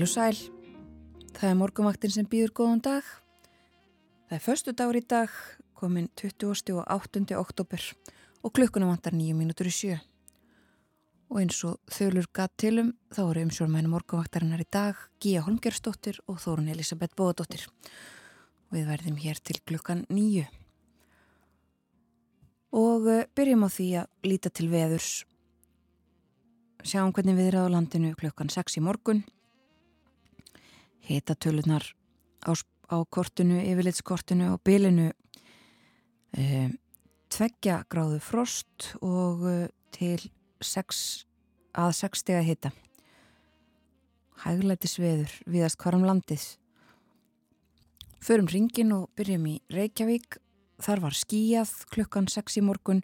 [0.00, 0.38] Heil og sæl,
[1.36, 3.04] það er morgumvaktin sem býður góðan dag.
[4.30, 5.32] Það er förstu dagur í dag,
[5.76, 6.70] komin 20.
[6.72, 7.20] og 8.
[7.36, 7.82] oktober
[8.40, 9.98] og klukkunum vantar nýju mínútur í sjö.
[11.28, 16.38] Og eins og þölur gatt tilum þá eru umsjórnmænu morgumvaktarinnar í dag Gíja Holmgerstóttir og
[16.40, 17.66] Þórun Elisabeth Bóðadóttir.
[18.72, 20.46] Við verðum hér til klukkan nýju.
[22.72, 25.26] Og eh, byrjum á því að líta til veðurs.
[26.88, 29.20] Sjáum hvernig við erum á landinu klukkan 6 í morgun.
[31.10, 31.82] Hita tölunar
[32.46, 35.08] á, á kortinu, yfirleitskortinu og bylinu
[36.38, 36.68] e,
[37.34, 39.56] tveggja gráðu frost og e,
[39.90, 40.28] til
[40.62, 41.00] 6
[41.82, 42.70] að 6 steg að hita.
[44.44, 46.44] Hæglæti sveður viðast hvarum landið.
[48.22, 50.38] Förum ringin og byrjum í Reykjavík.
[50.80, 53.02] Þar var skíjað klukkan 6 í morgun,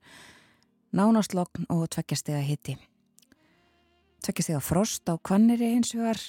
[0.95, 2.77] nánastlokn og tveggjastega hitti.
[4.23, 6.23] Tveggjastega frost á kvanniri hins vegar,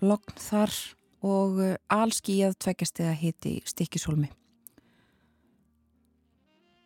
[0.00, 0.72] lokn þar
[1.20, 1.58] og
[1.92, 4.30] allskíjað tveggjastega hitti í stikkishólmi.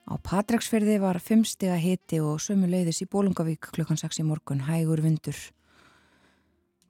[0.05, 4.67] Á Patræksferði var 5 stega hitti og sömu leiðis í Bólungavík klukkan 6 í morgun,
[4.67, 5.39] hægur vindur.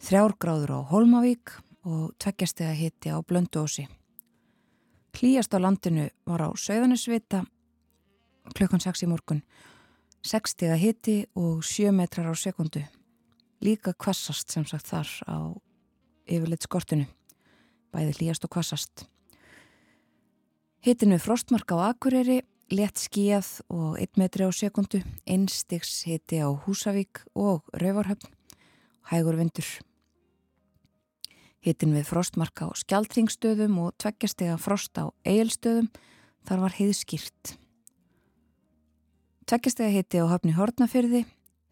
[0.02, 1.54] Þrjárgráður á Holmavík
[1.86, 3.86] og tveggjastega hitti á Blönduósi.
[5.14, 7.44] Klíast á landinu var á Söðanisvita
[8.52, 9.44] klukkan 6 í morgun,
[10.26, 12.82] 60 hitti og 7 metrar á sekundu.
[13.62, 15.38] Líka kvassast sem sagt þar á
[16.26, 17.06] yfirleitt skortinu,
[17.94, 19.06] bæði klíast og kvassast.
[20.84, 22.43] Hittinu frostmark á Akureyri,
[22.75, 28.28] létt skíjað og 1 metri á sekundu, einstiks hitti á Húsavík og Rauvarhöfn,
[29.09, 29.69] hægur vindur.
[31.65, 35.88] Hittin við frostmarka á skjaldringstöðum og tveggjastega frost á eigilstöðum
[36.44, 37.55] þar var heiðskýrt.
[39.49, 41.25] Tveggjastega hitti á hafni Hortnafyrði,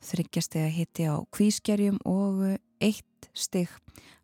[0.05, 3.69] þryggjastega hitti á Kvískerjum og eitt stig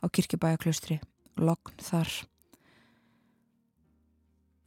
[0.00, 1.02] á Kirkjubæjaklaustri,
[1.38, 2.10] lokn þar.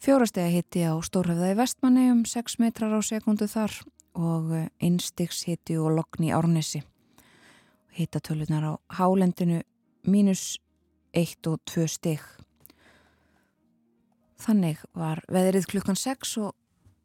[0.02, 3.76] Fjórastega hitti á Stórhafða í Vestmanni um 6 metrar á sekundu þar
[4.18, 4.50] og
[4.82, 6.82] einstigs hitti og lokn í Árnesi.
[7.94, 9.62] Hittatölunar á Hálendinu
[10.08, 10.58] mínus
[11.14, 12.24] 1 og 2 stig.
[14.42, 16.56] Þannig var veðrið klukkan 6 og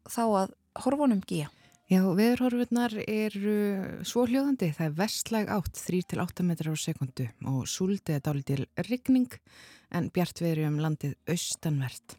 [0.09, 1.51] þá að horfunum gíja.
[1.87, 4.73] Já, veðurhorfurnar eru svo hljóðandi.
[4.75, 9.37] Það er vestlæg átt 3-8 metrar á sekundu og súldið er dálítil rigning
[9.95, 12.17] en bjart veðri um landið austanvert.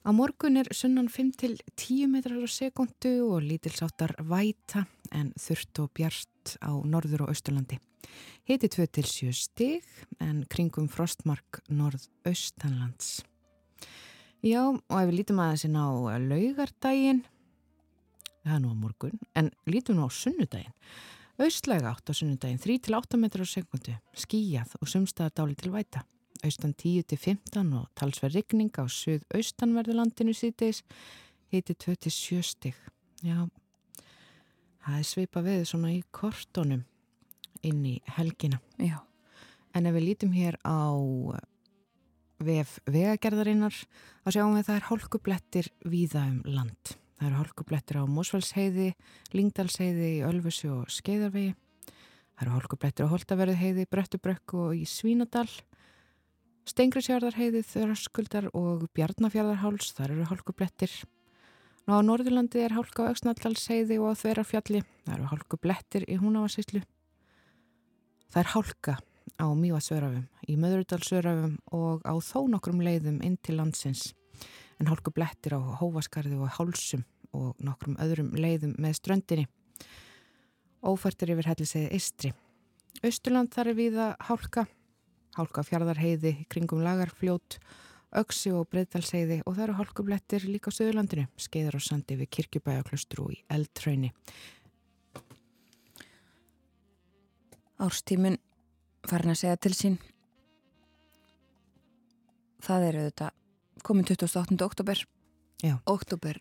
[0.00, 6.54] Á morgun er sunnan 5-10 metrar á sekundu og lítilsáttar væta en þurft og bjart
[6.64, 7.76] á norður og austurlandi.
[8.48, 9.84] Hiti 2-7 stig
[10.24, 13.26] en kringum frostmark norð-austanlands.
[14.40, 17.20] Já, og ef við lítum aðeins inn á laugardaginn,
[18.44, 20.76] það er nú á morgun, en lítum nú á sunnudaginn.
[21.40, 26.04] Austlæga átt á sunnudaginn, 3-8 metrar á sekundu, skíjað og sumstaðar dáli til væta.
[26.44, 30.82] Austan 10-15 og talsverð rigning á söð-austanverðulandinu síðdeis,
[31.52, 32.76] hiti 2-7 stig.
[33.20, 33.44] Já,
[34.84, 36.86] það er sveipa við svona í kortónum
[37.66, 38.60] inn í helgina.
[38.80, 39.02] Já.
[39.76, 40.96] En ef við lítum hér á
[42.40, 43.76] vef vegagerðarinnar
[44.24, 46.99] þá sjáum við að það er hálkublettir víða um land.
[47.20, 48.84] Það eru hálkublettir á Mósfellsheiði,
[49.36, 51.50] Lingdalsheiði, Ölfusi og Skeiðarvegi.
[52.32, 55.50] Það eru hálkublettir á Holtaverðiheiði, Bröttubrökk og í Svínadal.
[56.64, 60.94] Stengrisjarðarheiði, Þöraskuldar og Bjarnafjarðarháls, þar eru hálkublettir.
[61.84, 64.80] Ná á Norðurlandi er hálka á Öksnaldalsheiði og á Þverarfjalli.
[65.04, 66.80] Það eru hálkublettir í Húnavarsíslu.
[68.32, 68.94] Það er hálka
[69.36, 74.14] á Mývasörafum, í Möðrudalsörafum og á þó nokkrum leiðum inn til landsins.
[74.80, 77.04] En hálku blettir á Hófaskarði og Hálsum
[77.36, 79.46] og nokkrum öðrum leiðum með ströndinni.
[80.80, 82.32] Ófærtir yfir helliseiði Istri.
[83.04, 84.64] Östurland þar er viða hálka,
[85.36, 87.60] hálka fjardarheiði kringum lagarfljót,
[88.10, 92.32] Öksi og Breiðdalsheiði og það eru hálku blettir líka á Suðurlandinu, skeiðar á sandi við
[92.34, 94.10] Kirkjubæjaklustru í Eldtröyni.
[97.78, 98.40] Árstímin
[99.06, 100.00] farin að segja til sín
[102.64, 103.39] það er auðvitað
[103.86, 104.60] komin 28.
[104.64, 105.02] oktober
[105.62, 105.78] Já.
[105.86, 106.40] oktober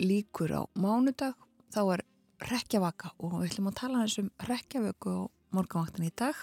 [0.00, 1.36] líkur á mánudag
[1.72, 2.04] þá er
[2.50, 6.36] rekjavaka og við ætlum að tala eins um rekjavöku og morgunvaktan í dag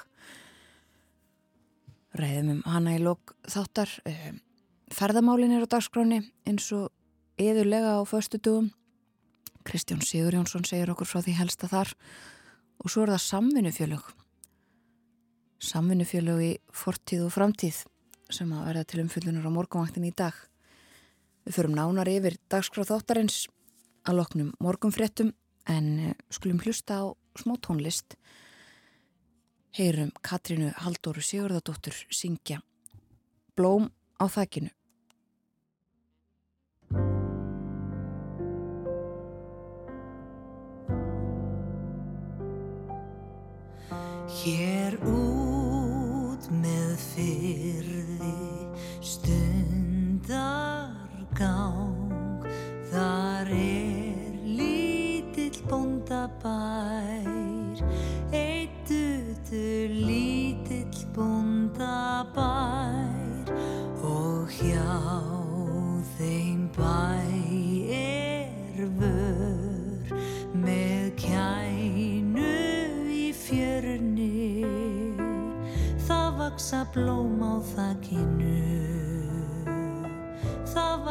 [2.17, 4.39] reyðum um hana í lók þáttar um,
[4.93, 6.91] ferðamálin er á dagskráni eins og
[7.41, 8.71] yðurlega á förstu dugum
[9.67, 11.91] Kristján Sigur Jónsson segir okkur frá því helsta þar
[12.79, 14.07] og svo er það samvinnufjölög
[15.67, 17.83] samvinnufjölög í fortíð og framtíð
[18.33, 20.35] sem að verða til umfyllunar á morgunvaktin í dag.
[21.47, 23.45] Við förum nánar yfir dagskráð þáttarins
[24.07, 25.33] að loknum morgunfréttum
[25.67, 27.05] en skulum hlusta á
[27.39, 28.17] smá tónlist.
[29.77, 32.61] heyrum Katrínu Haldóru Sigurðardóttur syngja
[33.55, 34.71] Blóm á þakkinu.
[44.37, 47.86] Hér út með fyrði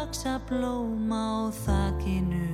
[0.07, 2.46] Það vaksa blóm á þakkinu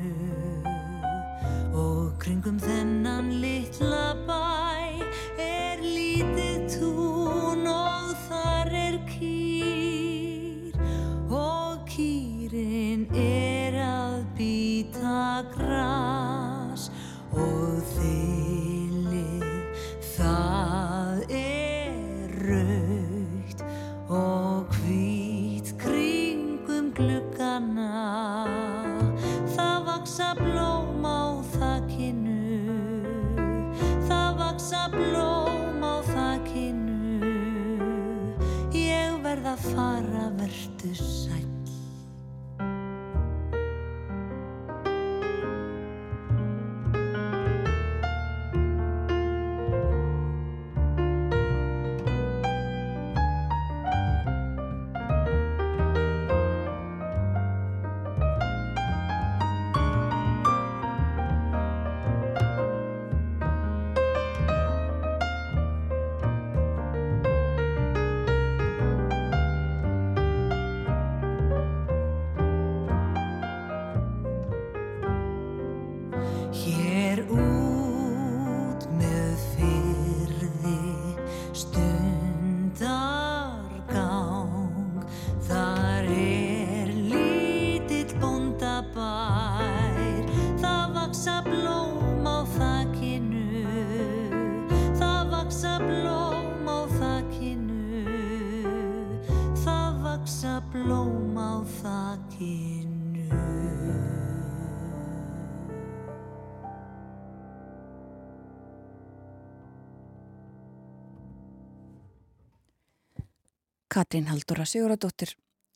[114.13, 115.31] Katrín Haldóra Sigurðardóttir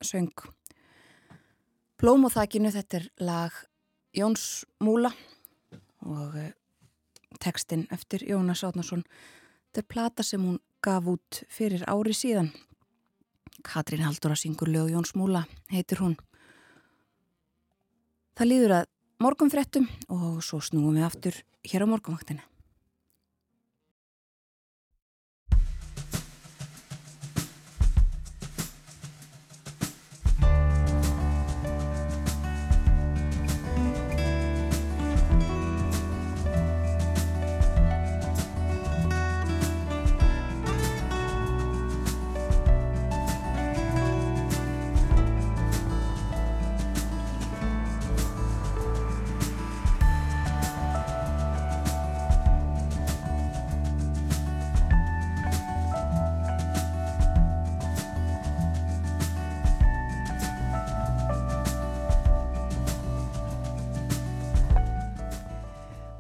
[0.05, 0.28] söng
[1.97, 3.55] Blóm á þakkinu, þetta er lag
[4.12, 5.09] Jóns Múla
[6.05, 6.50] og eh,
[7.40, 9.07] textin eftir Jónas Átnarsson.
[9.73, 12.50] Þetta er plata sem hún gaf út fyrir ári síðan.
[13.64, 16.19] Katrín Haldóra syngur lög Jóns Múla, heitir hún.
[18.37, 18.90] Það líður að
[19.25, 22.45] morgunfrettum og svo snúum við aftur hér á morgunvaktina.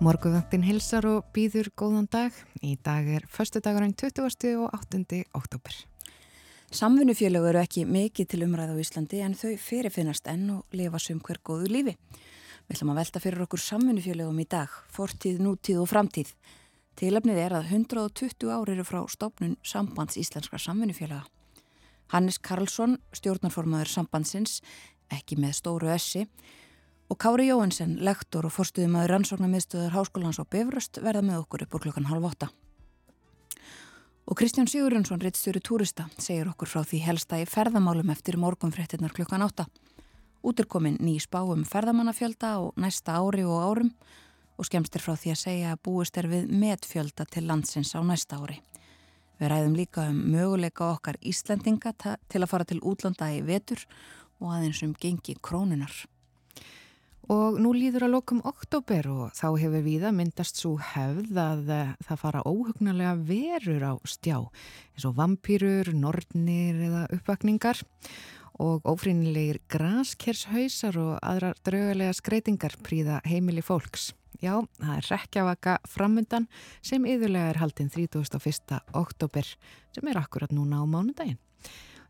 [0.06, 2.34] Morguvöndin hilsar og býður góðan dag.
[2.62, 4.52] Í dag er förstu dagurinn 20.
[4.62, 5.00] og 8.
[5.34, 5.74] oktober.
[6.70, 11.18] Samvinnufélög eru ekki mikið til umræða á Íslandi en þau fyrirfinnast enn og lifa sum
[11.18, 11.94] hver góðu lífi.
[12.68, 16.30] Við ætlum að velta fyrir okkur samvinnufélögum í dag, fortíð, nútíð og framtíð.
[17.02, 21.24] Tilefnið er að 120 ári eru frá stopnun sambands íslenskra samvinnufélaga.
[22.14, 24.60] Hannes Karlsson, stjórnarformaður sambandsins,
[25.10, 26.28] ekki með stóru essi,
[27.08, 31.84] og Kári Jóhansen, lektor og forstuðumæður rannsóknarmiðstöður Háskólans á Bifröst verða með okkur upp úr
[31.84, 32.48] klukkan halv åtta.
[34.26, 39.44] Og Kristján Sigurjónsson, reittstjóri túrista, segir okkur frá því helsta í ferðamálum eftir morgunfréttinnar klukkan
[39.46, 39.68] átta.
[40.42, 43.92] Út er komin ný spáum ferðamannafjölda og næsta ári og árum
[44.58, 48.02] og skemst er frá því að segja að búist er við metfjölda til landsins á
[48.02, 48.58] næsta ári.
[49.38, 53.84] Við ræðum líka um möguleika okkar Íslendinga til að fara til útlanda í vetur
[54.40, 55.92] og aðeins um gengi krónunar.
[57.32, 61.88] Og nú líður að lokum oktober og þá hefur viða myndast svo hefð að eh,
[62.06, 64.36] það fara óhugnulega verur á stjá
[64.94, 67.82] eins og vampýrur, nortnir eða uppvakningar
[68.62, 74.12] og ófrínilegir graskershausar og aðrar draugalega skreitingar príða heimili fólks.
[74.38, 76.46] Já, það er rekjavaka framundan
[76.84, 78.78] sem yðurlega er haldinn 31.
[78.94, 79.50] oktober
[79.96, 81.40] sem er akkurat núna á mánudaginn.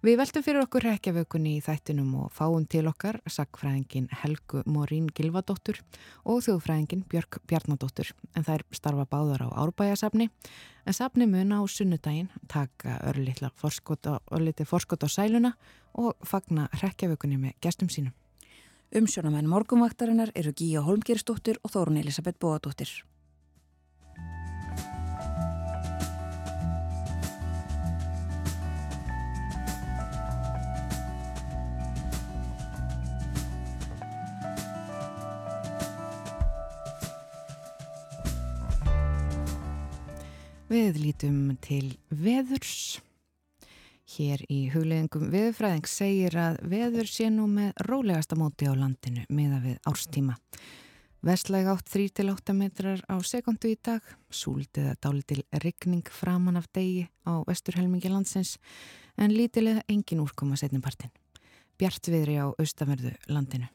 [0.06, 5.80] Við veltum fyrir okkur rekjavökunni í þættinum og fáum til okkar sakfræðingin Helgu Morín Gilvadóttur
[6.22, 12.30] og þjóðfræðingin Björg Bjarnadóttur en þær starfa báðar á árbæjasafni en safni mun á sunnudaginn
[12.46, 15.56] taka örlítið forskot á sæluna
[15.98, 18.14] og fagna rekjavökunni með gestum sínum.
[18.94, 22.94] Umsjónamenn morgumvaktarinnar eru Gíja Holmgeristóttir og Þórun Elisabeth Bóadóttir.
[40.66, 42.98] Við lítum til veðurs.
[44.16, 49.60] Hér í hugleðingum veðurfræðing segir að veður sé nú með rólegasta móti á landinu meða
[49.62, 50.34] við árstíma.
[51.22, 57.06] Vestlæg átt 3-8 metrar á sekundu í dag, súldið að dálitil rigning framan af degi
[57.22, 58.56] á vesturhelmingi landsins
[59.14, 61.14] en lítilega engin úrkoma setnipartin.
[61.78, 63.70] Bjart viðri á austamerðu landinu.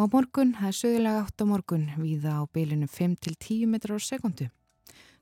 [0.00, 4.08] Og á morgun, það er sögulega átt á morgun, viða á beilinu 5-10 metrar á
[4.08, 4.48] sekundu.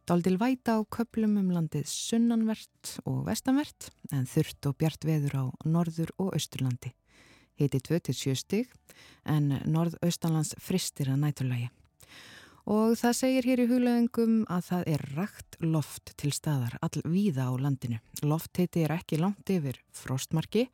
[0.06, 5.44] Daldil væta á köplum um landið sunnanvert og vestanvert en þurft og bjart veður á
[5.66, 6.92] norður og austurlandi.
[7.58, 8.70] Heiti 27 stig
[9.26, 11.72] en norðaustanlands fristir að næturlægi.
[12.70, 17.50] Og það segir hér í hugleðingum að það er rakt loft til staðar all víða
[17.50, 17.98] á landinu.
[18.22, 20.68] Loft heiti er ekki langt yfir frostmarki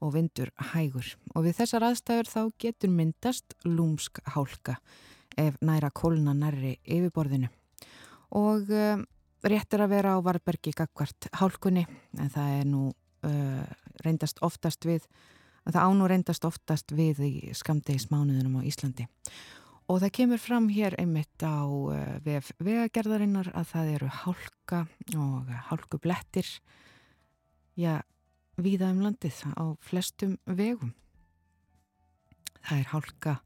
[0.00, 4.80] og vindur hægur og við þessar aðstæður þá getur myndast lúmsk hálka
[5.36, 7.52] ef næra kólna nærri yfirborðinu
[8.36, 9.00] og uh,
[9.48, 11.86] rétt er að vera á Varbergi gagvart hálkunni
[12.18, 13.66] en það er nú uh,
[14.04, 15.06] reyndast oftast við
[15.68, 19.08] það ánú reyndast oftast við í skamdegismánuðunum á Íslandi.
[19.88, 24.84] Og það kemur fram hér einmitt á uh, vef vegagerðarinnar að það eru hálka
[25.16, 26.48] og hálkublettir
[27.78, 28.00] já,
[28.60, 30.92] víða um landið á flestum vegum.
[32.68, 33.36] Það er hálka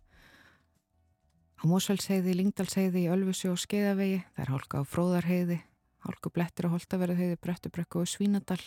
[1.62, 5.58] Á Mósfellsheiði, Lingdalsheiði, Ölfusi og Skeiðavegi, það er hálka á Fróðarheiði,
[6.02, 8.58] hálkublettir á Holtaverðuheiði, Bröttubrekku og Svínadal.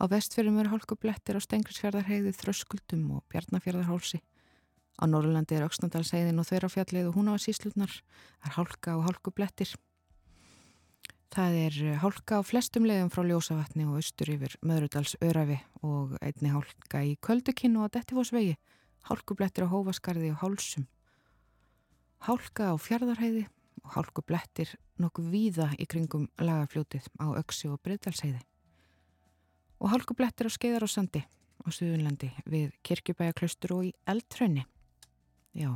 [0.00, 4.22] Á vestfjörðum eru hálkublettir á Stengrisfjörðarheiði, Þröskuldum og Bjarnafjörðarhálsi.
[4.96, 8.00] Á Norrlandi er Öksnadalsheiðin og Þverafjallið og Húnavarsíslutnar.
[8.40, 9.76] Það er hálka og hálkublettir.
[11.36, 16.56] Það er hálka á flestum leiðum frá Ljósavatni og austur yfir Möðrudals Örafi og einni
[16.56, 18.56] hálka í Köldukinn og að Dettifósvegi,
[19.12, 20.88] hálkublettir á Hófaskarði og Hálsum
[22.26, 23.44] hálka á fjardarheiði
[23.84, 28.40] og hálku blettir nokkuð víða í kringum lagafljótið á Öksi og Breitalsheiði.
[29.78, 34.64] Og hálku blettir á skeiðar og sandi á Suðunlandi við Kirkjubæjaklaustur og í Eldtrönni.
[35.56, 35.70] Já,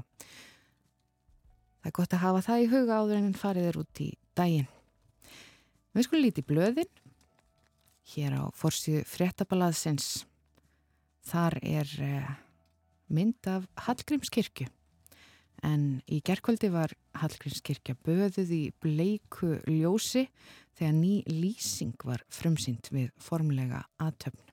[1.80, 4.68] það er gott að hafa það í huga áður en farið er út í daginn.
[5.94, 6.92] Við skulum líti blöðin
[8.16, 10.24] hér á Forsíðu fréttabalaðsins.
[11.30, 12.36] Þar er eh,
[13.12, 14.66] mynd af Hallgrímskirkju
[15.66, 20.26] en í gerkvöldi var Hallgrímskirkja böðuð í bleiku ljósi
[20.78, 24.46] þegar ný lýsing var frumsynd við formlega aðtöfn.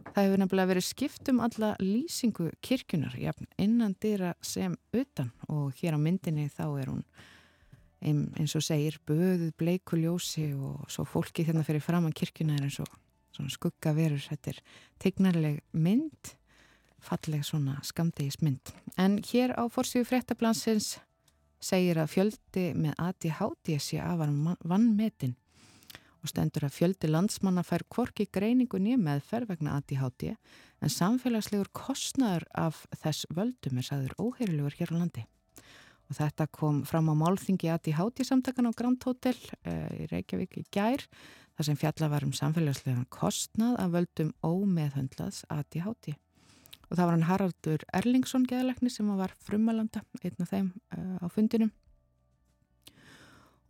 [0.00, 3.16] Það hefur nefnilega verið skipt um alla lýsingu kirkjunar
[3.60, 5.30] innan dýra sem utan.
[5.48, 7.04] Og hér á myndinni þá er hún
[8.00, 12.80] eins og segir böðuð bleiku ljósi og svo fólki þarna fyrir framann kirkjuna er eins
[12.80, 12.88] og
[13.52, 14.62] skugga verur, þetta er
[15.00, 16.34] tegnarleg mynd
[17.04, 18.72] falleg svona skamdegismynd.
[19.00, 20.98] En hér á fórsíðu fréttablansins
[21.60, 24.32] segir að fjöldi með ADHD sé afar
[24.64, 25.36] vannmetin
[26.20, 30.34] og stendur að fjöldi landsmanna fær kvorki greiningu nýjum meðferð vegna ADHD
[30.80, 35.26] en samfélagslegur kostnaður af þess völdum er sæður óheirilegur hér á landi.
[36.10, 40.64] Og þetta kom fram á málþingi ADHD samtakan á Grand Hotel uh, í Reykjavík í
[40.74, 41.04] gær
[41.54, 46.16] þar sem fjalla var um samfélagslegan kostnað af völdum ómeðhundlaðs ADHD
[46.90, 51.26] og það var hann Haraldur Erlingsson geðalekni sem var frumalanda einn af þeim uh, á
[51.30, 51.70] fundinum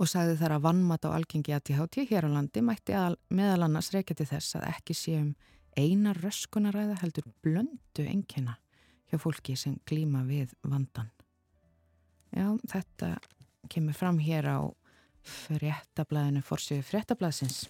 [0.01, 3.91] og sagði þar að vannmat á algengi ATHT hér á landi mætti að, meðal annars
[3.93, 5.35] reykja til þess að ekki séum
[5.77, 8.57] eina röskunaræða heldur blöndu engjena
[9.11, 11.11] hjá fólki sem glýma við vandan.
[12.33, 13.19] Já, þetta
[13.71, 14.59] kemur fram hér á
[15.21, 17.67] fréttablaðinu fórsjöfu fréttablaðsins.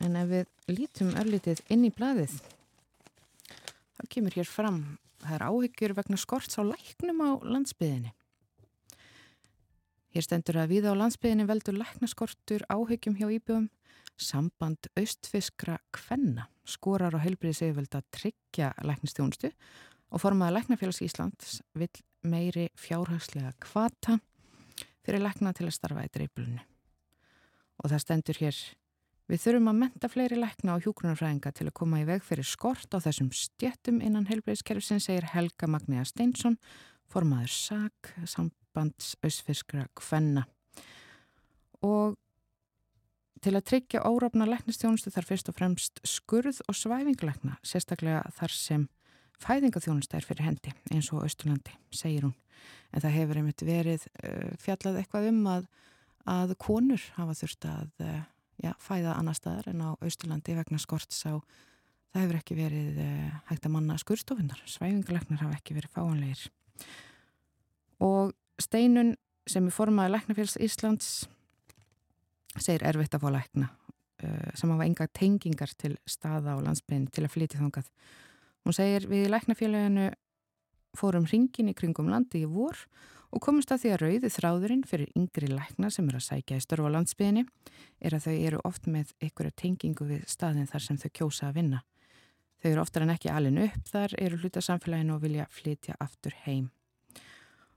[0.00, 2.40] En ef við lítum örlítið inn í blaðið
[4.00, 4.80] þá kemur hér fram
[5.20, 8.14] það er áhyggjur vegna skorts á læknum á landsbyðinni.
[10.10, 13.68] Hér stendur að við á landsbyðinni veldur læknaskortur áhyggjum hjá íbjöfum.
[14.20, 19.52] Samband austfiskra kvenna skorar á heilbriðiseyfjöld að tryggja læknistjónustu
[20.10, 21.92] og formaða Læknafélags Íslands vil
[22.26, 24.18] meiri fjárhagslega kvata
[25.06, 26.60] fyrir lækna til að starfa í dreiflunni.
[27.80, 28.60] Og það stendur hér
[29.30, 32.90] Við þurfum að menta fleiri lækna á hjúgrunarfræðinga til að koma í veg fyrir skort
[32.90, 36.56] á þessum stjettum innan helbreyðskerfsin, segir Helga Magníða Steinsson,
[37.06, 40.48] formaður SAK, sambands ausfiskra kvenna.
[41.86, 42.16] Og
[43.38, 48.88] til að tryggja órafna læknistjónustu þar fyrst og fremst skurð og svæfingulækna, sérstaklega þar sem
[49.46, 52.34] fæðingaþjónustu er fyrir hendi, eins og Östurlandi, segir hún.
[52.90, 55.72] En það hefur einmitt verið uh, fjallað eitthvað um að,
[56.26, 57.96] að konur hafa þurft að...
[58.60, 61.40] Já, fæða annar staðar en á Austurlandi vegna skorts á
[62.10, 66.42] það hefur ekki verið eh, hægt að manna skurstofinnar, svæfingaleknar hafa ekki verið fáanleir
[68.04, 69.14] og steinun
[69.48, 71.10] sem er formaði Leknafélags Íslands
[72.58, 73.70] segir erfitt að fá lekna
[74.22, 77.88] eh, sem hafa enga tengingar til staða og landsbygðin til að flytja þangað.
[78.66, 80.10] Hún segir við Leknafélaginu
[80.98, 85.10] fórum ringin í kringum landi í vor og komumst að því að rauði þráðurinn fyrir
[85.14, 87.44] yngri lækna sem eru að sækja í störfa landsbyðinni
[88.02, 91.60] er að þau eru oft með einhverja tengingu við staðin þar sem þau kjósa að
[91.60, 91.82] vinna.
[92.60, 96.34] Þau eru oftar en ekki alin upp þar, eru hluta samfélaginu og vilja flytja aftur
[96.42, 96.66] heim.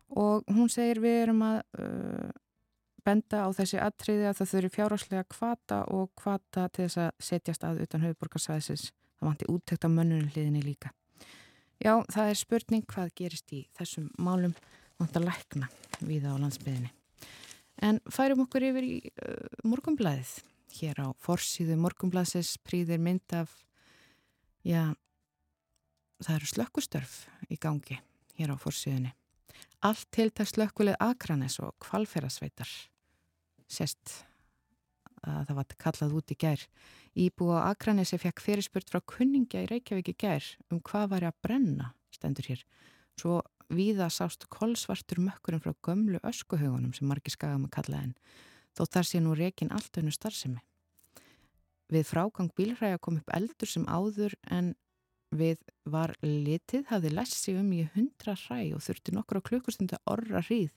[0.10, 2.34] Og hún segir við erum að uh,
[3.06, 7.66] benda á þessi atriði að það þurfi fjáráslega kvata og kvata til þess að setjast
[7.68, 8.90] að utan höfuborgarsvæðisins.
[9.20, 10.92] Það vanti úttekt á mönnunum hliðinni líka.
[11.84, 14.54] Já, það er spurning hvað gerist í þessum málum
[15.02, 15.70] vant að lækna
[16.04, 16.92] við á landsbyðinni.
[17.84, 20.34] En færum okkur yfir í uh, morgumblæðið.
[20.74, 23.52] Hér á forsýðu morgumblæðsins príðir mynd af,
[24.66, 24.94] já,
[26.24, 27.18] það eru slökkustörf
[27.54, 28.00] í gangi
[28.40, 29.14] hér á forsýðunni.
[29.86, 32.70] Allt tiltaks slökkulið Akranes og kvalferasveitar.
[33.70, 34.24] Sest
[35.24, 36.64] að það var kallað út í gær.
[37.14, 41.40] Íbú á Akranesi fekk fyrirspurt frá kunningja í Reykjavík í gær um hvað var að
[41.46, 42.64] brenna, stendur hér.
[43.20, 48.14] Svo Víða sást kolsvartur mökkurinn frá gömlu öskuhaugunum sem margir skagum að kalla en
[48.76, 50.62] þó þar sé nú rekin allt önnu starfsemi.
[51.94, 54.74] Við frágang bílræja kom upp eldur sem áður en
[55.34, 60.44] við var litið hafði lessi um í hundra hræ og þurfti nokkur á klukkustundu orra
[60.46, 60.74] hríð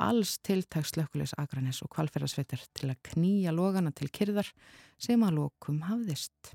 [0.00, 4.48] alls tiltags slökkulegs agranis og kvalferðarsveitar til að knýja logana til kyrðar
[5.00, 6.54] sem að lokum hafðist.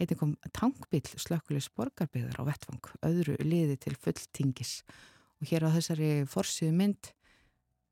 [0.00, 4.80] Einnig kom tankbíl slökkulis borgarbyggðar á vettfang, öðru liði til fulltingis
[5.40, 7.12] og hér á þessari forsiðu mynd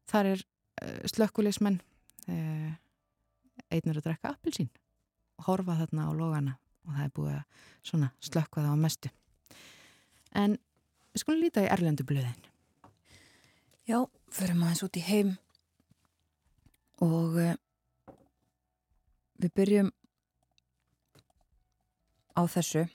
[0.08, 1.80] þar er uh, slökkulismenn
[3.72, 4.68] einnur að drekka appilsín
[5.38, 9.10] og horfa þarna á logana og það er búið að slökka það á mestu.
[10.36, 10.56] En
[11.12, 12.46] við skulum líta í Erlendu blöðin.
[13.88, 15.34] Já, förum aðeins út í heim
[17.04, 17.54] og uh,
[19.38, 19.92] við byrjum
[22.38, 22.86] á þessu.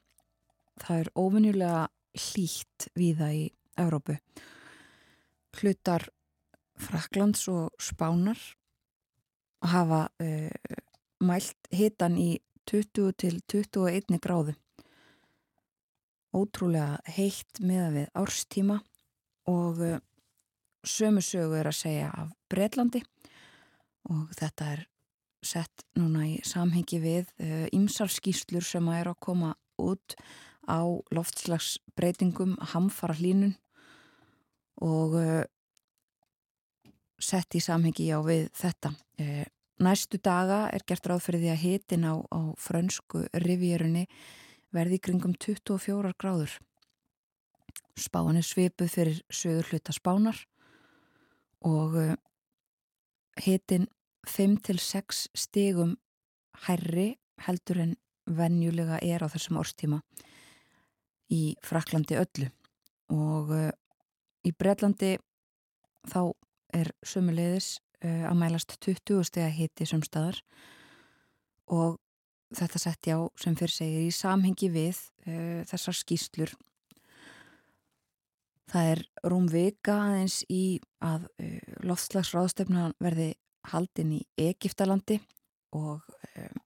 [0.79, 3.43] Það er ofinjulega hlýtt viða í
[3.79, 4.17] Európu.
[5.53, 6.07] Hlutar
[6.79, 8.39] Fraklands og Spánar
[9.63, 10.79] hafa uh,
[11.23, 12.31] mælt hitan í
[12.69, 14.55] 20 til 21 gráðu.
[16.33, 18.79] Ótrúlega heitt meða við árstíma
[19.51, 19.99] og uh,
[20.83, 23.03] sömu sögu er að segja af Breitlandi
[24.11, 24.87] og þetta er
[25.43, 27.31] sett núna í samhengi við
[27.75, 30.15] ymsarskýslur eh, sem að er að koma út
[30.67, 30.79] á
[31.11, 33.55] loftslagsbreytingum, hamfara hlínun
[34.83, 35.43] og uh,
[37.19, 38.93] sett í samhengi á við þetta.
[39.19, 39.43] Uh,
[39.83, 44.07] næstu daga er gert ráð fyrir því að hitin á, á frönsku rivjörunni
[44.73, 46.55] verði kringum 24 gráður.
[47.99, 50.39] Spáin er svipuð fyrir söður hluta spánar
[51.63, 51.93] og
[53.39, 53.85] hitin
[54.27, 55.97] 5-6 stigum
[56.67, 59.99] herri heldur en venjulega er á þessum árstíma
[61.33, 62.49] í Fraklandi öllu.
[63.13, 63.71] Og uh,
[64.47, 65.17] í Breitlandi
[66.09, 66.31] þá
[66.73, 70.39] er sömulegðis uh, að mælast 20 steg að hiti sem staðar.
[71.73, 71.99] Og
[72.55, 76.55] þetta sett já sem fyrir segir í samhengi við uh, þessar skýslur
[78.73, 81.27] það er rúm vika aðeins í að
[81.85, 83.33] loftslagsráðstefna verði
[83.71, 85.19] haldin í Egiptalandi
[85.77, 86.03] og
[86.37, 86.61] um,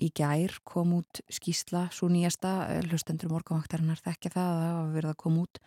[0.00, 4.90] í gær kom út skýsla svo nýjasta, eh, hlustendur morgunvaktarinnar þekkja það að það var
[4.96, 5.60] verið að koma út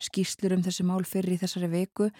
[0.00, 2.10] skýslur um þessi mál fyrir í þessari veku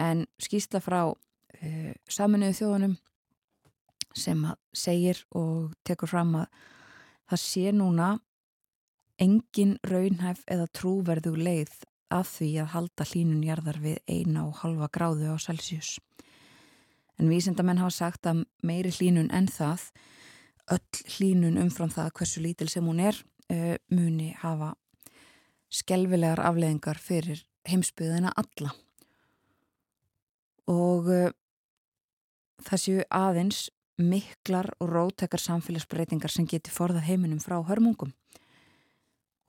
[0.00, 2.96] en skýsla frá uh, saminuðu þjóðunum
[4.14, 6.62] sem segir og tekur fram að
[7.30, 8.10] það sé núna
[9.22, 11.74] engin raunhæf eða trúverðu leið
[12.14, 15.96] að því að halda hlínun jarðar við eina og halva gráðu á Celsius.
[17.20, 19.90] En vísendamenn hafa sagt að meiri hlínun en það,
[20.74, 23.20] öll hlínun umfram það hversu lítil sem hún er,
[23.52, 24.72] uh, muni hafa
[25.74, 28.74] skelvilegar afleðingar fyrir heimsbyðina alla.
[30.70, 31.30] Og uh,
[32.64, 33.68] það séu aðeins
[34.00, 38.10] miklar og rótekar samfélagsbreytingar sem geti forðað heiminum frá hörmungum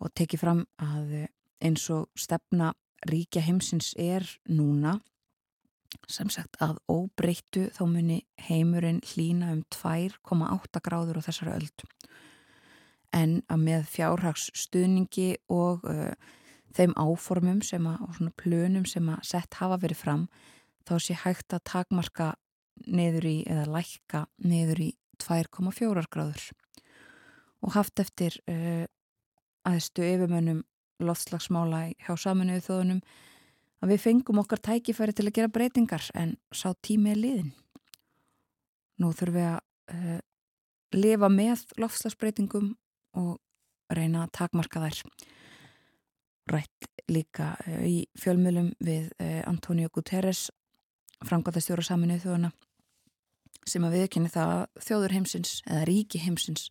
[0.04, 1.25] og tekið fram að
[1.63, 2.73] eins og stefna
[3.10, 4.99] ríkja heimsins er núna
[6.12, 11.86] sem sagt að óbreyttu þá muni heimurinn hlína um 2,8 gráður á þessari öld.
[13.15, 16.12] En að með fjárhagsstuðningi og uh,
[16.75, 20.27] þeim áformum sem að, og svona plönum sem að sett hafa verið fram
[20.86, 22.34] þá sé hægt að takmarka
[22.86, 24.89] neður í eða lækka neður í
[25.23, 26.49] 2,4 gráður.
[27.63, 28.84] Og haft eftir uh,
[29.65, 30.65] aðstu yfirmönnum
[31.03, 33.01] loftslagsmála hjá saminuðu þóðunum
[33.85, 37.51] að við fengum okkar tækifæri til að gera breytingar en sá tími er liðin.
[38.97, 39.59] Nú þurfum við að
[39.93, 40.19] uh,
[40.95, 42.71] lifa með loftslagsbreytingum
[43.21, 43.37] og
[43.93, 45.01] reyna að takmarka þær.
[46.49, 50.47] Rætt líka uh, í fjölmjölum við uh, Antonio Guterres,
[51.25, 52.53] framgóðastjóra saminuðu þóðuna,
[53.69, 56.69] sem að viðkynni það að þjóður heimsins eða ríki heimsins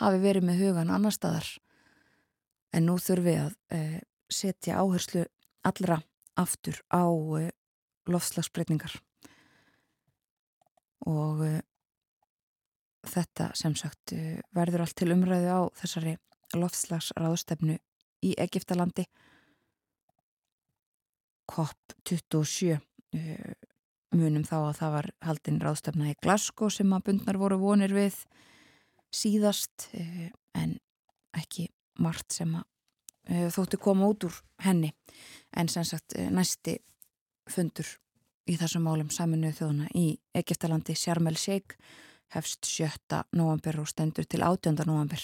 [0.00, 1.48] hafi verið með hugan annar staðar
[2.74, 3.82] en nú þurfum við að
[4.32, 5.26] setja áherslu
[5.68, 5.98] allra
[6.40, 7.48] aftur á uh,
[8.10, 8.96] lofslagsbreytingar
[11.10, 11.60] og uh,
[13.04, 14.14] þetta sem sagt
[14.56, 16.14] verður allt til umræðu á þessari
[16.56, 17.76] lofslagsráðstefnu
[18.24, 19.04] í Egiptalandi
[21.52, 22.78] COP27
[24.16, 28.16] munum þá að það var haldinn ráðstefna í Glasgow sem að bundnar voru vonir við
[29.12, 30.78] síðast en
[31.36, 31.68] ekki
[32.00, 32.64] margt sem að
[33.24, 34.92] þótti koma út úr henni
[35.56, 36.78] en sem sagt uh, næsti
[37.50, 37.88] fundur
[38.48, 41.76] í þessum málum saminuð þjóðuna í Egiptalandi el Sheikh
[42.34, 43.22] hefst 7.
[43.32, 44.84] november og stendur til 18.
[44.86, 45.20] november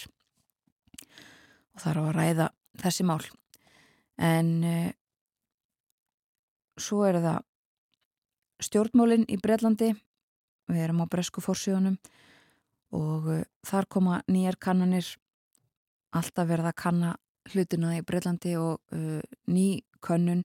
[1.73, 2.49] og það er á að ræða
[2.81, 3.25] þessi mál
[4.17, 4.91] en uh,
[6.77, 7.41] svo er það
[8.61, 9.93] stjórnmólinn í Breitlandi
[10.71, 11.97] við erum á Bresku fórsíðunum
[12.97, 13.29] og
[13.65, 15.07] þar koma nýjar kannanir
[16.11, 17.11] alltaf verða að kanna
[17.49, 20.43] hlutina í Breitlandi og uh, ný könnun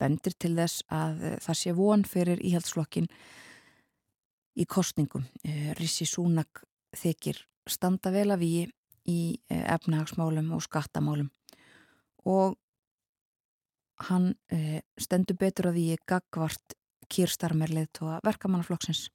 [0.00, 3.08] bendir til þess að uh, það sé von fyrir íhaldsflokkin
[4.56, 5.26] í kostningum.
[5.42, 6.62] Uh, Rissi Súnak
[6.96, 8.72] þykir standa vel að við
[9.10, 11.30] í uh, efnahagsmálum og skattamálum
[12.26, 12.56] og
[14.08, 16.76] hann uh, stendur betur að því gagvart
[17.12, 19.06] kýrstarmerlið tóa verkamannaflokksins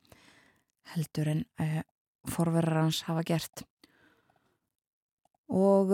[0.93, 1.81] heldur en uh,
[2.29, 3.65] forverðar hans hafa gert
[5.51, 5.91] og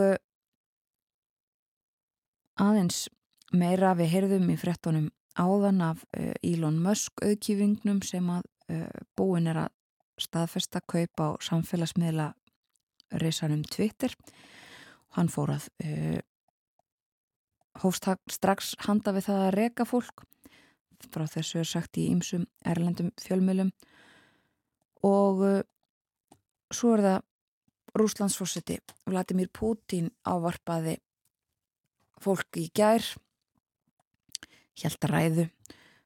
[2.62, 3.08] aðeins
[3.54, 9.50] meira við heyrðum í frettunum áðan af uh, Elon Musk auðkífingnum sem að uh, búin
[9.52, 9.74] er að
[10.17, 12.32] staðfesta kaup á samfélagsmiðla
[13.22, 14.15] reysanum Twitter.
[15.13, 15.67] Hann fór að
[17.84, 20.26] hófst strax handa við það að reka fólk.
[21.13, 23.70] Frá þessu er sagt í ýmsum erlendum fjölmjölum
[25.06, 25.46] og
[26.74, 27.20] svo er það
[27.98, 30.98] Rúslandsforsiti Vladimir Putin ávarpaði
[32.21, 33.03] fólk í gær
[34.77, 35.47] hjælta ræðu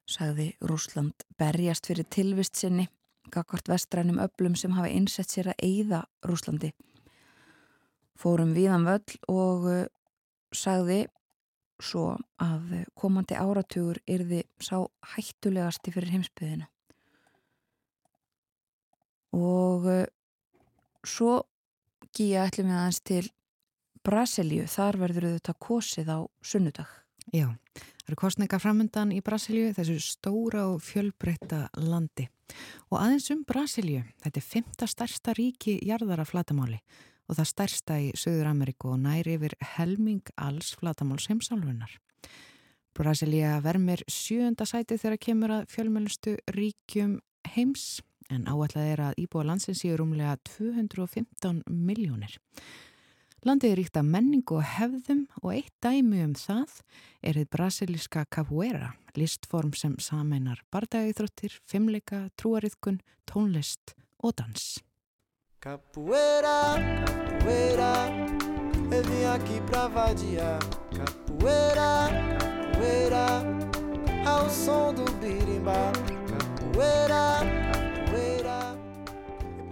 [0.08, 2.88] sagði Rúsland berjast fyrir tilvist sinni
[3.32, 6.72] gagvart vestrænum öllum sem hafa einsett sér að eigða Rúslandi
[8.18, 9.84] fórum viðan völl og uh,
[10.52, 11.04] sagði
[11.82, 14.76] svo að komandi áratugur yrði sá
[15.14, 16.68] hættulegasti fyrir heimsbyðina
[19.38, 20.04] og uh,
[21.06, 21.40] svo
[22.12, 23.24] Gíja ætlum við aðeins til
[24.02, 26.90] Brasilíu, þar verður þetta kosið á sunnudag.
[27.30, 27.46] Já,
[27.78, 32.26] það eru kostninga framöndan í Brasilíu, þessu stóra og fjölbreytta landi.
[32.90, 36.80] Og aðeins um Brasilíu, þetta er fymta stærsta ríki jarðara flatamáli
[37.30, 41.94] og það stærsta í Söður Ameríku og næri yfir helming alls flatamáls heimsálfunar.
[42.92, 47.20] Brasilia vermir sjönda sæti þegar kemur að fjölmjölustu ríkjum
[47.54, 52.36] heims en áallega er að íbúa landsins séu rúmlega 215 miljónir.
[53.42, 56.76] Landið er ríkt af menningu og hefðum og eitt dæmi um það
[57.26, 64.78] er þið brasilíska capoeira, listform sem sameinar bardagýþróttir, fimmleika, trúariðkun, tónlist og dans.
[65.58, 67.92] Capoeira, capoeira,
[68.94, 70.60] eu vim aqui pra vadiar
[70.94, 73.26] Capoeira, capoeira,
[74.26, 75.92] ao som do birimbá
[76.30, 78.72] Capoeira, capoeira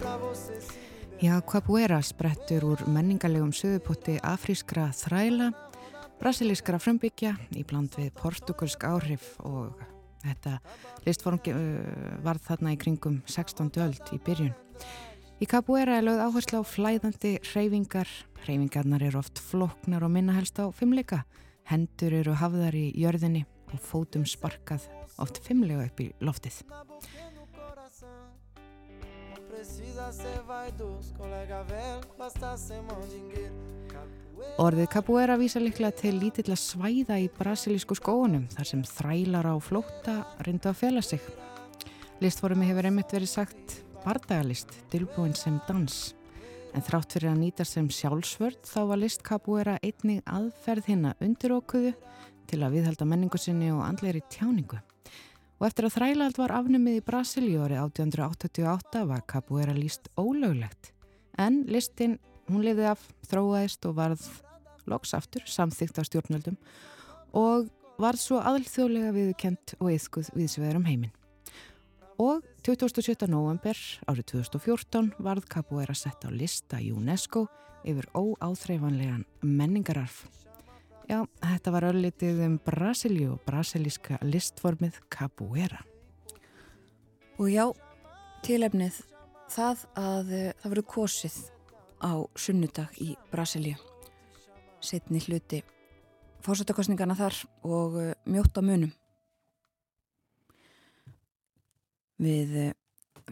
[0.01, 0.80] Já,
[1.21, 5.51] Capoeira sprettur úr menningarlegum söðupotti afrískra þræla,
[6.17, 9.77] brasilískra frumbyggja í bland við portugalsk áhrif og
[10.23, 10.55] þetta
[11.05, 13.69] listform uh, var þarna í kringum 16.
[13.85, 14.55] öld í byrjun.
[15.37, 18.09] Í Capoeira er lögð áherslu á flæðandi hreyfingar.
[18.41, 21.21] Hreyfingarnar eru oft floknar og minna helst á fimmleika.
[21.69, 24.89] Hendur eru hafðar í jörðinni og fótum sparkað
[25.21, 26.63] oft fimmlega upp í loftið.
[34.61, 40.15] Orðið capoeira vísa liklega til lítilla svæða í brasilísku skóunum þar sem þrælar á flótta
[40.45, 41.21] reyndu að fela sig.
[42.21, 46.13] Listformi hefur einmitt verið sagt bardagalist, tilbúin sem dans.
[46.73, 51.57] En þrátt fyrir að nýta sem sjálfsvörd þá var list capoeira einnig aðferð hinna undir
[51.57, 51.95] okkuðu
[52.51, 54.79] til að viðhalda menningu sinni og andleiri tjáningu.
[55.61, 60.89] Og eftir að þrælald var afnumið í Brasilíu árið 1888 var capoeira líst ólöglegt.
[61.37, 62.15] En listin,
[62.49, 64.23] hún lifði af, þróaðist og varð
[64.89, 66.57] loks aftur, samþygt á stjórnöldum
[67.37, 67.69] og
[68.01, 71.13] varð svo aðlþjóðlega viðkent og yðskuð viðsvegar um heiminn.
[72.17, 73.29] Og 27.
[73.29, 73.77] november
[74.09, 77.45] árið 2014 varð capoeira sett á lista UNESCO
[77.85, 80.23] yfir óáþreifanlegan menningararf.
[81.11, 85.81] Já, þetta var öllitið um Brasilíu og brasilíska listformið Capoeira.
[87.35, 87.65] Og já,
[88.47, 89.01] tilefnið
[89.51, 91.35] það að eh, það verið kosið
[91.99, 93.75] á sunnudag í Brasilíu.
[94.79, 95.59] Setni hluti
[96.45, 98.93] fórsættakostningana þar og eh, mjótt á munum.
[102.23, 102.77] Við eh,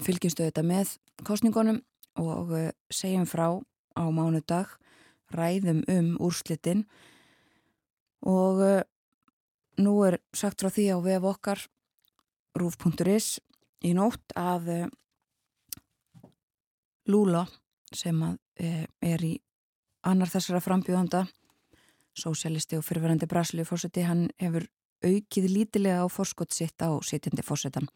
[0.03, 1.79] fylgjumstu þetta með kostningunum
[2.19, 2.51] og
[2.91, 3.47] segjum frá
[3.95, 4.75] á mánudag,
[5.31, 7.15] ræðum um úrslitin og
[8.27, 8.81] uh,
[9.79, 11.61] nú er sagt frá því á vef okkar
[12.59, 13.39] rúf.is
[13.85, 14.87] í nótt að uh,
[17.09, 17.45] Lula
[17.95, 19.35] sem að, uh, er í
[20.07, 21.25] annar þessara frambjóðanda
[22.19, 24.67] sósialisti og fyrirverandi Brasilíu fórseti, hann hefur
[25.05, 27.87] aukið lítilega á fórskott sitt á sitjandi fórsetan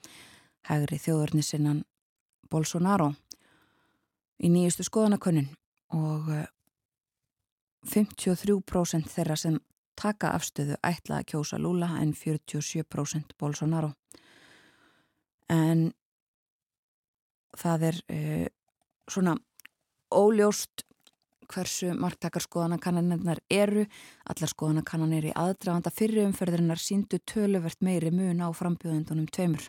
[0.70, 1.84] hægri þjóðurnisinnan
[2.52, 3.12] Bolsonaro
[4.40, 5.50] í nýjustu skoðanakönnun.
[5.94, 6.30] Og
[7.92, 9.60] 53% þeirra sem
[10.00, 13.94] taka afstöðu ætla að kjósa Lula en 47% Bolsonaro.
[15.52, 15.92] En
[17.60, 18.48] það er uh,
[19.12, 19.38] svona
[20.14, 20.86] óljóst
[21.54, 23.86] hversu marktakarskoðanakannanirnar eru.
[24.30, 29.68] Allar skoðanakannanir í aðdraganda fyrirumferðirinnar síndu töluvert meiri mun á frambjóðundunum tveimur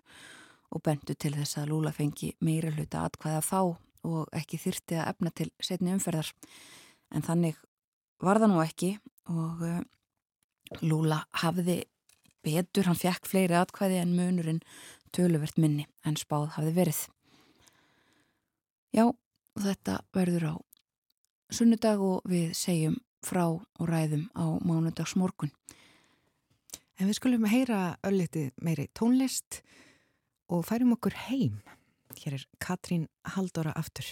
[0.74, 3.60] og bendu til þess að Lula fengi meiri hluta atkvæða þá
[4.04, 6.30] og ekki þyrti að efna til setni umferðar.
[7.14, 7.58] En þannig
[8.24, 8.94] var það nú ekki
[9.30, 9.62] og
[10.82, 11.84] Lúla hafði
[12.44, 14.62] betur, hann fekk fleiri atkvæði en munurinn
[15.14, 17.00] töluvert minni en spáð hafði verið.
[18.94, 19.06] Já,
[19.58, 20.54] þetta verður á
[21.54, 25.52] sunnudag og við segjum frá og ræðum á mánudags morgun.
[26.98, 29.62] En við skulum heyra ölliti meiri tónlist
[30.50, 31.58] og færum okkur heim.
[32.14, 34.06] Hér er Katrín Haldóra aftur.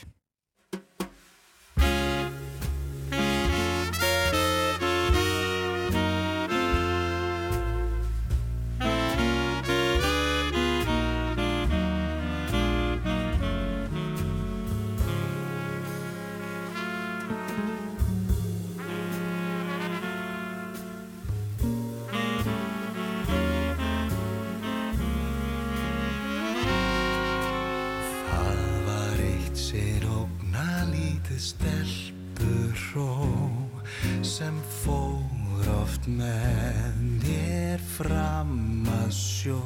[36.02, 39.60] Oft með mér fram að sjó.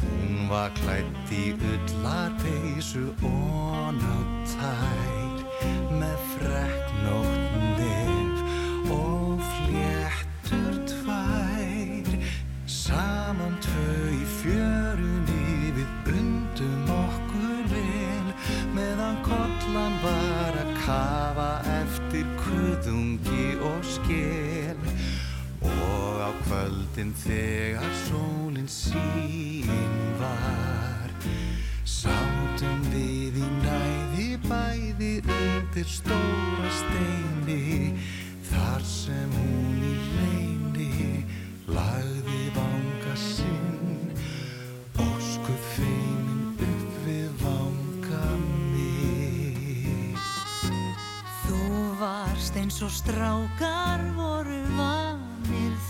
[0.00, 5.44] Hún var klætt í ullarpeisu og nátt tær
[5.94, 12.10] með freknótt nef og fléttur tvær.
[12.66, 18.34] Saman tvö í fjörunni við undum okkur vel
[18.74, 24.43] meðan kollan var að kafa eftir kuðungi og sker
[26.42, 29.70] kvöldin þegar sólinn sín
[30.20, 31.10] var.
[31.84, 37.94] Sátum við í næði bæði undir stóra steini.
[38.50, 41.24] Þar sem hún í leini
[41.68, 44.12] lagði vanga sinn.
[45.00, 48.26] Ósku feimin upp við vanga
[48.72, 50.18] mig
[51.44, 51.60] Þú
[52.00, 54.63] varst eins og strákar voru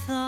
[0.04, 0.24] þá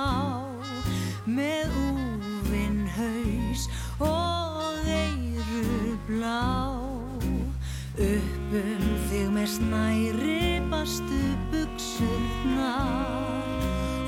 [1.29, 3.67] með úvinn haus
[4.01, 6.45] og eiru blá.
[7.97, 8.63] Uppu
[9.33, 12.85] með snæri bastu buksurnar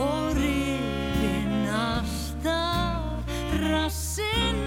[0.05, 3.33] og rifin alltaf
[3.65, 4.58] rassinn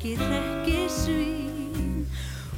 [0.00, 2.06] rekki, rekki svín.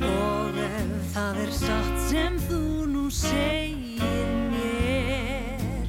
[0.01, 5.89] Og ef það er satt sem þú nú segir mér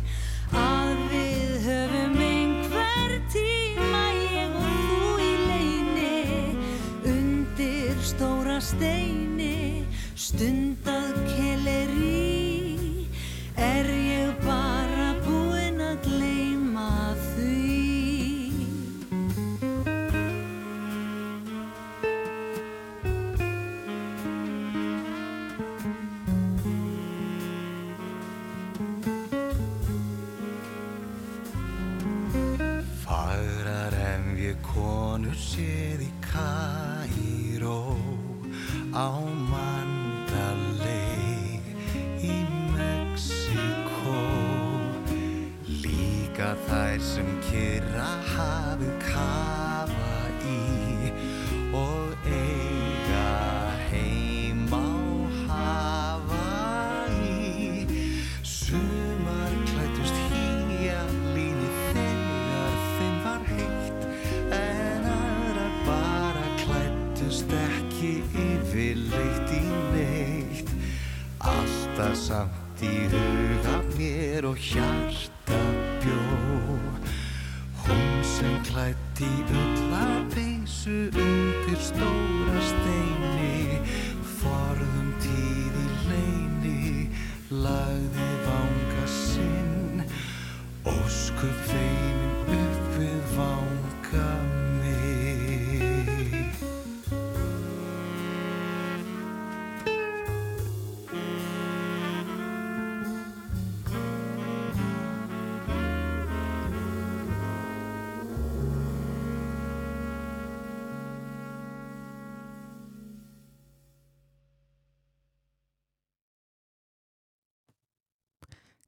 [0.53, 6.57] að við höfum einhver tíma ég og þú í leini
[7.05, 9.85] undir stóra steini
[10.15, 10.72] stundað
[35.13, 37.93] konur séð í Kaíró
[38.97, 39.21] á
[39.51, 40.89] Mandalay
[42.25, 42.39] í
[42.73, 44.17] Mexiko
[45.85, 49.62] líka þær sem kyrra hafið kafa
[79.15, 79.62] deep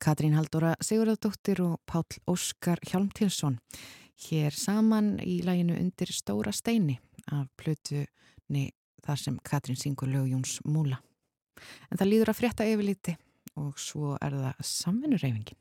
[0.05, 3.55] Katrín Haldóra Sigurðardóttir og Páll Óskar Hjálmtilsson
[4.27, 6.99] hér saman í læginu undir Stóra steini
[7.33, 8.67] af plötunni
[9.01, 11.01] þar sem Katrín syngur lög Jóns Múla.
[11.89, 13.15] En það líður að frétta yfirliti
[13.57, 15.57] og svo er það samvinnureyfingin.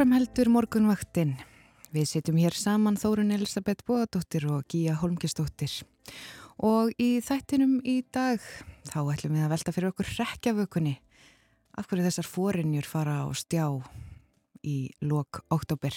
[0.00, 1.34] Áframheldur morgunvaktinn.
[1.92, 5.74] Við sitjum hér saman Þórun Elisabeth Bóðadóttir og Gíja Holmgistóttir.
[6.56, 8.40] Og í þættinum í dag
[8.88, 10.94] þá ætlum við að velta fyrir okkur rekjavökunni.
[11.76, 13.66] Af hverju þessar fórinjur fara á stjá
[14.64, 15.92] í lok oktober.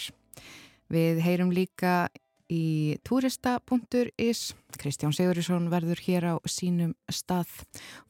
[0.92, 2.10] Við heyrum líka
[2.52, 4.50] í turista.is.
[4.84, 7.48] Kristján Sigurisson verður hér á sínum stað.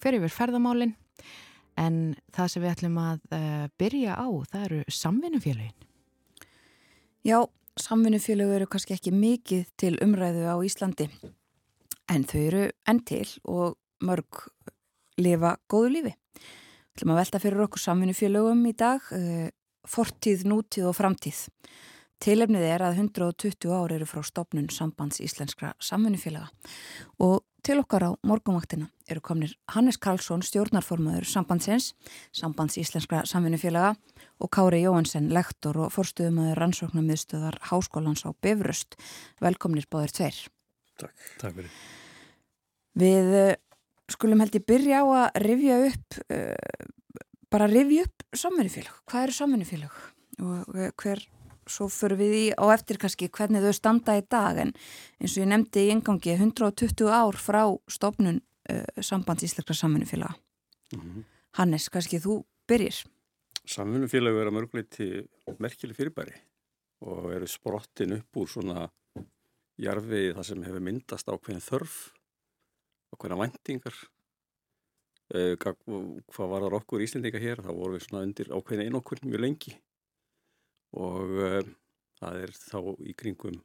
[0.02, 0.98] Fer yfir ferðamálinn.
[1.80, 5.88] En það sem við ætlum að uh, byrja á, það eru samvinnufélagin.
[7.24, 7.40] Já,
[7.80, 11.08] samvinnufélög eru kannski ekki mikið til umræðu á Íslandi
[12.12, 14.44] en þau eru enn til og mörg
[15.22, 16.14] lifa góðu lífi.
[16.14, 19.48] Við ætlum að velta fyrir okkur samvinnufélögum í dag, uh,
[19.90, 21.48] fortíð, nútíð og framtíð.
[22.24, 26.48] Tilefnið er að 120 ár eru frá stopnun sambands íslenskra samvinnufélaga
[27.20, 31.92] og til okkar á morgunvaktina eru komnir Hannes Karlsson, stjórnarformaður sambandsins,
[32.36, 33.94] sambands íslenskra samvinnufélaga
[34.40, 38.98] og Kári Jóhansen, lektor og forstuðumöður rannsóknarmiðstöðar Háskólans á Bifröst.
[39.44, 40.40] Velkomnir báðir tveir.
[41.02, 41.78] Takk, takk fyrir.
[43.04, 43.54] Við uh,
[44.14, 46.90] skulum held ég byrja á að rifja upp, uh,
[47.52, 49.00] bara rifja upp samvinnufélag.
[49.10, 50.04] Hvað eru samvinnufélag
[50.44, 51.26] og uh, hver
[51.70, 54.74] svo fyrir við í á eftir kannski hvernig þau standa í dag en
[55.20, 58.42] eins og ég nefndi í engangi 120 ár frá stofnun
[58.72, 60.36] uh, sambands íslenskra samvinnufélaga.
[60.94, 61.24] Mm -hmm.
[61.52, 63.04] Hannes, kannski þú byrjir?
[63.66, 65.08] Samvinnufélag er að mörguleiti
[65.60, 66.36] merkileg fyrirbæri
[67.02, 68.90] og eru sprottin upp úr svona
[69.78, 72.14] jarfiði það sem hefur myndast ákveðin þörf,
[73.14, 73.96] ákveðina vendingar.
[75.34, 77.62] Uh, hvað var það okkur íslendinga hér?
[77.64, 79.76] Það voru við svona undir ákveðin einokkur mjög lengi
[80.94, 81.64] og uh,
[82.20, 83.62] það er þá í kringum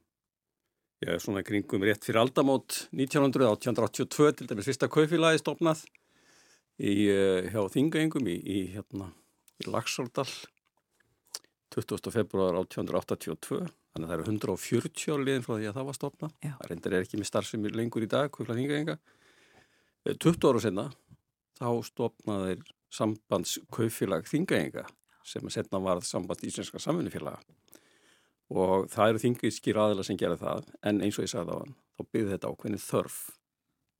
[0.99, 5.85] Já, svona kringum rétt fyrir aldamót 1982 til dæmis fyrsta kaufélagi stopnað
[6.75, 9.07] í, uh, hjá Þingengum í, í, hérna,
[9.63, 10.27] í Lagsóldal
[11.71, 12.11] 20.
[12.11, 16.35] februar 1882 þannig að það eru 140 ára liðin frá því að það var stopnað
[16.43, 18.97] það reyndar er ekki með starfsemi lengur í dag kaufélagi Þingenga
[20.19, 20.87] 20 ára senna
[21.61, 24.83] þá stopnaðir sambands kaufélag Þingenga
[25.23, 27.39] sem að setna varð samband íslenska samfunnufélaga
[28.49, 31.75] og það eru þingiskýr aðila sem gera það en eins og ég sagði á hann
[31.97, 33.19] þá byrði þetta ákveðin þörf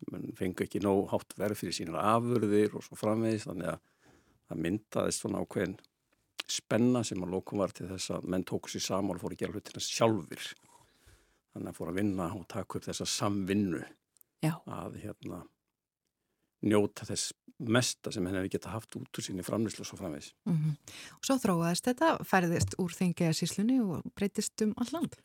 [0.09, 3.85] mann fengi ekki nóg hátt verð fyrir sínar afurðir og svo framvegis þannig að
[4.49, 5.77] það myndaðist svona ákveðin
[6.49, 9.43] spenna sem að lókum var til þess að menn tóku sér saman og fóru að
[9.43, 10.47] gera hlutina sjálfur
[11.53, 13.83] þannig að fóru að vinna og taka upp þessa samvinnu
[14.45, 14.55] Já.
[14.65, 15.43] að hérna
[16.65, 20.31] njóta þess mesta sem henni hefði geta haft út úr síni framlýslu og svo framvegs.
[20.47, 20.93] Mm -hmm.
[21.19, 25.15] Og svo þróaðist þetta, færðist úr þengiða síslunni og breytist um all land?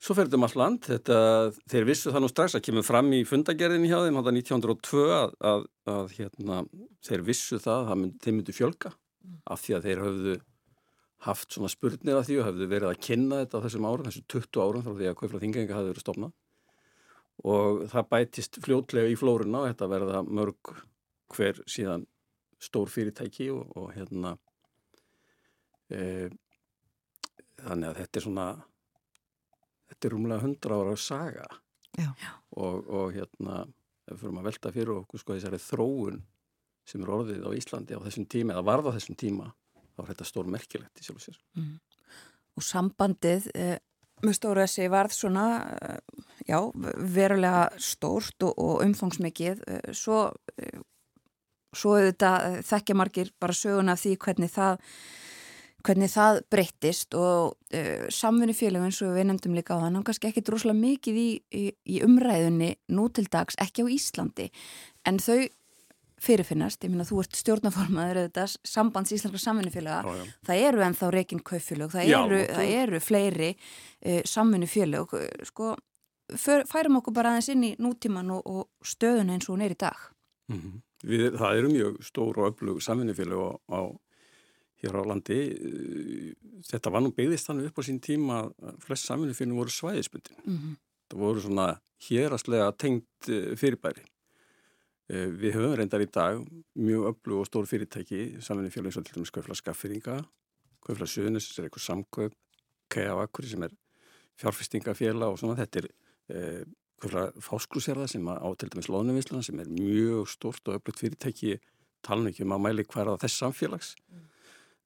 [0.00, 3.24] Svo ferðið um all land, þetta, þeir vissu það nú strax að kemur fram í
[3.24, 6.64] fundagerðinni hjá þeim, þetta 1902 að, að, að hérna,
[7.04, 8.92] þeir vissu það að þeir myndu fjölga
[9.44, 10.40] af því að þeir höfðu
[11.26, 14.22] haft svona spurnir af því og höfðu verið að kynna þetta á þessum árum, þessu
[14.24, 16.32] 20 árum frá því að Kaufla Þingenga hafði verið stofnað
[17.46, 20.72] og það bætist fljótlega í flórunna og þetta verða mörg
[21.30, 22.04] hver síðan
[22.60, 24.34] stór fyrirtæki og, og hérna
[25.88, 26.28] e,
[27.60, 28.46] þannig að þetta er svona
[29.90, 31.46] þetta er rúmlega hundra ára saga.
[32.00, 33.64] Og, og hérna
[34.10, 36.20] við fyrir að velta fyrir okkur sko þessari þróun
[36.88, 39.50] sem er orðið á Íslandi á þessum tíma eða varða þessum tíma
[39.94, 41.38] þá er þetta stór merkilegt í sjálf og sér.
[41.58, 41.74] Mm.
[42.56, 43.68] og sambandið e
[44.20, 45.44] með stóra þessi varð svona
[46.50, 46.58] já,
[47.14, 49.64] verulega stórt og, og umfangsmikið.
[49.96, 50.26] Svo,
[51.76, 54.80] svo þetta þekkja margir bara söguna af því hvernig það
[55.86, 60.06] hvernig það breyttist og uh, samfunni félagum eins og við nefndum líka á þann, hann
[60.06, 61.64] kannski ekki droslega mikið í, í,
[61.96, 64.50] í umræðunni nú til dags, ekki á Íslandi.
[65.08, 65.48] En þau
[66.20, 71.94] fyrirfinnast, ég minna þú ert stjórnaformaður eða sambands íslenskra samfunnufélaga það eru ennþá reygin kaufélög
[71.94, 72.10] það,
[72.50, 75.14] það eru fleiri uh, samfunnufélög
[75.48, 75.72] sko,
[76.38, 79.80] færum okkur bara aðeins inn í nútíman og, og stöðun eins og hún er í
[79.80, 79.96] dag
[80.48, 80.80] mm -hmm.
[81.02, 83.80] Við, Það eru mjög stór og öflug samfunnufélög á, á
[84.82, 85.38] hér á landi
[86.70, 90.56] þetta var nú byggðist þannig upp á sín tíma að flest samfunnufélög voru svæðisbundin mm
[90.56, 90.74] -hmm.
[91.08, 93.24] það voru svona hérastlega tengt
[93.56, 94.04] fyrirbæri
[95.10, 96.38] Við höfum reyndar í dag
[96.78, 100.20] mjög öflug og stór fyrirtæki, samfunni fjölu eins og til dæmis Kaufla Skaffyringa,
[100.86, 102.36] Kaufla Suðunis, sem er eitthvað samkaup,
[102.90, 103.16] K.A.
[103.18, 103.74] Akkur sem er
[104.38, 105.56] fjárfestingafélag og svona.
[105.58, 105.96] Þetta er eh,
[107.00, 111.56] Fáskrúsjörða sem á til dæmis Lónuvinsluna sem er mjög stórt og öflugt fyrirtæki,
[112.04, 114.26] tala ekki um að mæli hverða þess samfélags mm.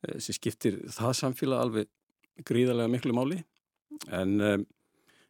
[0.07, 1.91] eh, sem skiptir það samfélag alveg
[2.47, 3.41] gríðarlega miklu máli.
[4.15, 4.63] En, eh,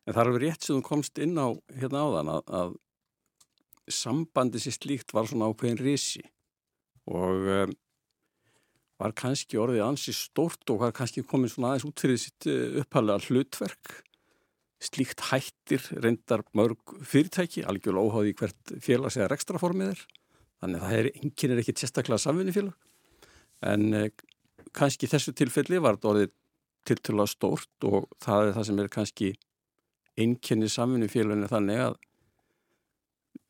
[0.04, 2.76] en það er alveg rétt sem þú komst inn á hérna áðan að, að
[3.88, 6.24] sambandi sér slíkt var svona ákveðin risi
[7.08, 7.74] og um,
[9.00, 13.26] var kannski orðið ansi stórt og var kannski komin svona aðeins út fyrir sitt upphalega
[13.26, 14.03] hlutverk
[14.84, 20.04] slíkt hættir reyndar mörg fyrirtæki, algjörlega óháði hvert félags eða rekstraformið er.
[20.62, 22.74] Þannig að það er enginn er ekki sérstaklega samvinnifélag
[23.64, 24.10] en eh,
[24.76, 26.32] kannski þessu tilfelli var þetta orðið
[26.84, 29.30] tiltöla stórt og það er það sem er kannski
[30.20, 31.98] einnkenni samvinnifélaginu þannig að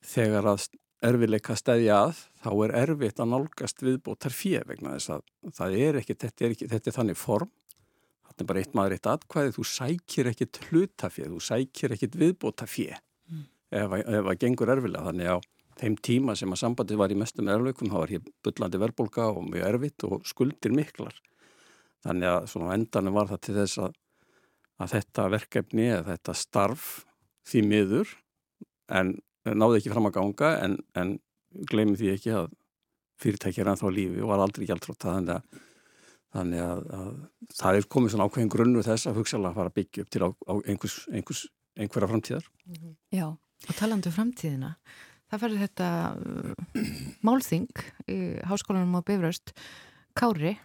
[0.05, 0.69] þegar að
[1.05, 6.17] erfiðleika stæðja að þá er erfitt að nálgast viðbótar fjö vegna þess að er ekki,
[6.17, 7.51] þetta er ekki, þetta er þannig form
[8.35, 9.55] þetta er bara eitt maður eitt atkvæði.
[9.55, 12.97] Þú sækir ekkit hlutafjö þú sækir ekkit viðbótar fjö
[13.31, 13.45] mm.
[13.79, 15.07] ef það gengur erfiðlega.
[15.11, 15.39] Þannig á
[15.79, 19.47] þeim tíma sem að sambandi var í mestum erfleikum þá var hér byllandi verðbólka og
[19.49, 21.15] mjög erfitt og skuldir miklar.
[22.05, 23.95] Þannig að svona endanum var það til þess að,
[24.83, 26.89] að þetta verkefni eða þetta starf
[27.49, 28.19] því miður
[28.93, 31.17] en náði ekki fram að ganga en, en
[31.71, 32.51] glemum því ekki að
[33.23, 35.63] fyrirtækja er ennþá lífi og var aldrei gjaldrótt þannig að,
[36.35, 37.09] þannig að, að
[37.55, 40.23] það er komið svona ákveðin grunnu þess að hugsaðlega að fara að byggja upp til
[40.27, 41.43] á, á einhvers, einhvers,
[41.79, 42.95] einhverja framtíðar -hmm.
[43.15, 43.27] Já,
[43.69, 44.75] og talandu um framtíðina
[45.31, 46.55] það færður þetta uh,
[47.27, 48.19] málþing í
[48.49, 49.55] háskólanum á Bifröst
[50.15, 50.57] Kári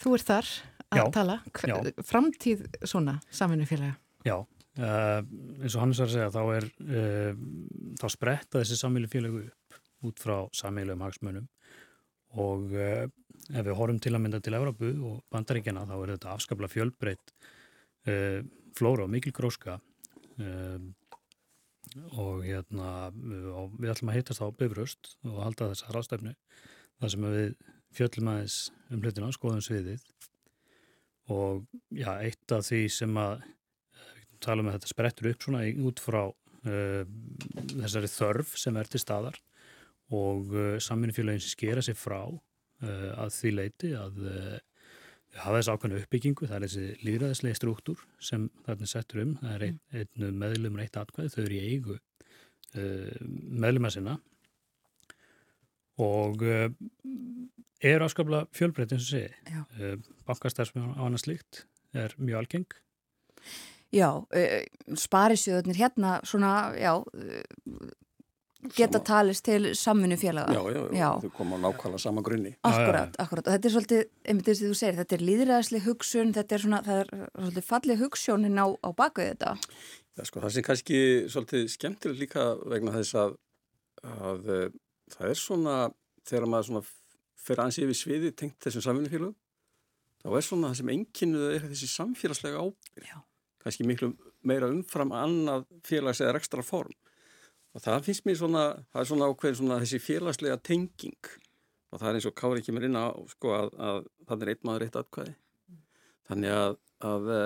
[0.00, 0.52] þú ert þar
[0.86, 1.04] að Já.
[1.12, 1.76] tala Já.
[2.06, 5.20] framtíð svona samvinnufélaga Já, uh,
[5.62, 7.42] eins og Hannes var að segja þá er uh,
[8.00, 11.46] þá spretta þessi samvílu félögu upp út frá samvíluðum hagsmunum
[12.36, 13.06] og uh,
[13.52, 17.34] ef við horfum til að mynda til Európu og bandaríkjana þá er þetta afskapla fjölbreytt
[18.76, 19.80] flóra og mikil gróska
[22.18, 22.90] og hérna
[23.56, 26.34] og við ætlum að heitast á Bifröst og halda þessa rástefnu
[27.00, 27.48] þar sem við
[27.96, 28.56] fjöllum aðeins
[28.92, 30.02] um hlutina, skoðum sviðið.
[31.32, 33.46] Og já, eitt af því sem að
[34.42, 37.02] tala um að þetta sprettur upp svona út frá uh,
[37.72, 39.40] þessari þörf sem er til staðar
[40.14, 42.38] og uh, samvinnufélagin sem skera sér frá uh,
[42.84, 44.18] að því leiti að
[45.36, 49.66] hafa þessu ákveðnu uppbyggingu, það er þessi líðræðislega struktúr sem þarna settur um, það er
[49.66, 51.98] ein meðlumur eitt atkvæð, þau eru í eigu
[53.56, 54.18] meðluma sinna.
[56.04, 59.94] Og er áskaplega fjölbreytt eins og segi
[60.28, 61.64] bankastærsmjón á annars líkt
[61.96, 62.76] er mjög algeng.
[63.94, 64.10] Já,
[64.98, 66.98] sparisjöðunir hérna svona, já,
[68.74, 69.04] geta Sama.
[69.08, 70.54] talist til samfunnu félaga.
[70.54, 72.52] Já, já, já, þau koma á nákvæmlega sama grunni.
[72.62, 73.46] Akkurat, akkurat.
[73.46, 76.64] Og þetta er svolítið, einmitt þess að þú segir, þetta er líðræðsli hugsun, þetta er
[76.64, 79.54] svona, það er svolítið fallið hugssjónin á, á bakuð þetta.
[80.16, 83.38] Já, sko, það sem kannski svolítið skemmtileg líka vegna þess að,
[84.02, 84.66] að uh,
[85.16, 85.78] það er svona,
[86.26, 86.84] þegar maður svona
[87.46, 89.38] fer ansið við sviði tengt þessum samfunnu félagum,
[90.24, 93.06] þá er svona það sem enginuð er þessi samfélagslega ábyrg.
[93.06, 93.18] Já
[93.66, 94.12] kannski miklu
[94.46, 96.94] meira umfram annað félags eða ekstra form
[97.76, 101.30] og það finnst mér svona, það er svona ákveðin svona þessi félagslega tenging
[101.92, 103.98] og það er eins og Kári mér inn á sko að, að
[104.28, 105.34] það er eitt maður eitt atkvæði
[106.30, 106.78] þannig að,
[107.10, 107.42] að e,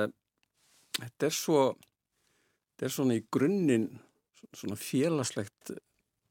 [1.00, 3.88] þetta er svo þetta er svona í grunninn
[4.54, 5.74] svona félagslegt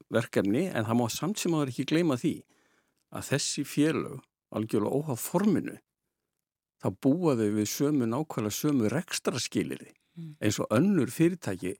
[0.10, 2.34] verkefni en það má samt sem áður ekki gleyma því
[3.14, 4.24] að þessi félag
[4.56, 5.76] algjörlega óháð forminu
[6.80, 10.34] þá búa þau við sömu nákvæmlega sömu rekstra skilirði mm.
[10.40, 11.76] eins og önnur fyrirtæki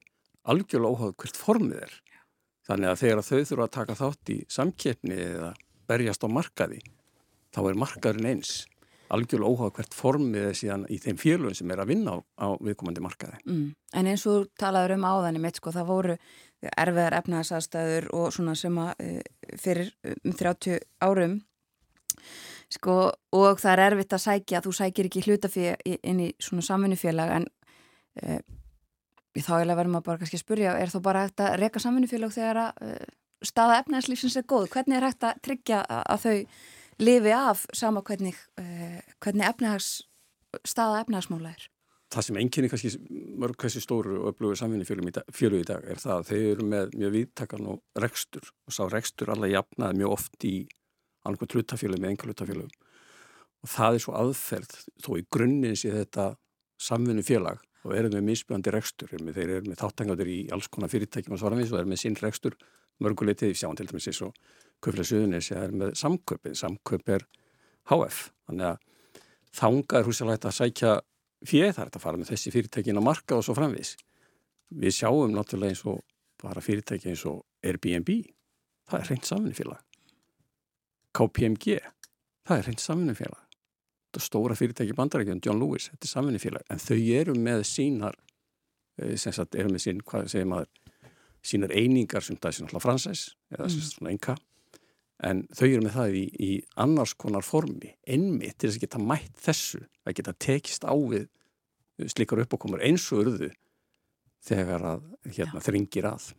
[0.50, 1.96] algjörlega óháð hvert formið er.
[2.70, 5.54] Þannig að þegar þau þurfa að taka þátt í samkeppni eða
[5.90, 6.84] berjast á markaði,
[7.56, 8.52] þá er markaðurinn eins.
[9.10, 13.02] Algjörlega óháð hvert formið síðan í þeim félugum sem er að vinna á, á viðkomandi
[13.02, 13.40] markaði.
[13.50, 13.64] Mm.
[13.98, 16.18] En eins og talaður um áðanum, sko, það voru
[16.70, 21.40] erfiðar efnaðsastæður og svona sem að eh, fyrir um 30 árum
[22.70, 23.00] sko,
[23.34, 27.50] og það er erfitt að sækja þú sækir ekki hlutafið inn í svona samvinnufélag en
[29.40, 32.36] uh, þá verður maður bara kannski að spurja er þá bara hægt að reyka samvinnufélag
[32.36, 33.16] þegar að uh,
[33.46, 34.70] staða efnæðslífsins er góð?
[34.74, 36.38] Hvernig er hægt að tryggja að þau
[37.00, 39.92] lifi af sama hvernig, uh, hvernig efnæðs,
[40.68, 41.70] staða efnæðsmála er?
[42.10, 42.90] Það sem enginni kannski
[43.38, 47.16] mörg hversi stóru og öflugur samvinnufélug í dag er það að þau eru með mjög
[47.16, 50.56] viðtakan og rekstur og sá rekstur alla jafnaði mjög oft í
[51.22, 52.72] annarkvæmt hlutafélögum eða enga hlutafélögum
[53.60, 56.32] og það er svo aðferð þó í grunninn sé þetta
[56.82, 61.36] samfunnu félag og erum við misbjörandi rekstur þeir eru með þáttangadur í alls konar fyrirtækjum
[61.36, 62.58] og svaranvís og eru með sín rekstur.
[63.00, 64.36] Mörguleitið, við sjáum til dæmis eins og
[64.84, 67.26] Köfla Suðunis er með samköpið samköp er
[67.92, 69.24] HF þannig að
[69.60, 70.94] þanga er húsilega að sækja
[71.48, 73.96] fjöð, það að fara með þessi fyrirtækin á marka og svo framvis
[74.70, 76.04] við sjáum náttúrulega eins og
[76.44, 78.12] bara fyrirtæki eins og Airbnb
[78.92, 79.86] það er reynd samfunni félag
[81.18, 81.80] KPMG,
[82.46, 83.40] það er hreint samvinnufélag.
[83.40, 83.49] Þetta er
[84.18, 88.18] stóra fyrirtæki bandarækjum, John Lewis, þetta er samvinnufélag, en þau eru með sínar,
[88.98, 90.70] eh, sem sagt, eru með sín, hvað segir maður,
[91.46, 93.86] sínar einingar sem það er svona fransæs, eða mm.
[93.94, 94.38] svona enka,
[95.30, 96.52] en þau eru með það í, í
[96.82, 101.30] annars konar formi, einmitt til þess að geta mætt þessu, að geta tekist á við
[102.08, 103.50] slikar uppákomur eins og urðu
[104.48, 106.30] þegar að hérna, þringir að.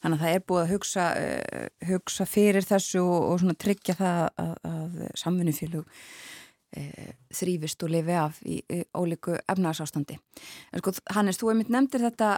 [0.00, 3.96] Þannig að það er búið að hugsa, uh, hugsa fyrir þessu og, og svona tryggja
[3.98, 6.04] það að, að samfunnufélug eh,
[7.34, 8.60] þrýfist og lifi af í,
[8.94, 10.18] ólíku efnarsástandi.
[10.78, 12.28] Sko, Hannes, þú hefði nefndir þetta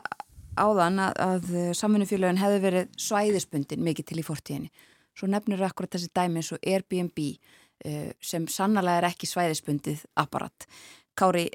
[0.56, 4.72] áðan að, að samfunnufélugin hefði verið svæðisbundin mikið til í fortíðinni.
[5.12, 10.68] Svo nefnir akkurat þessi dæmi eins og Airbnb uh, sem sannlega er ekki svæðisbundið apparat.
[11.12, 11.50] Kári,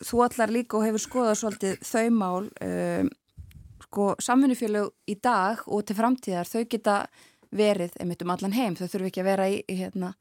[0.00, 2.46] þú allar líka og hefur skoðað svolítið þau mál
[3.86, 6.96] sko samfunnufélög í dag og til framtíðar þau geta
[7.56, 10.12] verið einmitt um allan heim, þau þurfu ekki að vera í hérna,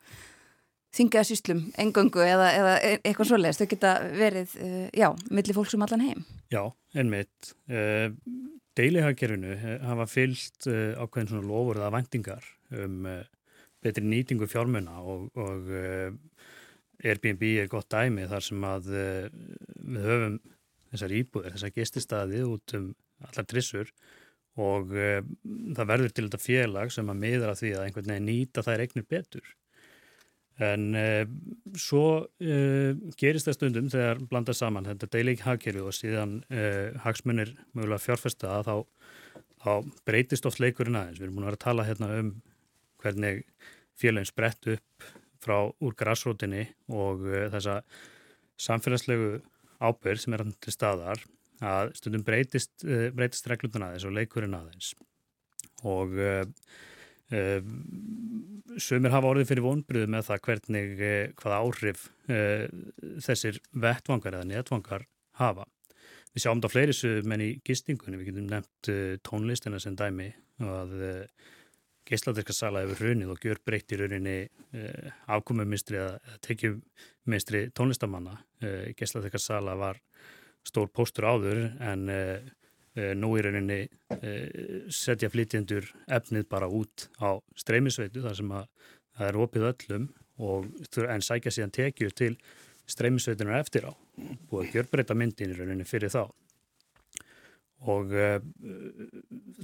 [0.95, 5.75] þingaða síslum engöngu eða, eða e, eitthvað svoleiðist þau geta verið, uh, já, millir fólks
[5.77, 6.25] um allan heim.
[6.53, 6.61] Já,
[6.95, 8.09] einmitt eh,
[8.75, 9.55] Deilihagkerfinu
[9.87, 13.07] hafa fyllt ákveðin svona lofur eða vendingar um
[13.85, 15.69] betri nýtingu fjármuna og, og
[17.05, 20.37] Airbnb er gott dæmi þar sem að við höfum
[20.91, 22.89] þessar íbúðir, þessar gestistadi út um
[23.25, 23.91] allar trissur
[24.61, 25.19] og e,
[25.75, 29.07] það verður til þetta félag sem að miðra því að einhvern veginn nýta þær eignir
[29.09, 29.53] betur.
[30.64, 31.26] En uh,
[31.76, 37.51] svo uh, gerist það stundum þegar blandast saman þetta deilig hagkerfi og síðan uh, hagsmunir
[37.76, 38.76] mögulega fjárfesta þá,
[39.66, 39.72] þá
[40.08, 41.20] breytist oft leikurinn aðeins.
[41.20, 42.32] Við erum búin að vera að tala hérna um
[43.03, 43.43] hvernig
[43.99, 45.10] félagin sprett upp
[45.43, 47.82] frá úr grassrótinni og þessa
[48.58, 49.36] samfélagslegu
[49.84, 51.22] ábyrg sem er til staðar
[51.64, 52.74] að stundum breytist,
[53.14, 54.95] breytist reglutun aðeins og leikurinn aðeins
[55.86, 56.47] og Uh,
[57.32, 62.65] sumir hafa orðið fyrir vonbryðu með það hvernig uh, hvaða áhrif uh,
[63.26, 65.07] þessir vettvangar eða netvangar
[65.39, 65.65] hafa.
[66.36, 68.89] Við sjáum þetta fleiri sumum en í gistingunni, við getum nefnt
[69.23, 70.28] tónlistina sem dæmi
[70.59, 70.97] að
[72.05, 74.36] geisladirkarsala hefur runið og gjör breytt í rauninni
[75.32, 78.36] afkomuminstri eða tekjuminstri tónlistamanna.
[78.99, 80.01] Geisladirkarsala var
[80.67, 82.51] stór póstur áður en Eh,
[82.95, 83.81] nú í rauninni
[84.21, 88.69] eh, setja flytjendur efnið bara út á streymisveitu þar sem að
[89.15, 90.07] það er opið öllum
[90.45, 90.69] og,
[91.03, 92.33] en sækja síðan tekjur til
[92.91, 93.93] streymisveitunar eftir á.
[94.51, 96.27] Og gjörbreyta myndin í rauninni fyrir þá.
[97.85, 98.37] Og uh,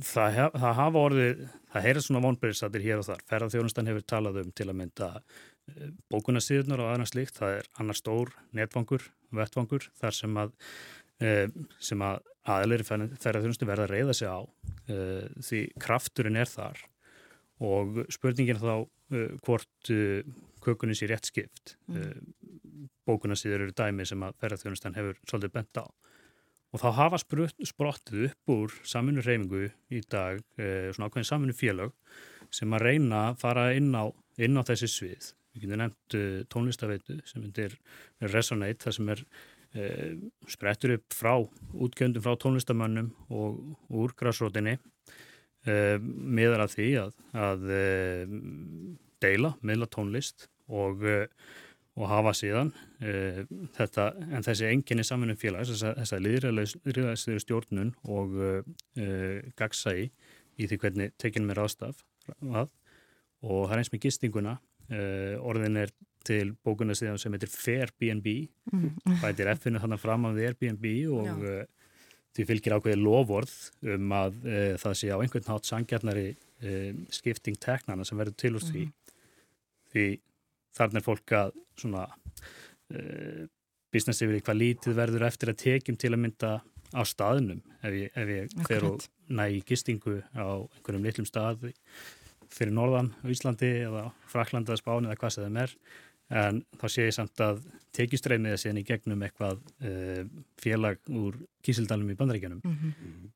[0.03, 3.23] það, hef, það hafa orðið það heyra svona vonbyrðisatir hér og þar.
[3.31, 7.97] Ferðarþjónustan hefur talað um til að mynda uh, bókunarsýðunar og aðeins líkt það er annar
[7.97, 10.53] stór netvangur vettvangur þar sem að
[11.21, 14.41] sem að aðlir ferðarþjónustu verða að reyða sig á.
[14.89, 16.81] Uh, því krafturinn er þar
[17.61, 19.91] og spurningin þá uh, hvort
[20.61, 21.75] kökunni sé rétt skipt.
[21.89, 22.33] Mm.
[23.05, 25.85] bókunarsýður eru dæmi sem að ferðarþjónustan hefur svolítið bent á.
[26.71, 31.91] Og þá hafa sprottið upp úr saminu reyfingu í dag svona ákveðin saminu félag
[32.53, 34.07] sem að reyna að fara inn á,
[34.39, 35.31] inn á þessi svið.
[35.51, 36.17] Við getum nefnt
[36.53, 37.75] tónlistaveitu sem er
[38.31, 39.25] Resonate það sem er
[40.51, 44.77] sprettur upp frá útgjöndum frá tónlistamönnum og úr græsrótinni
[45.63, 47.13] e, miðar að því að,
[47.47, 47.83] að e,
[49.23, 51.05] deila, miðla tónlist og,
[51.95, 52.73] og hafa síðan
[53.77, 58.35] þetta, en þessi enginni samanum félags, þess að liðræðslega stjórnun og
[59.59, 60.09] gagsæi
[60.59, 62.71] í því hvernig tekjum er ástaf að,
[63.43, 64.57] og það er eins með gistinguna
[64.91, 65.91] orðin er
[66.27, 68.27] til bókuna síðan sem heitir Fairbnb.
[68.71, 68.89] Mm.
[69.21, 71.61] bætir F-inu þannig fram af Airbnb og uh,
[72.35, 73.55] því fylgir ákveði lofvorð
[73.95, 78.53] um að uh, það sé á einhvern nátt sangjarnari uh, skipting teknana sem verður til
[78.59, 78.85] úr því.
[78.87, 79.23] Mm.
[79.93, 80.05] því
[80.77, 82.05] þarna er fólk að svona
[83.91, 86.49] business yfir hvað lítið verður eftir að tekjum til að mynda
[86.91, 91.69] á staðnum ef ég, ef ég fer og næ í gistingu á einhverjum litlum stað
[92.51, 95.75] fyrir Norðan á Íslandi eða Fraklanda, Spáni eða hvað sem það er
[96.41, 97.61] en þá sé ég samt að
[97.95, 100.23] tekjustreymið er síðan í gegnum eitthvað uh,
[100.61, 102.61] félag úr kísildalum í bandaríkjanum.
[102.63, 103.31] Mm -hmm.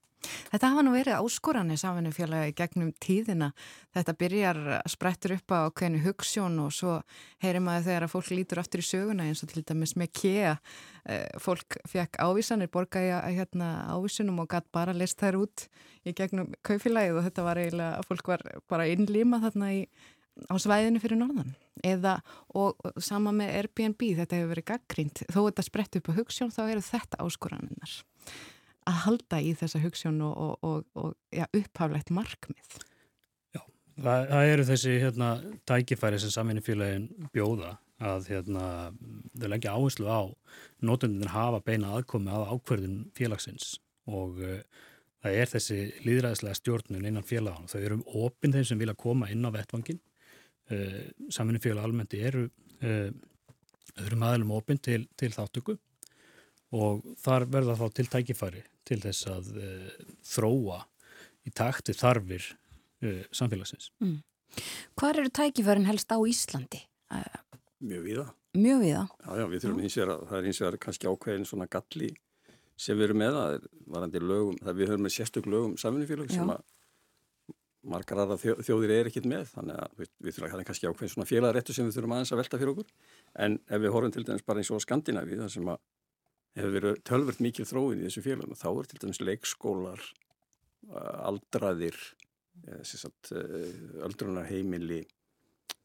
[0.52, 3.52] Þetta hafa nú verið áskoranir samfinnufélagi gegnum tíðina.
[3.96, 6.98] Þetta byrjar að sprettur upp á hvernig hugssjón og svo
[7.44, 10.56] heyrir maður þegar að fólk lítur aftur í söguna eins og til dæmis með kea.
[11.06, 15.68] Eh, fólk fekk ávísanir, borgaði að hérna, ávísunum og gætt bara list þær út
[16.06, 19.86] í gegnum kaufélagið og þetta var eiginlega að fólk var bara innlýma þarna í
[20.52, 21.54] á svæðinu fyrir norðan
[21.86, 22.18] eða
[22.56, 26.62] og sama með Airbnb þetta hefur verið gaggrínt þó þetta sprett upp á hugssjón þá
[26.66, 27.96] eru þetta áskoraninnar
[28.90, 32.78] að halda í þessa hugssjón og, og, og ja, upphaflegt markmið?
[33.56, 33.62] Já,
[33.98, 35.30] það, það eru þessi hérna,
[35.70, 37.76] tækifæri sem saminni félagin bjóða
[38.06, 38.66] að hérna,
[39.40, 40.24] þau leggja áherslu á.
[40.84, 44.60] Nótundin hafa beina aðkomi að ákverðin félagsins og uh,
[45.24, 49.48] það er þessi líðræðislega stjórnun innan félagann þau eru opinn þeim sem vilja koma inn
[49.48, 50.02] á vettvangin
[50.66, 52.48] Uh, Samvinnufélag almennt eru
[52.82, 53.12] uh,
[54.02, 55.76] öðrum aðlum opinn til, til þáttöku
[56.74, 59.90] og þar verða þá til tækifæri til þess að uh,
[60.36, 60.84] þróa
[61.46, 62.54] í takti þarfir
[63.36, 63.92] samfélagsins.
[64.02, 64.22] Mm.
[64.98, 66.80] Hvað eru tækifærin helst á Íslandi?
[67.86, 68.26] Mjög viða.
[68.56, 69.02] Mjög viða?
[69.20, 72.10] Já, já, við þurfum hins vegar að það er hins vegar kannski ákveðin svona galli
[72.80, 76.50] sem við erum með að varandi lögum, það við höfum með sérstök lögum samvinnufélag sem
[76.52, 76.64] að
[77.86, 81.14] margar aðra þjóðir er ekkit með þannig að við, við þurfum að hafa kannski ákveðin
[81.14, 82.90] svona félagrættu sem við þurfum aðeins að velta fyrir okkur
[83.46, 85.84] en ef við horfum til dæmis bara eins og Skandinavi þar sem að
[86.56, 90.06] hefur verið tölvert mikil þróin í þessu félagum þá er til dæmis leikskólar
[91.26, 91.98] aldraðir
[94.06, 95.02] öldrunarheimili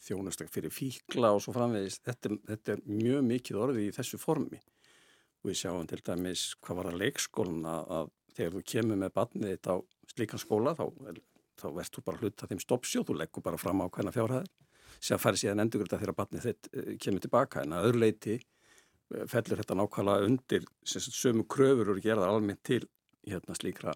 [0.01, 2.01] þjónustak fyrir fíkla og svo framvegis.
[2.05, 4.61] Þetta, þetta er mjög mikið orði í þessu formi.
[5.41, 9.53] Og við sjáum til dæmis hvað var að leikskóluna að þegar þú kemur með barnið
[9.55, 9.79] þetta á
[10.12, 10.87] slíkan skóla þá
[11.61, 14.47] þá verðst þú bara hluta þeim stoppsjóð, þú leggur bara fram á hverna fjárhæðar
[15.01, 16.68] sem fari síðan endurgrita þegar barnið þitt
[17.03, 18.37] kemur tilbaka en að öðru leiti
[19.30, 22.84] fellur þetta nákvæmlega undir sömu kröfur eru gerðar almennt til
[23.26, 23.94] hérna, slíkra,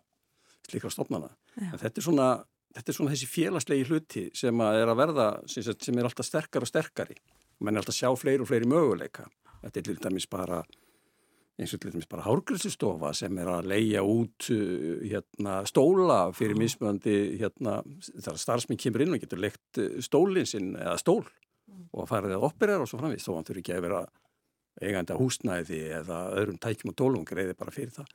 [0.68, 1.30] slíkra stopnana.
[1.60, 2.28] En þetta er, svona,
[2.74, 6.66] þetta er svona þessi félagslegi hluti sem að er að verða, sem er alltaf sterkar
[6.66, 7.16] og sterkari.
[7.60, 9.28] menn er alltaf að sjá fleiri og fleiri möguleika
[9.64, 10.62] þetta er til dæmis bara
[11.54, 16.58] eins og til dæmis bara hárgræslistofa sem er að leia út uh, hérna, stóla fyrir
[16.58, 17.78] mismöndi hérna,
[18.24, 21.22] þar starfsminn kemur inn og getur leikt uh, stólinn sinn eða stól
[21.94, 24.02] og farið að operera og svo framvist þó hann þurfi ekki að vera
[24.82, 28.08] eigandi að húsnæði eða öðrum tækjum og tólum greiði bara fyrir það.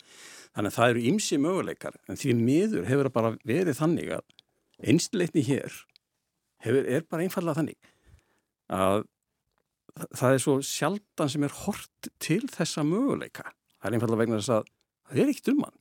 [0.56, 4.36] Þannig að það eru ymsi möguleikar en því miður hefur það bara verið þannig að
[4.80, 5.78] einsleitni hér
[6.66, 7.94] hefur, er bara einfallega þannig
[8.70, 9.06] að
[10.16, 13.50] það er svo sjaldan sem er hort til þessa möguleika.
[13.80, 14.70] Það er einfallega vegna þess að
[15.10, 15.80] það er ekkit um hann.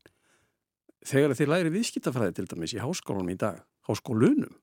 [1.09, 4.57] Þegar þið læri viðskiptafræði til dæmis í háskólanum í dag, háskólunum,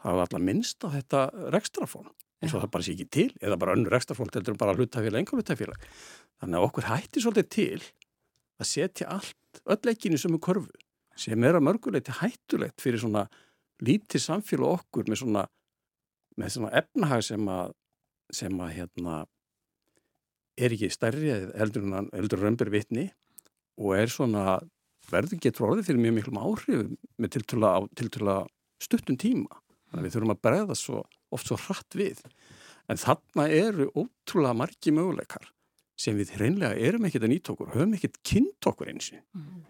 [0.00, 2.10] það var alltaf minnst á þetta rekstrafón
[2.40, 5.36] eins og það bara sé ekki til eða bara önnur rekstrafón til bara hlutafélag, enga
[5.36, 5.88] hlutafélag.
[6.40, 7.80] Þannig að okkur hættir svolítið til
[8.60, 10.86] að setja allt, öll ekkinu sem er korfu
[11.20, 13.26] sem er að mörguleiti hættulegt fyrir svona
[13.84, 15.44] lítið samfélag okkur með svona,
[16.40, 17.76] með svona efnahag sem að
[18.30, 19.14] sem að hérna
[20.60, 23.08] er ekki stærri eldur en römbur vitni
[23.80, 24.60] og er svona
[25.10, 28.36] verður getur orðið fyrir mjög miklum áhrifum með tiltala
[28.80, 29.58] stuttum tíma
[29.90, 31.00] þannig að við þurfum að bregða svo
[31.34, 32.22] oft svo hratt við
[32.90, 35.50] en þarna eru ótrúlega margi möguleikar
[36.00, 39.60] sem við hreinlega erum ekkert að nýta okkur höfum ekkert kynnt okkur eins og mm.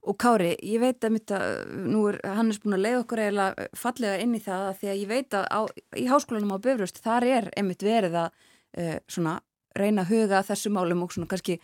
[0.00, 4.22] Og Kári, ég veit að að nú er Hannes búin að leiða okkur eiginlega fallega
[4.24, 5.60] inn í það að því að ég veit að á,
[6.00, 8.30] í háskólanum á Böfröst þar er einmitt verið að
[8.80, 9.34] uh, svona,
[9.76, 11.58] reyna að huga þessu málum og svona kannski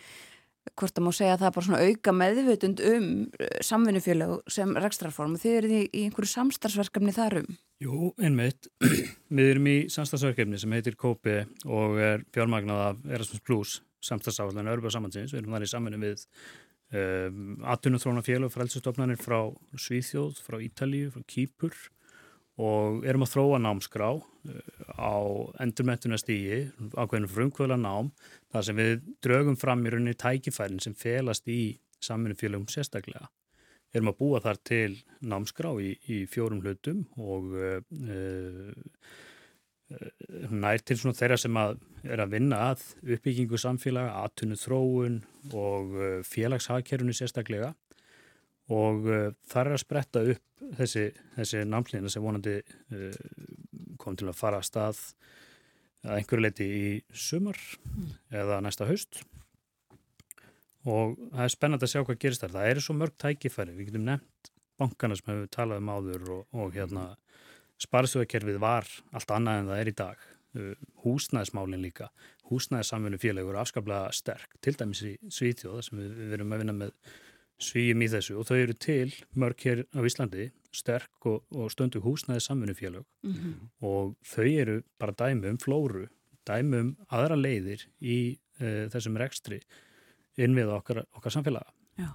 [0.75, 4.75] hvort að má segja að það er bara svona auka meðvutund um uh, samvinnufjölu sem
[4.85, 7.59] rekstrarform og þið eru í, í einhverju samstarfsverkefni þar um.
[7.85, 8.71] Jú, einmitt.
[9.37, 14.93] Við erum í samstarfsverkefni sem heitir Kópi og er fjármagnað af Erasmus Plus samstarfsáðan Örba
[14.93, 15.35] Samansyns.
[15.35, 16.25] Við erum þar í samvinni við
[16.87, 21.75] Um, ehm, Atunumþrónafélag og frælsustofnanir frá Svíþjóð, frá Ítalíu, frá Kýpur
[22.57, 24.61] og erum að þróa námskrá uh,
[24.97, 25.17] á
[25.65, 26.61] endurmettunastígi,
[26.97, 28.13] ákveðinu frumkvöla nám,
[28.53, 28.95] þar sem við
[29.25, 33.29] draugum fram í rauninni tækifærin sem felast í samfunnufélagum sérstaklega.
[33.93, 38.75] Við erum að búa þar til námskrá í, í fjórum hlutum og uh, uh,
[39.87, 41.77] Eh, nær til svona þeirra sem að
[42.07, 42.83] er að vinna að
[43.15, 45.21] uppbyggingu samfélaga, aðtunni þróun
[45.55, 47.71] og eh, félagshagkerfunu sérstaklega
[48.73, 51.07] og uh, þar er að spretta upp þessi,
[51.37, 53.21] þessi námslýna sem vonandi uh,
[54.03, 55.03] kom til að fara að stað
[56.07, 58.11] að einhverju leiti í sumar mm.
[58.43, 59.23] eða næsta haust
[60.87, 62.55] og það er spennand að sjá hvað gerist þar.
[62.55, 66.43] Það eru svo mörg tækifæri, við getum nefnt bankana sem hefur talað um áður og,
[66.55, 67.09] og hérna
[67.83, 70.27] Sparsjóðakerfið var allt annað en það er í dag.
[70.57, 72.11] Uh, húsnæðismálinn líka.
[72.49, 76.95] Húsnæðissamfunni félagur afskaplega sterk, til dæmis í Svítjóða sem við, við verum að vinna með
[77.63, 82.03] svíjum í þessu og þau eru til mörg hér á Íslandi sterk og, og stöndu
[82.05, 83.55] húsnæðissamfunni félag mm -hmm.
[83.81, 86.09] og þau eru bara dæmum flóru,
[86.47, 89.61] dæmum aðra leiðir í uh, þessum rekstri
[90.37, 91.73] innvið okkar, okkar samfélaga.
[91.97, 92.13] Já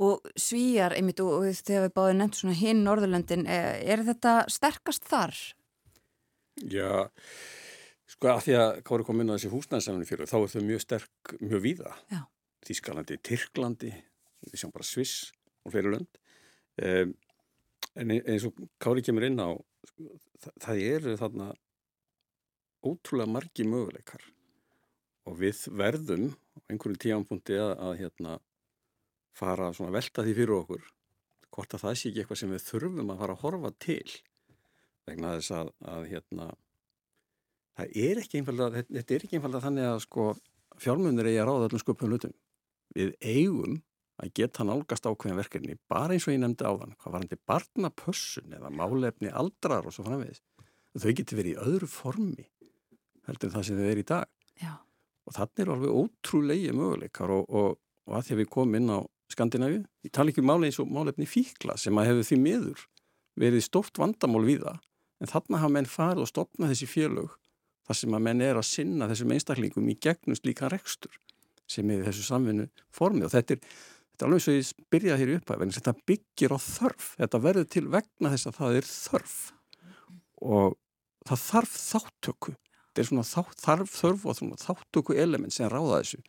[0.00, 5.04] og svíjar einmitt og þegar við báðum nefnt svona hinn Norðurlöndin, er, er þetta sterkast
[5.10, 5.36] þar?
[6.70, 7.10] Já,
[8.08, 10.84] sko að því að hvað er komin að þessi húsnæðisafnum fyrir þá er þau mjög
[10.86, 12.22] sterk, mjög víða Já.
[12.66, 13.90] Þískalandi, Tyrklandi
[14.44, 15.30] við sjáum bara Sviss
[15.64, 16.20] og fleiri lönd.
[16.80, 17.14] Um,
[17.98, 21.48] en eins og Kári kemur inn á það, það eru þarna
[22.86, 24.22] ótrúlega margi möguleikar.
[25.28, 28.38] Og við verðum á einhverju tíanfundi að, að hérna
[29.36, 30.88] fara að velta því fyrir okkur
[31.50, 34.10] hvort að það sé ekki eitthvað sem við þurfum að fara að horfa til
[35.08, 36.46] vegna þess að, að hérna,
[37.78, 40.26] það er ekki einfalda þetta er ekki einfalda þannig að sko,
[40.82, 42.36] fjármunir eigi að ráða öllum skupum hlutum
[42.96, 43.80] við eigum
[44.20, 47.30] að geta nálgast ákveðin verkefni bara eins og ég nefndi á þann hvað var hann
[47.30, 50.42] til barnapössun eða málefni aldrar og svo framvegis
[50.98, 52.46] þau getur verið í öðru formi
[53.28, 54.26] heldur en það sem þau er í dag
[54.60, 54.74] Já.
[55.26, 58.92] og þannig er alveg ótrúlega möguleikar og, og, og að því að við komum inn
[58.92, 59.84] á Skandinavíu.
[60.02, 62.86] Ég tala ekki um máli eins og málefni fíkla sem að hefur því miður
[63.38, 64.80] verið stort vandamál við það.
[65.20, 67.36] En þarna hafa menn farið og stopnað þessi félög
[67.86, 71.14] þar sem að menn er að sinna þessum einstaklingum í gegnust líka rekstur
[71.70, 73.60] sem er þessu samvinnu formið og þetta er,
[74.10, 77.08] þetta er alveg svo ég byrjaði hér upp að vegna þetta byggir á þörf.
[77.20, 79.38] Þetta verður til vegna þess að það er þörf
[80.40, 80.76] og
[81.28, 82.56] það þarf þáttöku.
[82.90, 86.22] Þetta er svona þá, þarf þörf og þáttöku element sem ráða þessu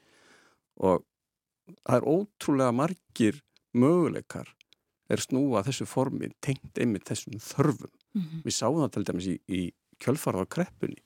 [0.82, 1.06] og
[1.86, 3.40] það er ótrúlega margir
[3.78, 4.50] möguleikar
[5.12, 7.92] er snúa þessu formi tengt einmitt þessum þörfum.
[8.16, 8.44] Mm -hmm.
[8.46, 9.62] Við sáum það til dæmis í, í
[10.00, 11.02] kjölfarað á kreppunni.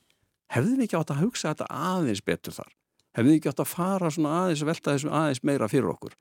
[0.54, 2.74] Hefðum við ekki átt að hugsa þetta aðeins betur þar?
[3.16, 6.16] Hefðum við ekki átt að fara svona aðeins og velta þessu aðeins meira fyrir okkur?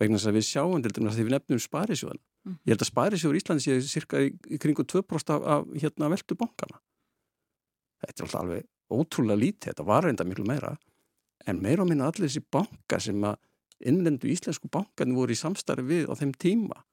[0.00, 2.22] Vegna þess að við sjáum til dæmis að því við nefnum sparisjóðan.
[2.42, 2.54] Mm.
[2.64, 4.30] Ég held að sparisjóður í Íslandi séu cirka í,
[4.62, 6.80] kringu 2% af, af hérna veltu bankana.
[8.02, 10.72] þetta er alltaf alveg ótrúlega lítið, þetta var reynda miklu meira
[11.46, 13.38] en meira á minna allir þessi banka sem að
[13.82, 16.84] innlendu íslensku bankarnir voru í samstarfi við á þeim tíma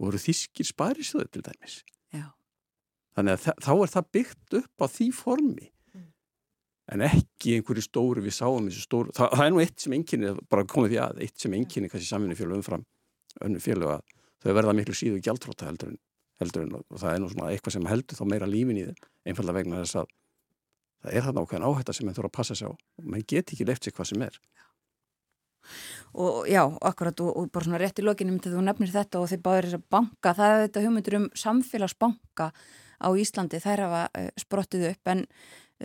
[0.00, 1.80] voru þýskir sparisjóður til dæmis
[2.14, 2.32] Já.
[3.16, 5.70] þannig að þá er það byggt upp á því formi
[6.90, 10.32] en ekki einhverju stóru við sáum þessu stóru, það, það er nú eitt sem enginni
[10.50, 12.86] bara komið því að, eitt sem enginni kannski samvinni fjölu umfram
[13.46, 14.06] önnu fjölu að
[14.42, 16.00] þau verða miklu síðu gjaldróta heldur en,
[16.42, 19.10] heldur en og það er nú svona eitthvað sem heldur þá meira lífin í þeim,
[19.30, 20.10] einfalda vegna þess að
[21.00, 22.72] það er þarna ákveðin áhætta sem þeim þurfa að passa sig á.
[22.72, 24.38] Og mann get ekki left sig hvað sem er.
[26.20, 29.28] Og já, akkurat og, og bara svona rétt í lokinum til þú nefnir þetta og
[29.30, 32.48] þið báðir þess að banka, það er þetta hugmyndur um samfélagsbanka
[33.00, 35.22] á Íslandi þær hafa uh, sprottið upp en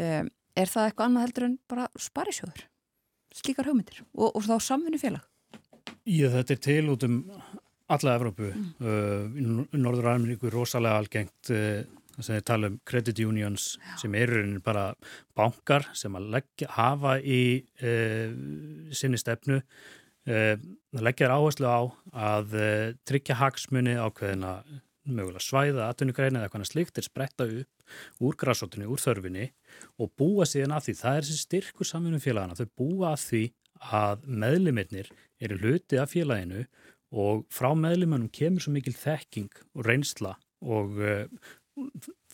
[0.01, 0.23] uh,
[0.55, 2.65] er það eitthvað annað heldur en bara sparisjóður,
[3.35, 5.25] slíkar hugmyndir og, og þá samfunni félag
[6.05, 7.19] Já, þetta er til út um
[7.93, 8.71] alla Evrópu mm.
[8.81, 11.51] uh, í Norður-Ameríku rosalega algengt
[12.15, 13.91] þess að við tala um credit unions Já.
[14.03, 14.87] sem eru bara
[15.37, 17.43] bankar sem að leggja, hafa í
[17.83, 18.33] uh,
[18.95, 20.55] sinni stefnu uh,
[20.95, 21.81] leggja áherslu á
[22.31, 24.57] að uh, tryggja hagsmunni ákveðina
[25.05, 29.49] mögulega svæða, atvinnugreina eða eitthvað slíkt er spretta upp úr græsóttunni, úr þörfinni
[30.01, 33.43] og búa síðan að því, það er þessi styrkur samfunum félagana, þau búa að því
[33.95, 35.11] að meðlimirnir
[35.43, 36.65] eru hluti af félaginu
[37.15, 40.33] og frá meðlimunum kemur svo mikil þekking og reynsla
[40.65, 41.25] og uh,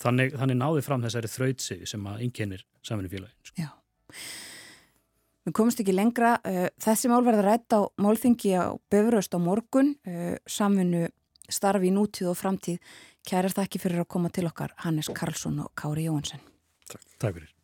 [0.01, 3.37] þannig, þannig náði fram þessari þrautsig sem að inkennir samfunnufélagin.
[3.45, 3.65] Sko.
[3.65, 3.71] Já.
[5.41, 6.35] Við komumst ekki lengra.
[6.45, 11.07] Uh, þessi mál verður rætt á málþingi á Böfuröst á morgun, uh, samfunnu
[11.55, 12.93] starfi í nútíð og framtíð.
[13.27, 16.41] Kærar þakki fyrir að koma til okkar Hannes Karlsson og Kári Jónsson.
[16.89, 17.03] Takk.
[17.21, 17.60] Takk fyrir.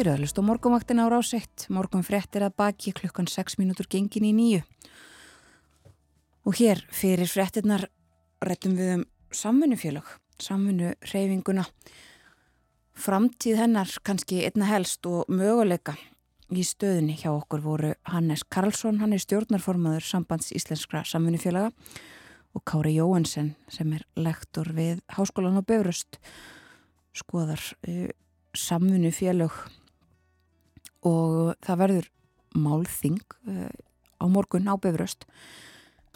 [0.00, 1.66] Þið eru að hlusta ára á sett.
[1.68, 4.60] Morgum frettir að baki klukkan 6 mínútur gengin í nýju.
[6.48, 7.82] Og hér fyrir frettirnar
[8.40, 10.06] réttum við um samfunnufélag,
[10.40, 11.66] samfunnu reyfinguna.
[12.96, 15.92] Framtíð hennar kannski einna helst og möguleika
[16.48, 21.74] í stöðunni hjá okkur voru Hannes Karlsson, hann er stjórnarformaður sambands íslenskra samfunnufélaga
[22.56, 26.16] og Kári Jóhansen sem er lektor við Háskólan og Böfröst
[27.12, 28.08] skoðar uh,
[28.56, 29.60] samfunnufélag
[31.06, 32.08] og það verður
[32.60, 33.70] málþing uh,
[34.20, 35.26] á morgun á Befröst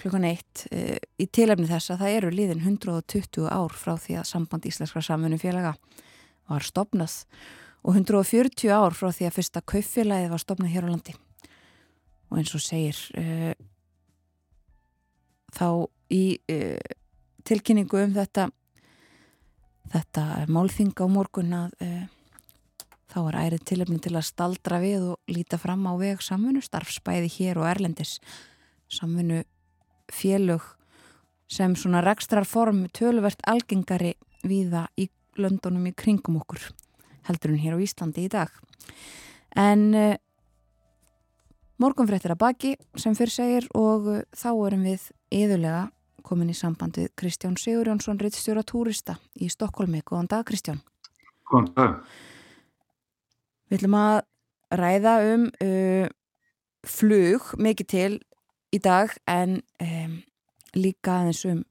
[0.01, 4.31] klukkan eitt uh, í tilefni þess að það eru liðin 120 ár frá því að
[4.31, 5.77] samband Íslenskra samfunni félaga
[6.51, 7.23] var stopnað
[7.85, 11.15] og 140 ár frá því að fyrsta kauffélagið var stopnað hér á landi.
[12.33, 13.55] Og eins og segir uh,
[15.55, 15.69] þá
[16.13, 16.25] í
[17.47, 18.49] tilkynningu um þetta
[19.93, 21.75] þetta málþing á morgun að
[23.15, 27.29] Þá er ærið tilöfni til að staldra við og líta fram á veg samfunnu starfsbæði
[27.37, 28.17] hér og Erlendis.
[28.91, 29.45] Samfunnu
[30.11, 30.65] félög
[31.47, 35.07] sem svona rekstrar form töluvert algengari viða í
[35.39, 36.73] löndunum í kringum okkur
[37.29, 38.51] heldur hún hér á Íslandi í dag.
[39.55, 40.19] En uh,
[41.79, 45.87] morgunfréttir að baki sem fyrir segir og uh, þá erum við yðurlega
[46.27, 50.03] komin í sambandið Kristján Sigurjónsson, reittstjóra túrista í Stokkólmi.
[50.03, 50.83] Góðan dag Kristján.
[51.47, 52.01] Góðan dag.
[53.71, 54.19] Við ætlum að
[54.75, 56.07] ræða um uh,
[56.85, 58.13] flug mikið til
[58.75, 60.19] í dag en um,
[60.77, 61.63] líka aðeins um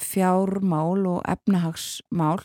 [0.00, 2.42] fjármál og efnahagsmál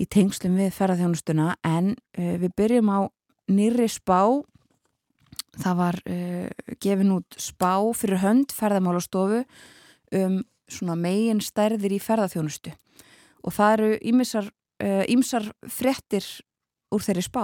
[0.00, 3.00] í tengslum við ferðarþjónustuna en uh, við byrjum á
[3.48, 4.42] nýri spá.
[5.56, 6.48] Það var uh,
[6.82, 9.44] gefin út spá fyrir hönd ferðarmálastofu
[10.14, 12.72] um svona megin stærðir í ferðarþjónustu
[13.44, 14.46] og það eru ímsar,
[15.12, 16.24] ímsar frettir
[16.88, 17.42] úr þeirri spá.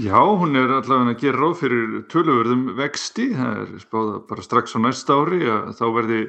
[0.00, 4.72] Já, hún er allavega að gera ráð fyrir töluverðum vexti, það er spáða bara strax
[4.72, 6.20] á næsta ári að þá verði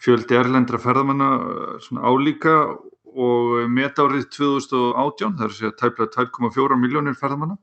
[0.00, 1.28] fjöldi erlendra ferðamanna
[2.08, 2.54] álíka
[3.12, 7.58] og metárið 2018, það er að segja tæplega 2,4 miljónir ferðamanna,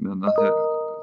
[0.00, 0.56] meðan að það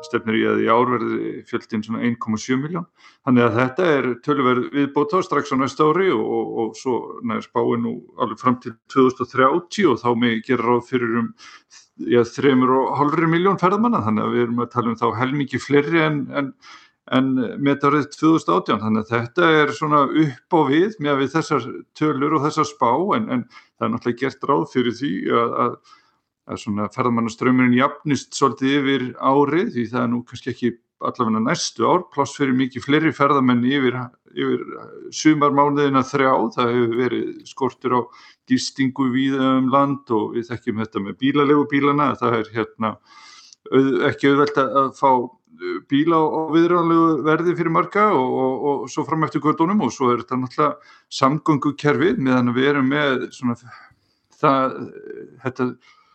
[0.08, 2.90] stefnir í að í ár verði fjöldin svona 1,7 miljón.
[3.28, 7.46] Þannig að þetta er tölverð viðbóta strax á næsta ári og, og, og svo næður
[7.46, 11.34] spáin nú alveg fram til 2030 og þá með gera ráð fyrir um
[11.98, 16.22] ja, 3,5 miljón ferðamanna þannig að við erum að tala um þá helmingi fleiri en,
[16.34, 16.54] en,
[17.14, 17.34] en
[17.64, 21.68] metarið 2018 þannig að þetta er svona upp á við með við þessar
[22.00, 26.00] tölur og þessar spá en, en það er náttúrulega gert ráð fyrir því að, að
[26.50, 30.72] að svona ferðamannaströymurinn jafnist svolítið yfir árið því það er nú kannski ekki
[31.10, 34.00] allavega næstu ár, pláss fyrir mikið fleiri ferðamenn yfir,
[34.34, 34.64] yfir
[35.16, 38.02] sumarmánuðina þrjá, það hefur verið skortur á
[38.50, 42.98] gistingu við um land og við þekkjum þetta með bílalegu bílana, það er hérna
[44.10, 45.10] ekki auðvelt að fá
[45.90, 50.12] bíla á viðránlegu verði fyrir marga og, og, og svo fram eftir kvöldunum og svo
[50.12, 53.56] er þetta náttúrulega samgöngukerfið meðan við erum með svona
[54.42, 54.78] það,
[55.44, 55.68] þetta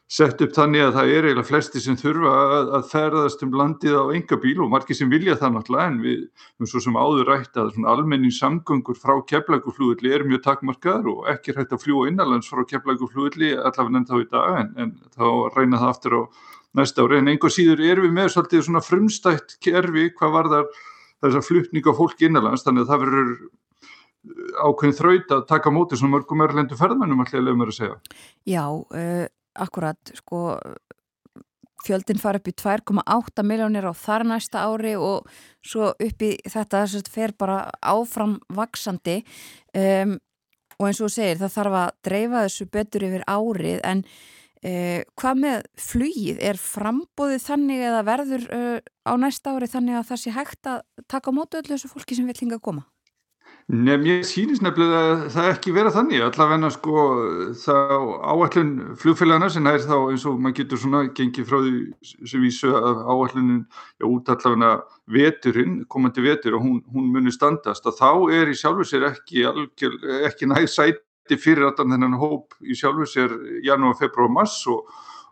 [0.08, 3.96] sett upp þannig að það er eiginlega flesti sem þurfa að, að ferðast um landið
[4.00, 7.28] á enga bíl og margir sem vilja það náttúrulega en við erum svo sem áður
[7.28, 12.48] rætt að almenning samgöngur frá keflaguflúðli er mjög takmarkaður og ekki rætt að fljúa innanlands
[12.48, 15.28] frá keflaguflúðli allavega enn þá í dag en, en þá
[15.58, 16.22] reyna það aftur á
[16.80, 20.68] næsta ári en einhver síður er við með svolítið svona frumstætt kerfi hvað var þar
[21.20, 23.32] þess að flutninga fólk innanlands þannig að það verður
[24.58, 27.96] ákveðin þraut að taka móti svona mörgum erlendu ferðmennum allir að lefa mér að segja.
[28.48, 29.26] Já, uh,
[29.64, 30.42] akkurat, sko
[31.84, 35.28] fjöldin fara upp í 2,8 miljónir á þar næsta ári og
[35.64, 39.20] svo upp í þetta þess að fer bara áfram vaksandi
[39.78, 40.16] um,
[40.78, 45.42] og eins og segir það þarf að dreifa þessu betur yfir árið en uh, hvað
[45.44, 50.36] með flugið er frambóðið þannig eða verður uh, á næsta ári þannig að það sé
[50.36, 52.86] hægt að taka á mótu öllu þessu fólki sem vil hinga að koma?
[53.68, 57.02] Nefn, ég sýnist nefnilega að það ekki vera þannig, allavegna sko
[57.60, 57.74] þá
[58.32, 61.74] áallun flugfélagana sem er þá eins og maður getur svona gengið frá því
[62.32, 64.70] sem vísu að áallunin já, út allavegna
[65.12, 67.84] veturinn, komandi vetur og hún, hún muni standast.
[67.84, 70.00] Og þá er í sjálfu sér ekki, algjör,
[70.30, 73.36] ekki næð sæti fyrir allan þennan hóp í sjálfu sér
[73.68, 74.88] janúar, februar og mass og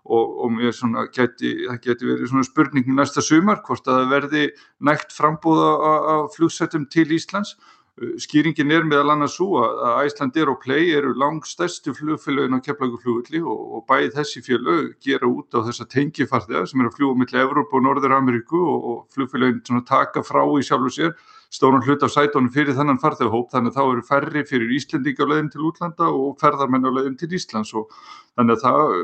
[0.07, 4.45] og, mér svona geti, það geti verið svona spurning næsta sumar hvort að það verði
[4.87, 7.57] nægt frambúða á flugsettum til Íslands
[7.97, 13.41] Skýringin er meðal annars svo að Æslandir og Play eru langt stærstu flugfélagin á keflaguflugulli
[13.41, 17.41] og, og bæði þessi félög gera út á þessa tengifartiða sem er að fljúa millir
[17.41, 21.15] Evrópa og Norður-Ameríku og, og flugfélagin taka frá í sjálfu sér
[21.49, 23.49] stóran hlut af sætónu fyrir þennan farþegahóp.
[23.55, 27.17] Þannig að þá eru færri fyrir Íslendinga á leiðin til útlanda og ferðarmenn á leiðin
[27.17, 27.73] til Íslands.
[27.81, 27.89] Og
[28.37, 28.95] þannig að það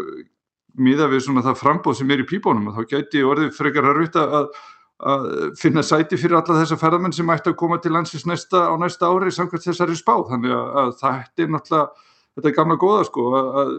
[0.84, 3.98] miða við svona það frambóð sem er í píbónum og þá gæti orðið frekar að
[4.02, 4.52] ruta að
[5.02, 5.26] að
[5.58, 9.10] finna sæti fyrir alla þessa ferðamenn sem ætti að koma til landsins næsta, á næsta
[9.10, 13.24] ári samkvæmt þessari spá þannig að, að það er náttúrulega þetta er gamla góða sko
[13.36, 13.72] að, að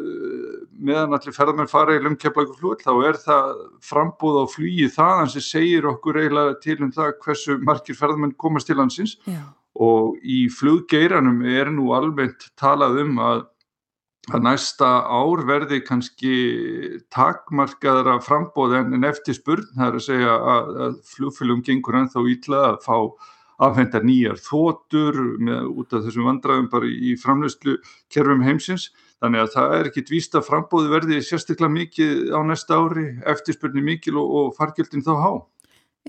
[0.90, 3.50] meðan allir ferðamenn fara í lumkeflagu flúð þá er það
[3.88, 8.70] frambúð á flýi þaðan sem segir okkur eiginlega til um það hversu margir ferðamenn komast
[8.70, 9.42] til landsins Já.
[9.80, 13.48] og í fluggeiranum er nú almennt talað um að
[14.32, 16.34] að næsta ár verði kannski
[17.12, 22.62] takmarkaðara frambóð en eftir spurn, það er að segja að, að flugfélum gengur ennþá ítla
[22.70, 22.98] að fá
[23.64, 27.76] afhenda nýjar þótur með, út af þessum vandraðum bara í framlöslu
[28.12, 28.90] kerfum heimsins,
[29.24, 33.84] þannig að það er ekkit víst að frambóði verði sérstaklega mikið á næsta ári, eftirspurni
[33.84, 35.32] mikil og, og fargjöldin þá há.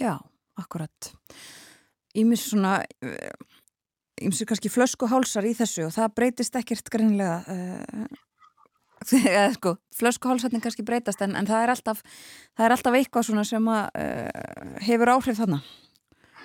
[0.01, 0.15] Já,
[0.61, 1.11] akkurat.
[2.15, 2.79] Ímis svona
[4.27, 8.23] ymsir kannski flöskuhálsar í þessu og það breytist ekkert greinlega uh,
[9.57, 12.03] sko, flöskuhálsarnir kannski breytast en, en það, er alltaf,
[12.57, 15.73] það er alltaf eitthvað sem að, uh, hefur áhrif þannig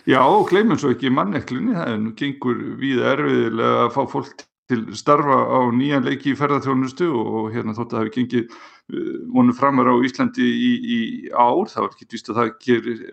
[0.08, 4.84] Já, gleymum svo ekki manneklunni, það er nú gengur við erfiðilega að fá fólk til
[4.98, 9.56] starfa á nýjan leiki í ferðarþjónustu og hérna þótt að það hefur gengið uh, vonu
[9.58, 11.00] framar á Íslandi í, í
[11.34, 12.52] ár, það var ekki vist að það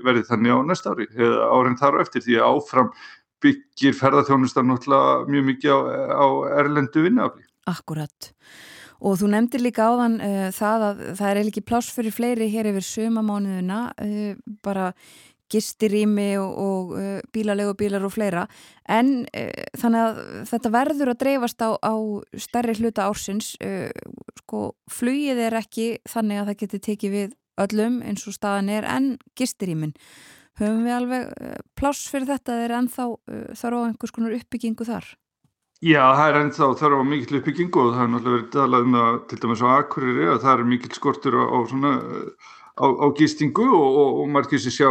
[0.06, 2.92] verði þannig á næsta ári eða árin þar eftir því að áfram
[3.44, 5.78] byggir ferðarþjónustar náttúrulega mjög mikið á,
[6.16, 6.26] á
[6.62, 7.44] erlendu vinnuafli.
[7.68, 8.32] Akkurat.
[9.04, 12.70] Og þú nefndir líka áðan uh, það að það er ekki pláss fyrir fleiri hér
[12.72, 14.92] yfir sömamánuðuna, uh, bara
[15.52, 18.46] gistirými og, og uh, bílalegu bílar og fleira,
[18.90, 19.28] en
[19.78, 21.94] þannig að þetta verður að dreifast á, á
[22.40, 23.52] stærri hluta ársins,
[24.40, 28.88] sko flugið er ekki þannig að það getur tekið við öllum eins og staðan er
[28.90, 29.94] en gistirýmin
[30.64, 34.36] höfum við alveg eh, pláss fyrir þetta eða er ennþá uh, þarf á einhvers konar
[34.36, 35.08] uppbyggingu þar?
[35.84, 39.00] Já, það er ennþá þarf á mikill uppbyggingu og það er náttúrulega verið talað um
[39.00, 41.92] að til dæmis á Akureyri að það er mikill skortur á, á svona
[42.76, 44.88] á, á gistingu og, og, og margir sem sjá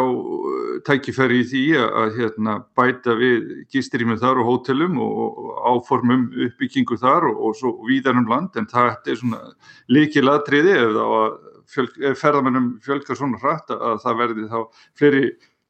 [0.85, 6.27] tækifæri í því að, að hérna, bæta við gistirýmið þar og hótelum og, og áformum
[6.47, 9.41] uppbyggingu þar og svo víðanum land en það er svona
[9.91, 14.59] likil aðtriði ef, ef ferðamennum fjölkar svona hratt að það verði þá
[14.97, 15.25] fleiri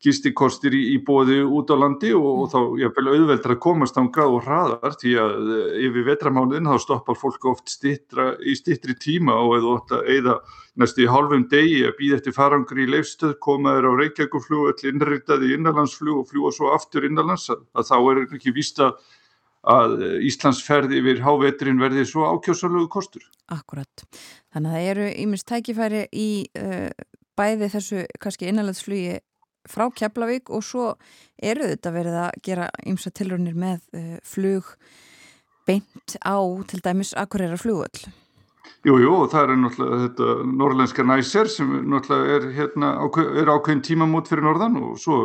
[0.06, 4.36] gistikostir í, í bóði út á landi og, og þá jáfnvel auðveldra að komast ángað
[4.38, 9.38] og hraðar því að eh, yfir vetramánuðin þá stoppar fólk oft stittra, í stittri tíma
[9.42, 10.38] og eða ótt að eigða
[10.82, 15.52] næstu í halvum degi að býða eftir farangri í leifstöð, komaður á Reykjavíkflug, allir innritaði
[15.52, 18.98] í innanlandsflug og fljúa svo aftur innanlands að, þá er ekki víst að,
[19.76, 19.96] að
[20.28, 23.24] Íslandsferði yfir hávetrin verði svo ákjósalögu kostur.
[23.54, 24.04] Akkurat.
[24.54, 26.30] Þannig að það eru ímest tækifæri í
[26.60, 26.90] uh,
[27.40, 29.16] bæði þessu kannski innanlandsflugi
[29.70, 30.92] frá Keflavík og svo
[31.42, 34.76] eru þetta verið að gera ymsa tilrunir með uh, flug
[35.66, 36.38] beint á
[36.70, 38.06] til dæmis Akureyra flugöll.
[38.86, 42.90] Jú, jú, það er náttúrulega þetta norrlenska næser sem náttúrulega er, hérna,
[43.42, 45.18] er ákveðin tímamót fyrir norðan og svo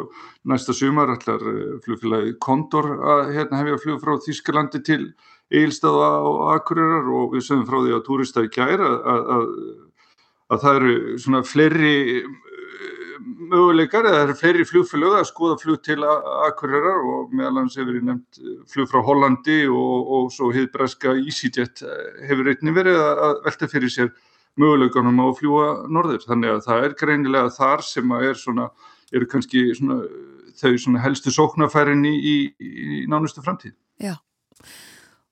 [0.48, 5.02] næsta sumar allar eh, flugfélagi Kondor að hérna, hefja flug frá Þískalandi til
[5.52, 9.46] Eilstaða og Akureyrar og við sögum frá því að túristæði kæra að, að,
[10.48, 11.94] að það eru svona fleiri
[13.50, 17.98] möguleikar eða það eru fleiri flugfélög að skoða flug til Akureyrar og meðal hans hefur
[17.98, 23.00] ég nefnt eh, flug frá Hollandi og, og svo hiðbreska EasyJet eh, hefur einnig verið
[23.02, 24.12] að velta fyrir sér
[24.60, 26.24] möguleikanum á að fljúa norður.
[26.26, 28.68] Þannig að það er greinilega þar sem að er svona,
[29.12, 30.00] eru kannski svona,
[30.60, 33.76] þau svona helstu sóknarfærin í, í, í nánustu framtíð.
[34.00, 34.16] Já,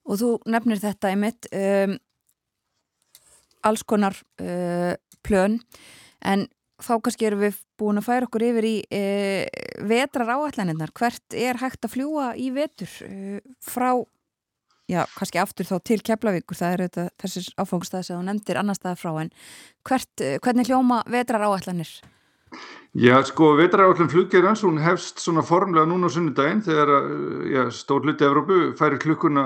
[0.05, 1.97] og þú nefnir þetta í mitt um,
[3.65, 4.93] alls konar uh,
[5.25, 5.59] plön.
[6.19, 6.47] En
[6.83, 9.01] þá kannski erum við búin að færa okkur yfir í e,
[9.89, 10.93] vetrar áallanirnar.
[10.95, 13.91] Hvert er hægt að fljúa í vetur e, frá,
[14.89, 18.79] já, kannski aftur þá til Keflavíkur, það er þetta, þessir áfangstæði sem þú nefndir annar
[18.79, 19.33] staðar frá, en
[19.87, 21.99] hvert, e, hvernig hljóma vetrar áallanir?
[22.97, 26.89] Já, sko, vetraráallin fluggerans, hún hefst svona formlega núna á sunnudaginn þegar
[27.45, 29.43] já, stór hluti Evrópu færi klukkuna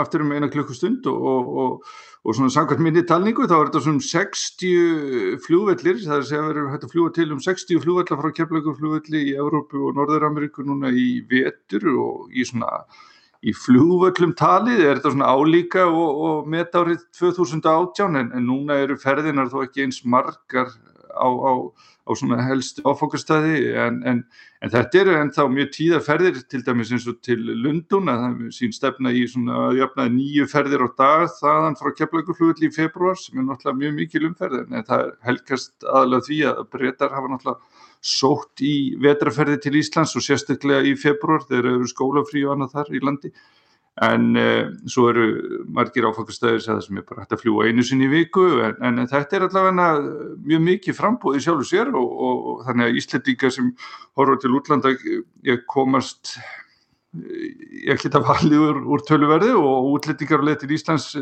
[0.00, 1.90] aftur um eina klukkustund og, og,
[2.26, 6.30] og, og svona samkvæmt minni talningu þá er þetta svona 60 flugvellir, það er að
[6.30, 9.94] segja að verður hægt að fljúa til um 60 flugvellar frá keflaguflugvelli í Evrópu og
[9.98, 12.82] Norður-Ameríku núna í vetur og í svona
[13.46, 19.52] í flugvöllum talið er þetta svona álíka og metárið 2018 en, en núna eru ferðinar
[19.52, 20.72] þó ekki eins margar
[21.16, 21.52] á, á
[22.06, 24.20] á svona helst áfokastæði en, en,
[24.62, 28.52] en þetta eru ennþá mjög tíða ferðir til dæmis eins og til Lundun að það
[28.54, 33.40] sín stefna í svona jöfnaði nýju ferðir á dag þaðan frá Keflaguflugulli í februar sem
[33.42, 38.62] er náttúrulega mjög mikil umferð en það helgast aðalega því að breytar hafa náttúrulega sótt
[38.62, 43.02] í vetraferði til Íslands og sérstaklega í februar þegar eru skólafrí og annað þar í
[43.02, 43.34] landi
[44.04, 45.24] en uh, svo eru
[45.72, 49.38] margir áfangastæðir sem er bara hægt að fljúa einu sinni í viku en, en þetta
[49.38, 49.86] er allavega
[50.44, 53.72] mjög mikið frambóði sjálfur sér og, og, og þannig að Íslandíka sem
[54.18, 54.92] horfður til útlanda
[55.48, 56.36] ég komast
[57.86, 61.14] ég geta valið úr, úr töluverði og útlendingar og letir Íslands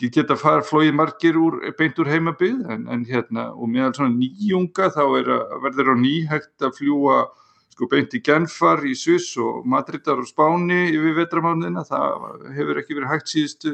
[0.00, 4.90] geta fara flóið margir úr, beint úr heimabið en, en hérna og meðal svona nýjunga
[4.94, 7.20] þá er að verður á nýhægt að fljúa
[7.80, 12.96] sko beint í Genfar í Sviss og Madridar og Spáni yfir vetramáðina, það hefur ekki
[12.98, 13.72] verið hægt síðustu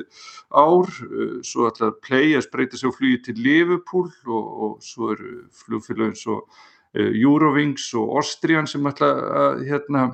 [0.55, 5.33] ár, uh, svo allar play að spreita á flugi til Liverpool og, og svo eru
[5.65, 9.11] flugfélagin svo uh, Eurowings og Austrian sem ætla
[9.43, 10.07] að hérna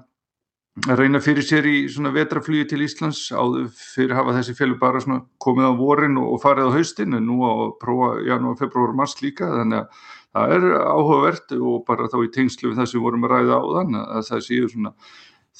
[0.89, 3.27] að reyna fyrir sér í svona vetraflugi til Íslands.
[3.29, 5.03] Áður fyrir að hafa þessi fjölu bara
[5.45, 9.51] komið á vorin og farið á haustin en nú á prófa janúar, februar, mars líka.
[9.53, 13.35] Þannig að það er áhugavert og bara þá í tengslu við það sem vorum að
[13.37, 14.95] ræða á þann að það séu svona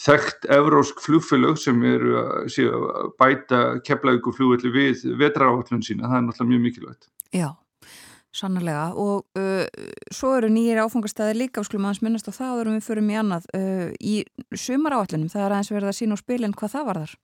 [0.03, 6.53] þekkt evrósk flugfélög sem eru að, bæta keflavíku flugvelli við vetraáallun sína, það er náttúrulega
[6.53, 7.11] mjög mikilvægt.
[7.33, 7.49] Já,
[8.33, 9.67] sannlega og uh,
[10.13, 13.51] svo eru nýjir áfangastæðir líka, skulum aðeins minnast á það og við förum í annað.
[13.53, 14.15] Uh, í
[14.57, 17.15] sumaráallunum, það er aðeins verið að sína á spilin hvað það var þar?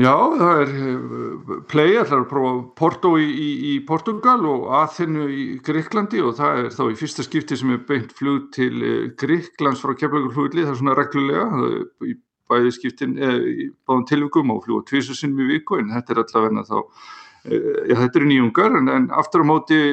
[0.00, 5.26] Já, það er eh, play, ætlar að prófa Porto í, í, í Portugal og Aþenu
[5.28, 9.10] í Greiklandi og það er þá í fyrsta skipti sem er beint flug til eh,
[9.20, 11.74] Greiklands frá keflaugurflugli, það er svona reglulega
[12.06, 12.16] í
[12.48, 16.64] bæði skiptin, eða í báðum tilvíkum og fluga tvísusinnum í viku en þetta er allavegna
[16.70, 16.80] þá,
[17.50, 19.84] já þetta eru nýjungar en, en aftur á móti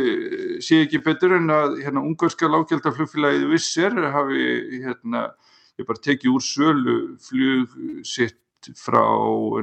[0.64, 4.50] sé ekki betur en að hérna ungarska lágjaldaflugfélagið Visser hafi
[4.88, 5.30] hérna,
[5.78, 8.40] ég bara tekið úr sölu flug sitt
[8.78, 9.04] frá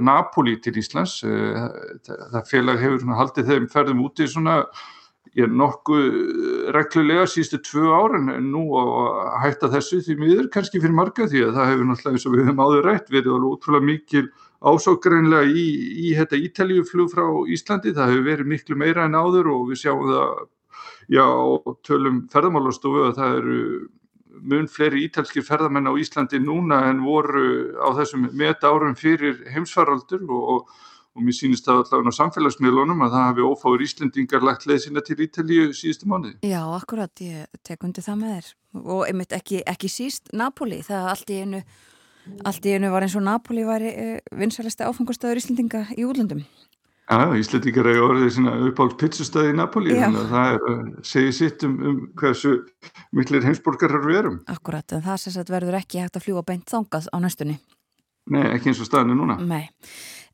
[0.00, 1.20] Napoli til Íslands.
[1.26, 1.64] Eh,
[2.08, 4.62] það félag hefur haldið þeim ferðum úti svona
[5.34, 6.16] ég er nokkuð
[6.74, 11.42] reglulega sístu tvö árin en nú að hætta þessu því miður kannski fyrir marga því
[11.48, 14.24] að það hefur náttúrulega eins og við höfum áður rætt verið alveg útrúlega mikil
[14.64, 15.66] ásókreinlega í,
[16.06, 20.06] í þetta Ítaljuflug frá Íslandi, það hefur verið miklu meira en áður og við sjáum
[20.12, 20.30] það
[21.12, 21.26] já,
[21.84, 23.58] tölum ferðamálastofu að það eru
[24.42, 30.26] mun fleiri ítalskir ferðamenn á Íslandi núna en voru á þessum meta árum fyrir heimsfaraldur
[30.26, 30.74] og, og,
[31.14, 35.04] og mér sýnist það allavega á samfélagsmiðlunum að það hafi ófáður Íslandingar lagt leið sína
[35.06, 36.36] til Ítalíu síðustu mánuði.
[36.42, 38.52] Já, akkurat, ég tek undir það með þér
[38.84, 41.64] og einmitt ekki, ekki síst Napoli, það allt í einu
[42.48, 46.44] allt í einu var eins og Napoli var eh, vinsarlega áfangastöður Íslandinga í útlöndum.
[47.04, 51.34] Já, Íslandingar eru orðið svona uppáld pizzastöði í Napoli, þannig að það er, uh, segir
[51.36, 52.54] sitt um, um hversu
[53.12, 54.38] miklir heimsborgarar við erum.
[54.48, 57.58] Akkurat, en það sérst verður ekki hægt að fljúa beint þangað á næstunni.
[58.32, 59.36] Nei, ekki eins og staðinu núna.
[59.44, 59.68] Nei.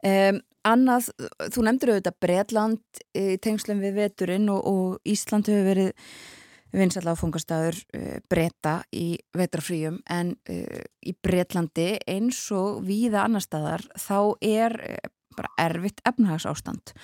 [0.06, 0.38] Um,
[0.70, 1.10] annað,
[1.50, 6.12] þú nefndur auðvitað Breitland í tengslum við veturinn og, og Ísland hefur verið
[6.70, 13.88] vinsall áfungastæður uh, breyta í vetrafríum en uh, í Breitlandi eins og viða annar staðar
[13.98, 14.78] þá er
[15.36, 16.94] bara erfitt efnahagsástand.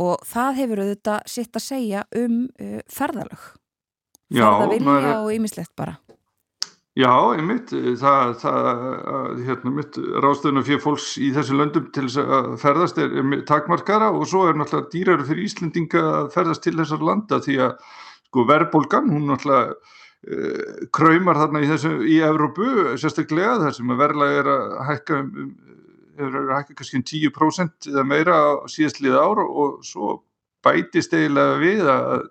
[0.00, 3.50] Og það hefur auðvitað sitt að segja um uh, ferðalög.
[4.32, 5.14] Ferðavilja er...
[5.20, 5.98] og ýmislegt bara.
[6.92, 7.70] Já, einmitt.
[7.72, 9.84] Það, það hérna,
[10.20, 13.14] ráðstöðuna fyrir fólks í þessu löndum til að ferðast er,
[13.48, 17.88] takmarkara og svo er náttúrulega dýrar fyrir Íslendinga að ferðast til þessar landa því að
[18.28, 22.68] sko verðbólgan, hún náttúrulega uh, kraumar þarna í þessu í Evrópu,
[23.00, 25.71] sérstaklega þar sem verðlag er að hækka um, um
[26.18, 28.38] hefur hækkað kannski um 10% eða meira
[28.70, 30.16] síðastlið ára og svo
[30.62, 32.24] bætist eiginlega við að,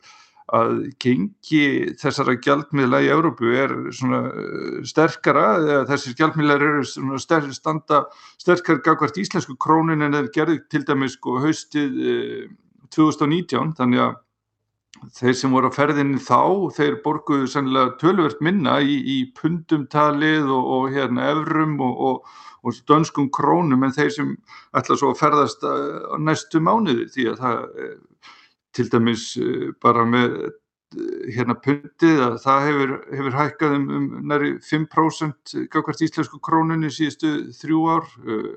[0.57, 1.63] að gengi
[1.99, 8.03] þessara gjaldmiðla í Európu er svona eh, sterkara, eða þessir gjaldmiðlar eru svona ster, standa
[8.41, 12.49] sterkar gagvart íslensku krónin en þeir gerði til dæmis sko haustið eh,
[12.91, 14.19] 2019, þannig að
[15.18, 20.72] þeir sem voru á ferðinni þá, þeir borguðu sannlega tölvert minna í, í pundumtalið og,
[20.78, 24.34] og hérna evrum og, og og dönskum krónum en þeir sem
[24.78, 27.07] ætla svo að ferðast eh, á næstu mánuði.
[27.14, 28.28] Því að það eh,
[28.78, 30.36] til dæmis eh, bara með
[31.32, 37.34] hérna pundið að það hefur, hefur hækkað um, um næri 5% gafkvært íslensku krónunni síðustu
[37.61, 38.10] þrjú ár.
[38.28, 38.49] Og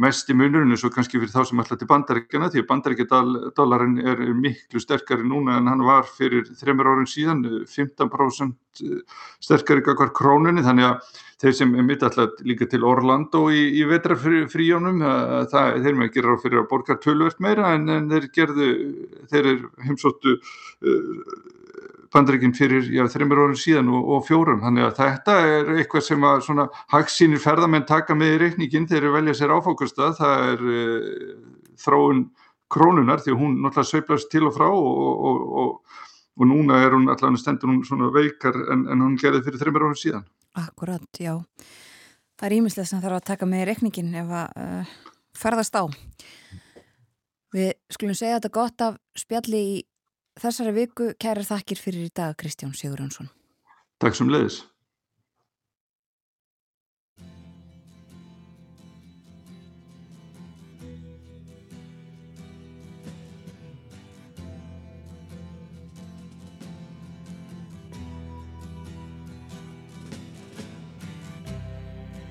[0.00, 3.98] mest í munurinn er svo kannski fyrir þá sem ætla til bandaríkjana því að bandaríkjadólarinn
[4.08, 8.80] er miklu sterkari núna en hann var fyrir þreymur árin síðan 15%
[9.44, 10.64] sterkari gafkvært krónunni.
[10.64, 11.12] Þannig að
[11.44, 15.04] þeir sem er mitt alltaf líka til Orlando í, í vetrafríjónum
[15.52, 18.70] þeir með gera á fyrir að borga tölvert meira en, en þeir gerðu
[19.28, 21.32] þeir er heimsóttu uh,
[22.14, 26.26] bandreikin fyrir já, þreymur orðin síðan og, og fjórum þannig að þetta er eitthvað sem
[26.26, 30.66] að svona hagsínir ferðamenn taka með í reikningin þegar þeir velja sér áfókustað það er
[30.74, 31.30] uh,
[31.84, 32.26] þróun
[32.70, 36.02] krónunar því hún náttúrulega sveiplast til og frá og, og,
[36.40, 39.88] og núna er hún allavega stendur hún svona veikar en, en hún gerði fyrir þreymur
[39.88, 40.28] orðin síðan
[40.58, 41.36] Akkurat, já.
[42.40, 44.94] Það er ímislega sem þarf að taka með í rekningin ef að uh,
[45.36, 45.84] ferðast á.
[47.54, 49.76] Við skulum segja þetta gott af spjalli í
[50.40, 51.12] þessari viku.
[51.20, 53.30] Kærar þakkir fyrir í dag, Kristján Sigurjónsson.
[54.00, 54.62] Takk sem leiðis.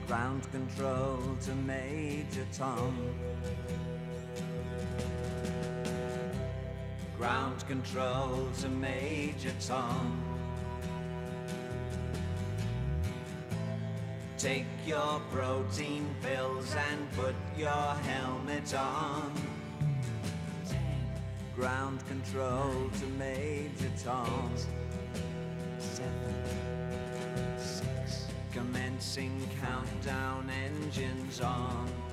[0.09, 2.95] ground control to Major Tom.
[7.19, 10.23] Ground control to Major Tom.
[14.37, 19.33] Take your protein pills and put your helmet on.
[21.57, 24.53] Ground control to Major Tom.
[28.53, 32.08] Commencing countdown engines on.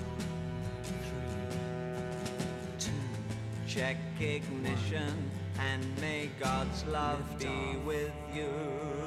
[3.77, 9.06] Check ignition, and may God's love be with you.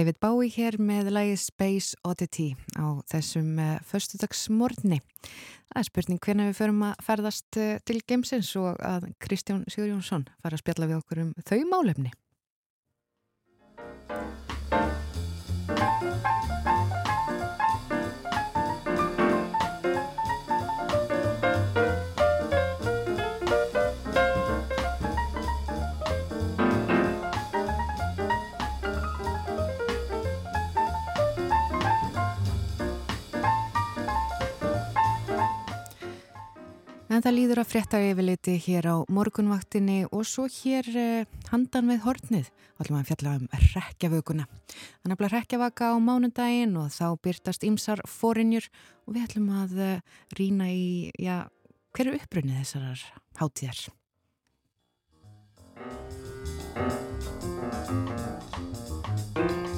[0.00, 4.96] David Bowie hér með lagi Space Oddity á þessum uh, föstudagsmorni.
[5.68, 9.90] Það er spurning hvernig við förum að ferðast uh, til geimsins og að Kristján Sigur
[9.90, 12.16] Jónsson fara að spjalla við okkur um þau málefni.
[37.20, 41.98] En það líður að frétta yfirliti hér á morgunvaktinni og svo hér eh, handan við
[42.06, 42.46] hornið.
[42.80, 43.44] Allum að fjalla um
[43.74, 44.46] rekjavökunna.
[45.02, 48.72] Þannig að rekjavaka á mánundaginn og þá byrtast ymsar fórinjur
[49.04, 50.00] og við ætlum að eh,
[50.40, 51.44] rýna í, já,
[51.92, 53.04] hver er uppbrunnið þessarar
[53.36, 53.84] hátíðar?
[59.36, 59.69] Þið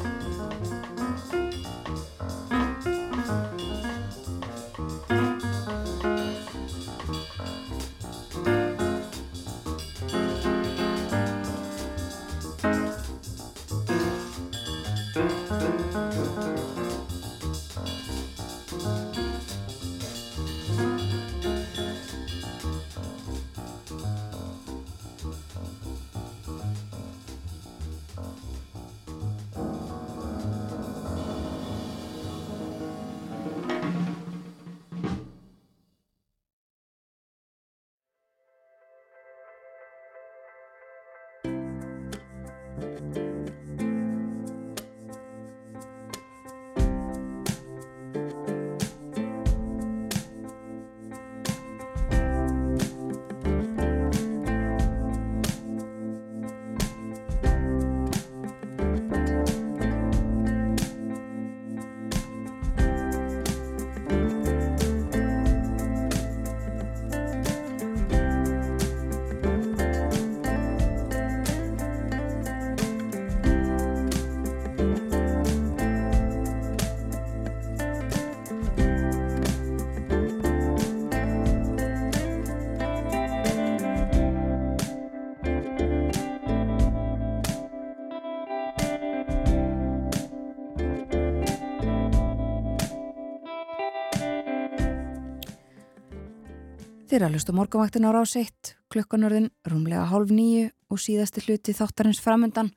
[97.19, 102.21] er að hlusta morgunvaktin á rás 1, klukkanörðin rúmlega hálf nýju og síðasti hluti þáttarins
[102.25, 102.71] framundan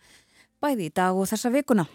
[0.59, 1.85] bæði í dag og þessa vikuna.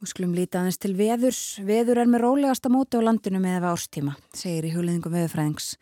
[0.00, 1.42] Og skulum líta aðeins til veðurs.
[1.60, 5.74] Veður er með rólegasta móti á landinu með efa árstíma, segir í hugleðingum veðurfræðings.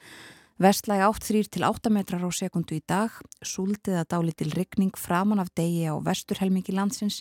[0.59, 3.15] Vestlæg 8-3 til 8 metrar á sekundu í dag,
[3.47, 7.21] súldið að dáli til rigning framan af degi á vesturhelmingi landsins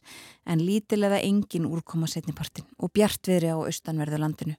[0.50, 4.58] en lítil eða engin úrkoma setnipartin og bjartviðri á austanverðu landinu.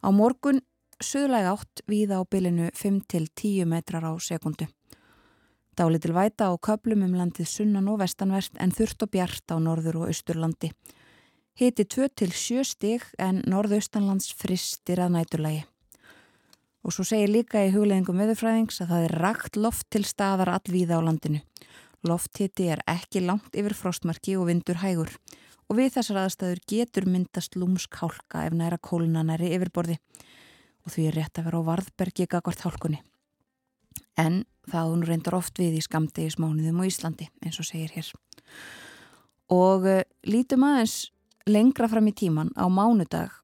[0.00, 0.64] Á morgun
[1.00, 4.68] suðlæg átt víða á bylinu 5 til 10 metrar á sekundu.
[5.76, 10.02] Dálitil væta á köplum um landið sunnan og vestanvert en þurft og bjart á norður
[10.02, 10.72] og austurlandi.
[11.56, 15.64] Hiti 2 til 7 stig en norðaustanlands fristir að næturlægi.
[16.84, 21.00] Og svo segir líka í hugleðingum veðurfræðings að það er rakt loft til staðar allvíða
[21.00, 21.40] á landinu.
[22.04, 25.12] Lofthiti er ekki langt yfir frostmarki og vindur hægur
[25.70, 30.00] og við þessar aðstæður getur myndast lúmsk hálka ef næra kóluna næri yfirborði
[30.90, 32.98] og því er rétt að vera á varðbergi gagvart hálkunni.
[34.18, 38.10] En það hún reyndar oft við í skamdegismánuðum og Íslandi eins og segir hér.
[39.54, 41.12] Og uh, lítum aðeins
[41.46, 43.38] lengra fram í tíman á mánudag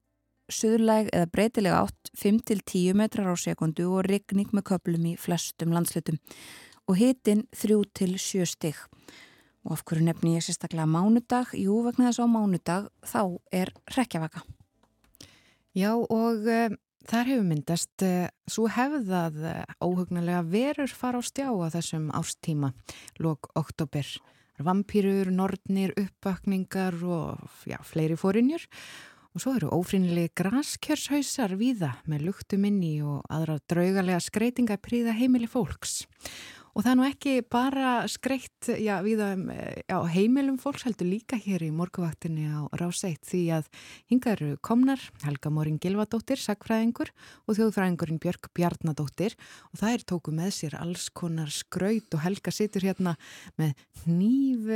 [0.51, 6.19] suðurlæg eða breytileg átt 5-10 metrar á sekundu og rigning með köplum í flestum landslutum
[6.87, 8.77] og hitin 3-7 stig.
[9.67, 11.51] Og af hverju nefni ég sérstaklega mánudag?
[11.55, 13.21] Jú, vegna þess að á mánudag þá
[13.51, 14.43] er rekjavaka.
[15.75, 16.75] Já og uh,
[17.07, 22.73] þar hefur myndast uh, svo hefðað uh, óhugnulega verur fara á stjá á þessum ástíma,
[23.23, 24.07] lók oktober.
[24.57, 28.65] Vampýrur, nortnir, uppvakningar og já, fleiri fórinjur
[29.37, 36.07] og svo eru ófrínilegi graskjörshausar víða með luktuminni og aðra draugalega skreitinga príða heimili fólks.
[36.77, 41.63] Og það er nú ekki bara skreitt já, um, já, heimilum fólks heldur líka hér
[41.65, 43.71] í morguvaktinni á Ráseitt því að
[44.11, 47.09] hinga eru komnar Helga Mórin Gilvadóttir, sagfræðingur
[47.49, 49.33] og þjóðfræðingurinn Björg Bjarnadóttir
[49.71, 53.17] og það er tóku með sér alls konar skraut og Helga situr hérna
[53.57, 53.73] með
[54.05, 54.69] nýf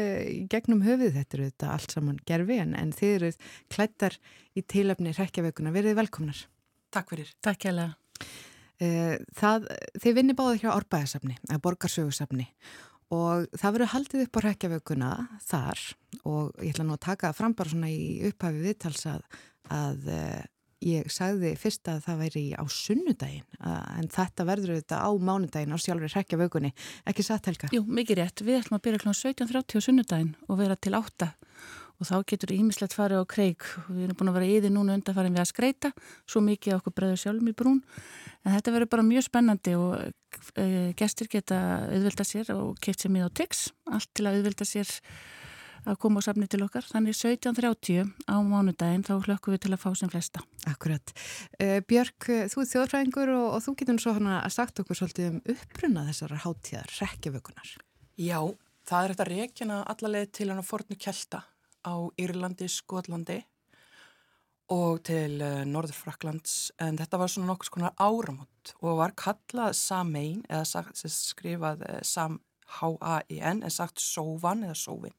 [0.49, 3.35] gegnum höfuð, þetta eru þetta allt saman gerfi en, en þið eru
[3.69, 4.17] klættar
[4.57, 6.47] í tilöfni rekjavökunar, verið velkomnar.
[6.89, 7.29] Takk fyrir.
[7.45, 7.93] Takk lega.
[8.81, 9.67] Það,
[10.01, 12.47] þið vinni báði hjá Árbæðasafni, eða Borgarsögusafni.
[13.11, 15.11] Og það verður haldið upp á rekjavökunna
[15.45, 15.83] þar.
[16.23, 19.25] Og ég ætla nú að taka fram bara svona í upphafi viðtals að,
[19.75, 20.09] að
[20.81, 23.45] ég sagði fyrst að það væri á sunnudaginn.
[23.61, 26.73] En þetta verður auðvitað á mánudaginn á sjálfur rekjavökunni,
[27.11, 27.69] ekki satt Helga?
[27.75, 29.13] Jú, mikið rétt, við ætlum að byrja kl.
[29.21, 31.29] 17.30 á sunnudaginn og vera til 8
[32.01, 34.97] og þá getur ímislegt farið á kreik og við erum búin að vera því núna
[34.97, 35.91] undanfarið við að skreita
[36.25, 37.83] svo mikið okkur breður sjálfum í brún
[38.41, 39.93] en þetta verður bara mjög spennandi og
[40.57, 40.65] e,
[40.97, 41.59] gestir geta
[41.91, 44.95] auðvelda sér og keitt sér mið á TIX allt til að auðvelda sér
[45.81, 46.85] að koma á safni til okkar.
[46.85, 50.43] Þannig 17.30 á mánudaginn þá hlökkum við til að fá sem flesta.
[50.69, 51.13] Akkurat.
[51.57, 55.31] Uh, Björg, þú er þjóðfræðingur og, og þú getur svo hana að sagt okkur svolítið
[55.31, 57.73] um uppruna þessara hátíðar, rekkjavökunar.
[58.21, 58.39] Já,
[58.89, 61.41] það er þetta rekjana allarleið til hann á fornu kjelta
[61.85, 63.41] á Írlandi, Skotlandi
[64.71, 70.45] og til uh, Norðurfraklands en þetta var svona nokkus konar áramót og var kallað Samein
[70.47, 72.39] eða sagt, skrifað uh, Sam
[72.79, 75.15] H-A-I-N en sagt Sóvan eða Sóvin.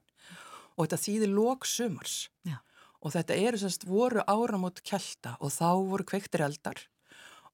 [0.79, 2.17] Og þetta þýðir lóksumars
[3.03, 6.79] og þetta eru semst voru áramót kjelta og þá voru kveiktir eldar.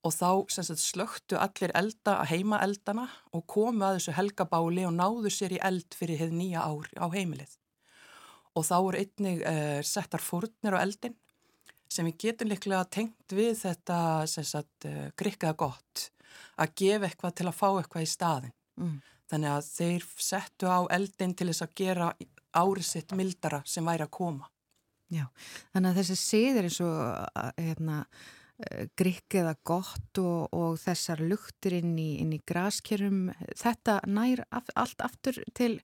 [0.06, 4.94] Og þá semst slögtu allir elda að heima eldana og komu að þessu helgabáli og
[4.94, 7.58] náðu sér í eld fyrir hefð nýja ár á heimilið
[8.58, 11.16] og þá voru einnig uh, settar fórnir á eldin
[11.88, 13.98] sem við getum líklega tengt við þetta
[14.28, 16.08] sagt, uh, grikkaða gott
[16.58, 18.54] að gefa eitthvað til að fá eitthvað í staðin.
[18.78, 18.98] Mm.
[19.28, 22.12] Þannig að þeir settu á eldin til þess að gera
[22.56, 24.48] árið sitt mildara sem væri að koma.
[25.12, 25.24] Já,
[25.72, 26.96] þannig að þessi siður eins og
[27.56, 27.98] hérna,
[28.98, 35.04] grikkiða gott og, og þessar luktir inn í, inn í graskerum, þetta nær af, allt
[35.06, 35.76] aftur til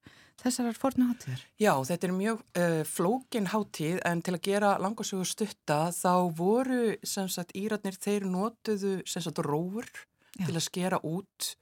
[0.43, 1.45] þessarar fornu hátíðar?
[1.61, 6.97] Já, þetta er mjög uh, flókin hátíð en til að gera langarsögur stutta þá voru
[7.07, 9.87] sem sagt íratnir þeir notuðu sem sagt róur
[10.35, 10.49] Já.
[10.49, 11.55] til að skera út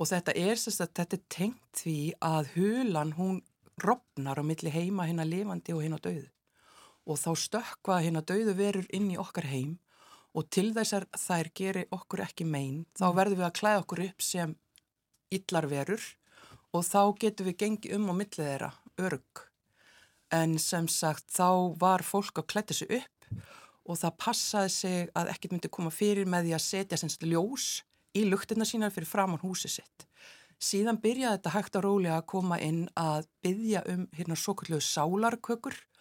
[0.00, 3.42] og þetta er sem sagt þetta er tengt því að hulan hún
[3.84, 6.30] rofnar á milli heima hérna lifandi og hérna döðu
[7.04, 9.74] og þá stökka hérna döðu verur inn í okkar heim
[10.34, 14.24] og til þessar þær gerir okkur ekki megin þá verðum við að klæða okkur upp
[14.26, 14.54] sem
[15.34, 16.06] illar verur
[16.74, 18.70] og þá getum við gengið um á millið þeirra
[19.06, 19.44] örg
[20.34, 23.28] en sem sagt þá var fólk að klæta sig upp
[23.84, 27.68] og það passaði sig að ekkert myndi koma fyrir með því að setja semst ljós
[28.16, 30.06] í luktina sínar fyrir framann húsið sitt
[30.64, 34.80] síðan byrjaði þetta hægt og rólega að koma inn að byggja um hérna svo kallu
[34.82, 35.93] sálarkökur mm.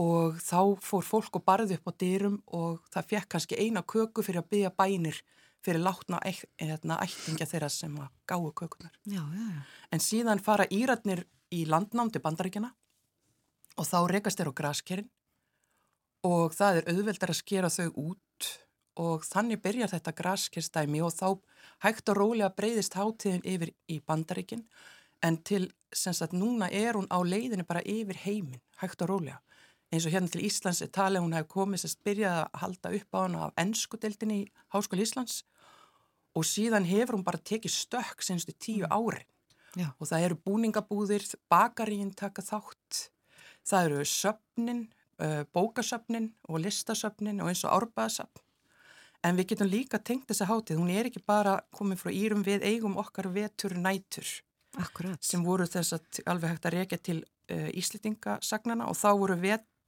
[0.00, 4.24] Og þá fór fólk og barði upp á dyrum og það fekk kannski eina köku
[4.26, 5.20] fyrir að byggja bænir
[5.64, 6.18] fyrir látna
[6.60, 8.92] hérna, ættingja þeirra sem að gáu kökunar.
[9.06, 9.62] Já, já, já.
[9.92, 12.72] En síðan fara íratnir í landnám til bandaríkjana
[13.78, 15.10] og þá rekast þeir á graskerinn
[16.24, 18.50] og það er auðveldar að skera þau út
[19.00, 21.28] og þannig byrjar þetta graskerstæmi og þá
[21.86, 24.66] hægt og rólega breyðist hátíðin yfir í bandaríkin
[25.24, 29.40] en til, sem sagt, núna er hún á leiðinu bara yfir heiminn, hægt og rólega.
[29.94, 33.14] Eins og hérna til Íslands er talið hún hefur komið sem byrjað að halda upp
[33.14, 35.36] á hana af ennskudeldinni í Háskóli Íslands
[36.34, 39.22] og síðan hefur hún bara tekið stökk senstu tíu ári
[39.78, 39.92] Já.
[39.98, 43.08] og það eru búningabúðir, bakaríinn taka þátt,
[43.66, 44.82] það eru söpnin,
[45.22, 48.42] uh, bókasöfnin og listasöfnin og eins og árbæðasöfn.
[49.24, 52.66] En við getum líka tengt þessa hátíð, hún er ekki bara komið frá írum við
[52.66, 54.26] eigum okkar vetur nætur
[54.74, 55.22] Akkurat.
[55.22, 59.38] sem voru þess að alveg hægt að reykja til uh, Íslitingasagnana og þá voru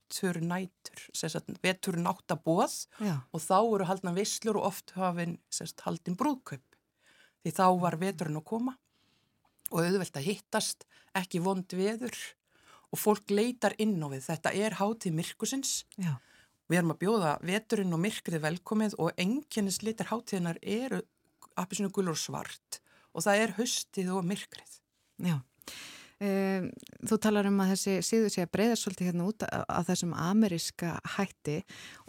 [0.07, 2.87] vetur nætur, sagt vetur náttabóð
[3.33, 5.37] og þá voru haldna visslur og oft hafinn
[5.83, 6.63] haldin brúðkaup.
[7.43, 8.77] Því þá var veturinn að koma
[9.71, 10.85] og auðvelt að hittast,
[11.15, 12.15] ekki vond veður
[12.91, 14.23] og fólk leitar inn á við.
[14.23, 15.85] Þetta er hátíð myrkusins.
[15.97, 16.15] já,
[16.69, 21.01] Við erum að bjóða veturinn og myrkrið velkomið og enginnis litar hátíðinar eru
[21.55, 22.81] appisinu gulur svart
[23.13, 24.79] og það er höstið og myrkrið.
[25.19, 25.41] já.
[26.17, 26.71] Um,
[27.05, 30.95] þú talar um að þessi síður sé að breyða svolítið hérna út af, þessum ameríska
[31.13, 31.59] hætti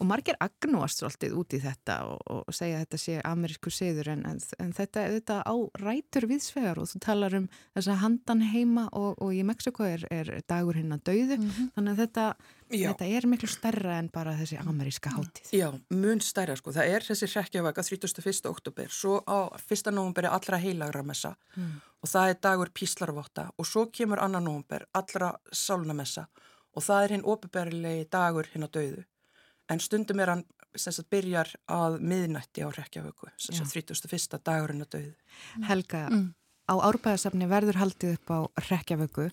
[0.01, 4.09] og margir agnúast svolítið út í þetta og, og segja að þetta sé amerísku síður
[4.15, 8.87] en, en, en þetta, þetta á rætur viðsvegar og þú talar um þessa handan heima
[8.97, 11.39] og, og í Mexiko er, er dagur hinn að dauðu
[11.77, 12.27] þannig að þetta,
[12.71, 12.91] Já.
[12.91, 15.53] þetta er miklu stærra en bara þessi ameríska hátíð.
[15.57, 16.73] Já, mun stærra sko.
[16.77, 18.51] Það er þessi hrekkjavaka 31.
[18.51, 19.93] oktober, svo á 1.
[19.95, 24.41] november er allra heilagra messa og það er dagur píslarvotta og svo kemur 2.
[24.41, 26.29] november allra sálnamessa
[26.77, 29.05] og það er hinn opiðberlegi dagur hinn að dauðu.
[29.69, 30.45] En stundum er hann,
[30.77, 34.39] sem sagt, byrjar að miðnætti á hrekkjavöku, sem sagt 31.
[34.45, 35.15] dagur hinn að dauðu.
[35.69, 36.05] Helga,
[36.69, 38.39] á árbæðasafni verður haldið upp á
[38.69, 39.29] rekjavöku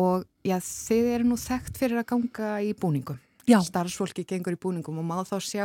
[0.00, 3.20] og já, þið eru nú þekkt fyrir að ganga í búningum.
[3.44, 3.58] Já.
[3.60, 5.64] Starfsfólki gengur í búningum og má þá sjá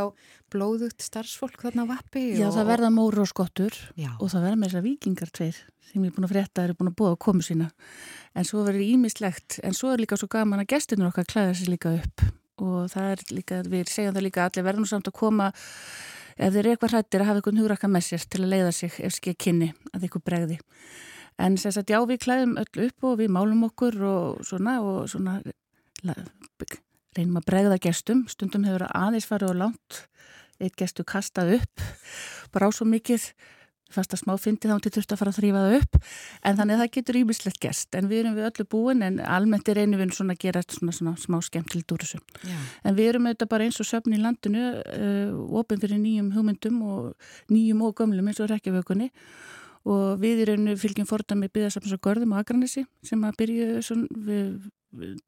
[0.52, 2.26] blóðugt starfsfólk þarna vappi.
[2.36, 4.12] Já, og, það verða móru og skottur Já.
[4.18, 6.92] og það verða með þessar vikingar tveir sem ég er búin að frétta eru búin
[6.92, 7.70] að búa á komu sína.
[8.36, 11.72] En svo verður ímislegt, en svo er líka svo gaman að gestinur okkar klæða sér
[11.72, 12.28] líka upp
[12.60, 15.52] og það er líka, við segjum það líka allir verður nú samt að koma
[16.40, 19.00] ef þeir eru eitthvað hrættir að hafa einhvern hugrakka með sér til að leiða sig
[19.06, 20.60] ef skil kynni að eitthvað bregði.
[21.40, 25.06] En sem sagt, já, við klæðum öll upp og við málum okkur og svona og
[25.12, 25.40] svona
[27.16, 28.26] reynum að bregða gestum.
[28.32, 30.04] Stundum hefur aðeins farið og langt
[30.60, 31.84] eitt gestu kastað upp
[32.54, 33.30] bara á svo mikið
[33.94, 36.00] fast að smá fyndi þá til þurft að fara að þrýfa það upp.
[36.46, 39.70] En þannig að það getur ímislegt gest en við erum við öllu búin en almennt
[39.70, 42.22] er einu við svona að gera svona, svona smá skemmtild úr þessu.
[42.46, 42.58] Já.
[42.84, 46.82] en við erum auðvitað bara eins og söfn í landinu uh, opin fyrir nýjum hugmyndum
[46.86, 49.10] og nýjum og gömlum eins og rekkjavökunni
[49.90, 54.52] og við rauninu fylgjum fordami byggðasafns og görðum á Akranesi sem að byrju svona við,
[54.60, 54.76] við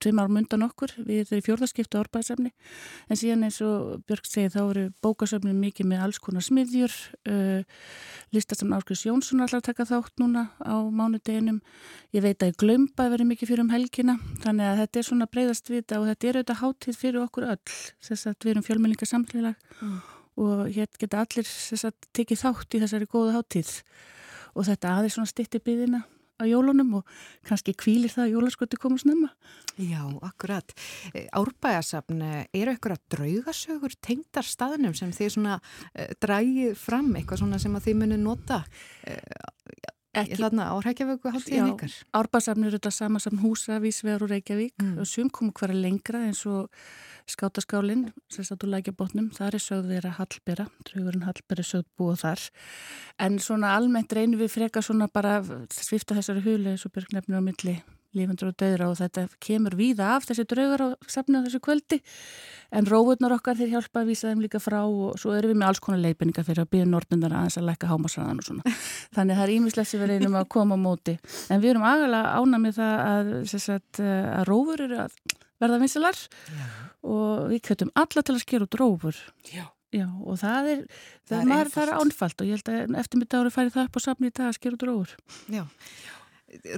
[0.02, 0.94] tveim árum undan okkur.
[1.06, 5.90] Við erum í fjórðaskiptu árbæðsafni en síðan eins og Björg segið þá eru bókasafni mikið
[5.92, 6.96] með alls konar smiðjur
[7.30, 7.62] uh,
[8.34, 11.60] listasafn Áskrís Jónsson allar taka þátt núna á mánudeginum.
[12.16, 15.10] Ég veit að ég glömba að vera mikið fyrir um helgina þannig að þetta er
[15.10, 17.76] svona breyðast við þetta og þetta er auðvitað hátíð fyrir okkur öll.
[18.02, 19.78] Þess að við erum fjölmenninga samfélag
[20.42, 23.76] og hér geta allir þess að tekið þátt í þessari góða hátíð.
[24.52, 26.02] Og þetta aðeins svona stytti byðina
[26.42, 27.06] á jólunum og
[27.48, 29.30] kannski kvílir það að jólaskötu koma snemma.
[29.78, 30.74] Já, akkurat.
[31.14, 37.44] Eh, Árbæðasafn, eh, eru eitthvað draugasögur tengdar staðnum sem þið svona uh, drægið fram, eitthvað
[37.46, 38.64] svona sem að þið munið nota
[40.12, 41.72] Ekki, þarna á Reykjavíku háttíðin Já.
[41.72, 41.94] ykkar?
[42.20, 44.98] Árbæðsafn eru þetta sama saman húsa, vísvegar og Reykjavík Mm.
[45.00, 46.68] og sum komu hverja lengra eins og
[47.30, 52.22] skátaskálinn, sem satt úr lækjabotnum, þar er sögð vera Hallbera, draugurinn Hallbera er sögð búið
[52.26, 52.46] þar.
[53.22, 57.16] En svona almennt reynum við freka svona bara að svifta þessari hulu eins og Björg
[57.16, 57.82] nefnir á milli
[58.18, 62.02] lífundur og döðra og þetta kemur víða af þessi draugar á safni á þessu kvöldi.
[62.76, 65.70] En róvurnar okkar þeir hjálpa að vísa þeim líka frá og svo erum við með
[65.70, 68.76] alls konar leifinningar fyrir að byggja nortundar aðeins að lækka hámasræðan og svona.
[69.16, 71.16] Þannig það er ímislegt sem við reynum að koma á móti.
[71.48, 75.18] En við erum agalega ána með það að, sagt, að rófur eru að
[75.62, 76.20] verða vinsilar
[77.02, 79.22] og við kjötum alla til að skera út rófur.
[79.52, 79.68] Já.
[79.92, 82.94] Já, og það er, það, Það er maður, það er ánfald og ég held að
[83.02, 85.16] eftir mitt ári færi það upp á safni í dag að skera út rófur.
[85.52, 85.64] Já.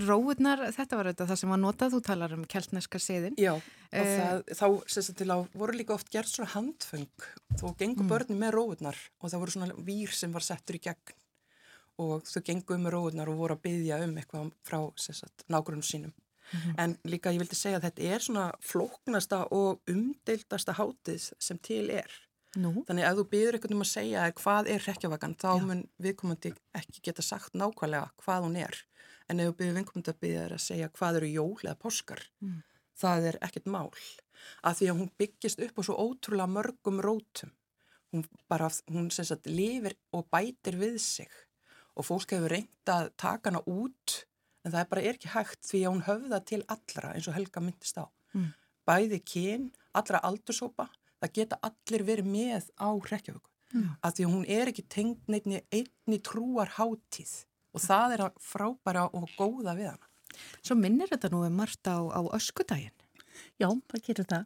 [0.05, 3.37] Róðnar, þetta var þetta það sem var notað, þú talar um keltneska seðin.
[3.41, 3.61] Já, og
[3.93, 4.41] Eh.
[4.49, 7.07] það, þá til að voru líka oft gert svona handföng
[7.61, 11.13] þó gengur börni með róðunar og það voru svona vír sem var settur í gegn
[12.01, 16.13] og þau gengur með róðunar og voru að byggja um eitthvað frá sagt nágrunum sínum.
[16.77, 21.89] En líka ég vildi segja að þetta er svona flóknasta og umdeildasta hátíð sem til
[21.89, 22.11] er.
[22.55, 22.83] Nú?
[22.85, 27.01] Þannig að þú byður eitthvað um að segja hvað er hrekkjavagan, þá mun viðkomandi ekki
[27.07, 28.83] geta sagt nákvæmlega hvað hún er.
[29.29, 32.21] En ef þú byður viðkomandi að byggja þér að segja hvað eru jól eða páskar,
[32.99, 33.89] það er ekkert mál.
[34.61, 37.53] Af því að hún byggist upp á svo ótrúlega mörgum rótum.
[38.13, 41.31] Hún bara, hún sem sagt lifir og bætir við sig.
[41.97, 44.25] Og fólk hefur reynd að taka hana út,
[44.63, 47.37] en það er bara er ekki hægt því að hún höfða til allra eins og
[47.37, 48.05] Helga myndist á.
[48.33, 48.51] Mm.
[48.87, 49.65] Bæði kyn,
[49.95, 50.89] allra aldursópa,
[51.21, 53.49] það geta allir verið með á hrekkjavöku.
[53.73, 53.91] Mm.
[54.05, 57.35] Af því að hún er ekki tengd neittni einni trúar hátíð
[57.73, 60.09] og það er að frábæra og góða við hana.
[60.61, 62.93] Svo minnir þetta nú um margt á, á öskudaginn.
[63.57, 64.45] Já, það gerir það.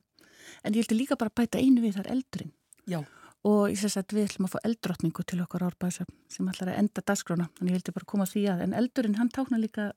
[0.63, 2.53] en ég vildi líka bara bæta einu við þar eldurinn
[2.87, 3.01] Já,
[3.47, 6.81] og ég sess að við ætlum að fá eldrottningu til okkar árbæðsöfn sem ætlar að
[6.83, 9.89] enda dagskrána þannig ég vildi bara koma því að en eldurinn hann táknar líka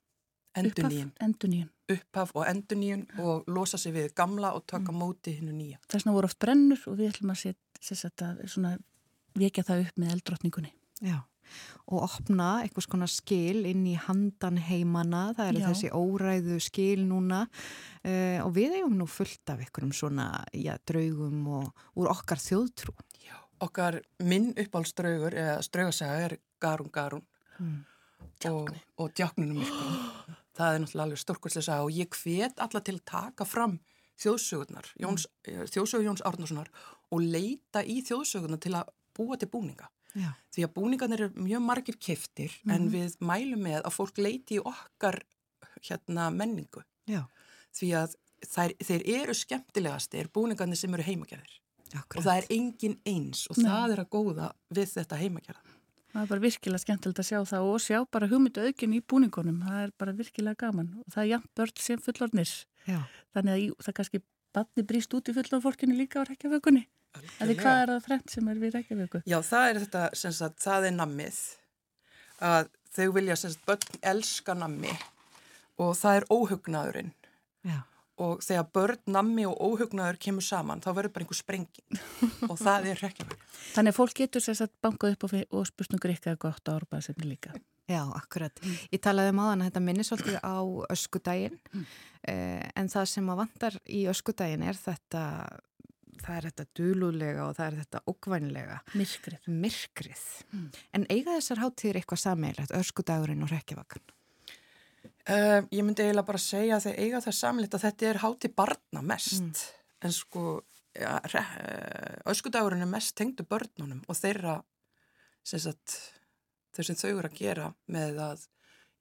[0.57, 5.81] enduníun, enduníun upphaf og enduníun og losa sig við gamla og taka móti hinnu nýja.
[5.87, 8.77] þess vegna voru oft brennur og við ætlum að setja svona
[9.37, 10.71] vekja það upp með eldrottningunni.
[11.01, 11.17] Já,
[11.89, 17.45] og opna eitthvað svona skil inn í handan heimana, það eru þessi óræðu skil núna.
[18.03, 22.95] Uh, og við eigum nú fullt af einhverjum svona já, draugum og úr okkar þjóðtrú.
[23.23, 27.25] Já, okkar minn uppáhaldsdraugur eða straugasaga er Garún Garún.
[27.61, 27.81] Mm.
[28.49, 30.37] og, og djáknunum myrkunum.
[30.57, 33.77] Það er náttúrulega alveg stórkvæslega saga og ég hvet alla til að taka fram
[34.21, 35.69] þjóðsögurnar, Jóns, mm.
[35.71, 36.69] þjóðsögur Jóns Árnasonar
[37.11, 39.89] og leita í þjóðsögurnar til að búa til búninga.
[40.11, 40.33] Já.
[40.51, 44.63] Því að búningarnir eru mjög margir keftir en við mælum með að fólk leiti í
[44.63, 45.21] okkar
[45.87, 46.83] hérna, menningu.
[47.09, 47.23] Já,
[47.71, 51.57] Því að þær, þeir eru skemmtilegastir búningarnir sem eru heimagerðir.
[51.91, 53.65] Og það er engin eins og Nei.
[53.67, 55.70] það er að góða við þetta heimagerða.
[56.11, 59.61] Það er bara virkilega skemmtilegt að sjá það og sjá bara hugmyndu aukin í búningunum.
[59.67, 62.55] Það er bara virkilega gaman og það er jafn börn sem fullornir
[62.87, 62.99] Já,
[63.35, 67.55] þannig að í, það kannski badni brýst út í fullorð fólkinu líka á rekkjavökunni Því
[67.59, 69.21] hvað er það frend sem er við rekkjavöku?
[69.27, 71.39] Já, það er þetta, sem sagt, það er nammið.
[72.47, 74.93] Að þau vilja, sem sagt, börn elska nammi
[75.81, 77.11] og það er óhugnaðurinn.
[77.67, 77.77] Já,
[78.21, 82.91] og þegar börn, nammi og óhugnaður kemur saman, þá verður bara einhver sprenging og það
[82.91, 83.49] er rekkjavöku.
[83.75, 87.29] Þannig að fólk getur sér satt bankað upp og, spurt um grikka gott á árbæðsefni
[87.31, 87.55] líka.
[87.89, 88.61] já, akkurat.
[88.93, 90.57] Ég talaði um áðan að þetta minni svolítið á
[90.93, 95.25] öskudaginn eh, en það sem að vantar í öskudaginn er þetta,
[96.21, 98.79] það er þetta dululega og það er þetta ókvænlega.
[99.01, 99.51] Myrkrið.
[99.65, 100.25] myrkrið.
[100.95, 104.09] En eiga þessar hátíðir eitthvað sameilegt, öskudagurinn og rekkjavakan?
[105.29, 108.49] Uh, ég myndi eiginlega bara segja að þeir eiga það samleitt að þetta er háti
[108.57, 109.65] barna mest.
[110.01, 110.61] En sko
[110.97, 114.61] ja, eh, öskudagurinn er mest tengdu börnunum og þeirra
[115.43, 115.97] sem sagt,
[116.73, 118.47] þau sem þau eru að gera með að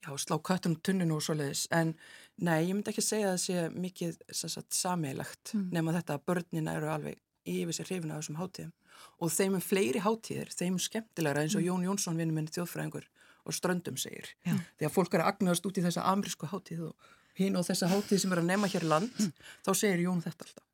[0.04, 1.66] já, slá köttunum tunninu og svoleiðis.
[1.72, 1.94] En
[2.36, 6.70] nei, ég myndi ekki segja að það sé mikið sagt, sameilegt nema þetta að börnin
[6.72, 8.72] eru alveg yfir sér hrifin af þessum hátíðum.
[9.20, 13.08] Og þeim er fleiri hátíðir, þeim er skemmtilegra eins og Jón Jónsson vinnur minn þjóðfræðingur
[13.44, 14.56] og ströndum segir Já.
[14.78, 17.90] því að fólk er að agnast út í þessa amerísku hátíð og hinn og þessa
[17.90, 19.30] hátíð sem er að nema hér land
[19.66, 20.66] þá segir Jón þetta alltaf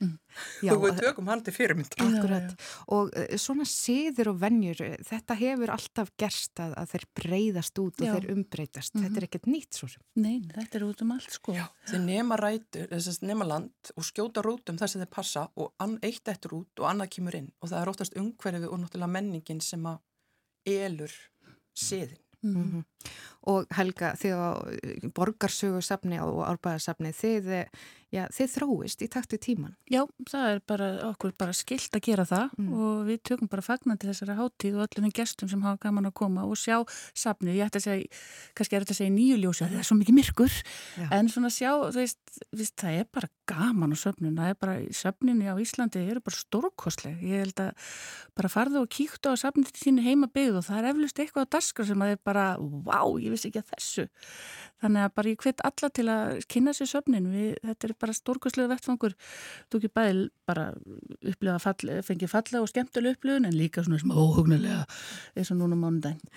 [0.64, 2.54] Já, og við tökum hann til fyrirmynd Akkurat.
[2.94, 7.80] Og uh, svona siður og venjur, eh, þetta hefur alltaf gerst að, að þeir breyðast
[7.82, 8.12] út og Já.
[8.14, 8.96] þeir umbreytast.
[8.96, 10.04] Þetta er ekkert nýtt svo sem.
[10.20, 11.56] Nei, þetta er út um allt sko.
[11.56, 15.46] Já, þeir nema rætur, þess að nema land og skjóta rótum þess að þeir passa
[15.60, 19.14] og eitt eftir út og annað kemur inn og það er oftast umhverfið og náttúrulega
[19.18, 20.00] menningin sem að
[20.70, 21.12] elur
[21.80, 22.18] siðin.
[22.42, 22.84] Mm
[23.48, 24.50] Og Helga, þið á
[25.16, 27.66] borgarsögursafni og árbæðarsafni, þið, eh,
[28.14, 29.74] já, þið þróist í takt við tíman.
[29.90, 34.08] Já, það er bara okkur bara skilt að gera það og við tökum bara fagnandi
[34.10, 36.80] þessari hátíð og öllum gestum sem hafa gaman að koma og sjá
[37.14, 37.58] safnið.
[37.60, 38.22] Ég ætti að segja,
[38.58, 40.56] kannski er þetta að segja nýju ljósi að það er svo mikið myrkur
[41.00, 41.06] Já.
[41.18, 42.20] en svona sjá, þú veist,
[42.56, 46.38] veist, það er bara gaman á söfnun, það er bara söfnunni á Íslandi, eru bara
[46.38, 47.22] stórkostleg.
[47.26, 47.94] Ég held að
[48.38, 51.48] bara farðu og kíktu á safnið til þínu heima byggð og það er eflust eitthvað
[51.50, 54.06] á daskar sem að er bara, vá, ég vissi ekki að þessu.
[54.80, 58.14] Þannig að bara ég hvet alla til að kynna sér söfnin, við, þetta er bara
[58.16, 59.14] stórkostlega vettfangur.
[59.70, 60.66] Þú ekki bæði bara
[61.30, 64.82] upplifa fall, fengið falla og skemmtilega upplifun en líka svona sem óhugnulega
[65.38, 66.32] eins og núna á mánudaginn.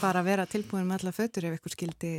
[0.00, 2.12] Bara að vera tilbúin með alla fötur ef ykkur skildi,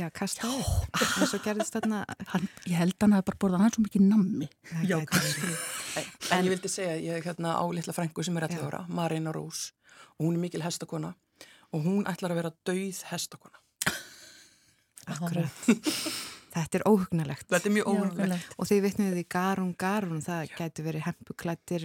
[0.00, 2.04] já, kasta eins og gerðist þarna.
[2.32, 4.50] Hann, ég held hann hafi bara borðað hann svo mikið nammi.
[4.88, 5.52] Já, kannski.
[6.34, 9.34] En ég vildi segja, ég er hérna á litla frængu sem er 11 ára, Marina
[9.36, 9.70] Rós
[10.16, 11.14] og hún er mikil hestakona
[11.74, 13.60] og hún ætlar að vera dauð hestakona.
[15.06, 15.68] Akkurat.
[16.56, 17.46] Þetta er óhugnalegt.
[17.52, 18.54] Þetta er mjög óhugnalegt.
[18.56, 21.84] Og þið vitnuðið í garun, garun, það gæti verið hempuklættir,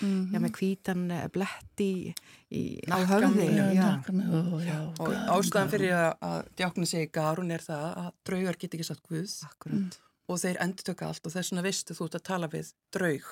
[0.00, 0.30] Mhm.
[0.32, 2.14] já, með hvítan eh, blett í,
[2.52, 3.48] í á höfði.
[3.56, 7.96] Já, Já, nakkan, ó, já, Og ástæðan fyrir að, að djáknin segi garun er það
[8.04, 9.98] að draugar get ekki satt guð akkurat.
[10.28, 13.26] og þeir endur tökka allt og þess vegna veistu þú ert að tala við draug.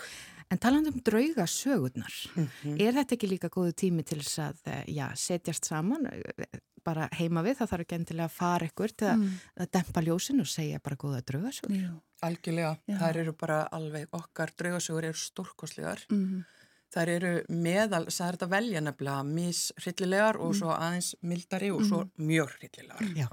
[0.50, 2.80] En talandi um drauga sögurnar, Mhm.
[2.80, 7.08] er þetta ekki líka góðu tími til þess að eh, já, setjast saman, eh, bara
[7.12, 9.34] heima við, það þarf ekki endilega að fara ykkur til að, Mm.
[9.60, 12.00] að dempa ljósin og segja bara góða draugasögur.
[12.22, 12.98] Algjörlega, Já.
[12.98, 15.98] þær eru bara alveg, okkar draugasögur eru stórkostlegar.
[16.10, 16.44] mhm.
[16.92, 22.10] Þær eru meðal, það er þetta velja nefnilega mishryllilegar og svo aðeins mildari og svo
[22.18, 23.14] mjög hryllilegar.
[23.14, 23.28] Já.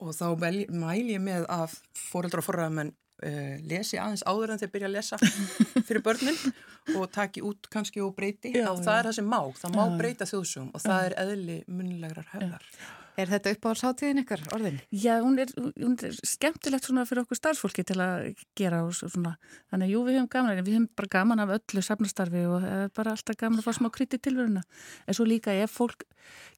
[0.00, 0.34] Og þá
[0.70, 4.96] mæli ég með að fóreldra og forræðamenn uh, lesi aðeins áður en þeir byrja að
[4.98, 5.20] lesa
[5.86, 6.42] fyrir börnin
[6.98, 8.52] og taki út kannski og breyti.
[8.54, 8.98] Já, Já, það já.
[8.98, 9.96] er það sem má, það má Já.
[10.02, 12.68] breyta þjóðsögum og það er eðli munlegar höfðar.
[13.14, 14.80] Er þetta uppáhaldsháttíðin ykkar orðin?
[14.90, 19.36] Já, hún er, hún er skemmtilegt svona fyrir okkur starfsfólki til að gera og svona.
[19.70, 22.90] Þannig að jú, við höfum gaman, við höfum bara gaman af öllu safnastarfi og er
[22.96, 24.64] bara alltaf gaman að fá smá krytti tilveruna.
[25.06, 26.02] En svo líka ef fólk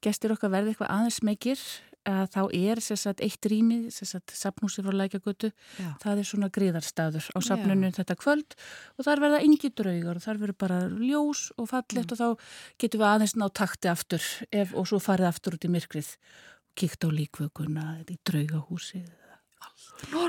[0.00, 1.60] gestur okkar verði eitthvað aðeins meikir,
[2.06, 5.50] að þá er sagt, eitt rými, safnhúsi frá lækjagötu,
[6.02, 8.56] það er svona gríðarstaður á safnunum þetta kvöld
[8.96, 12.14] og þar verða yngi draugar og þar verður bara ljós og fallegt mm.
[12.14, 15.72] og þá getum við aðeins ná takti aftur ef, og svo farið aftur út í
[15.72, 19.25] myrkrið og kíkt á líkvökunna eða í draugahúsið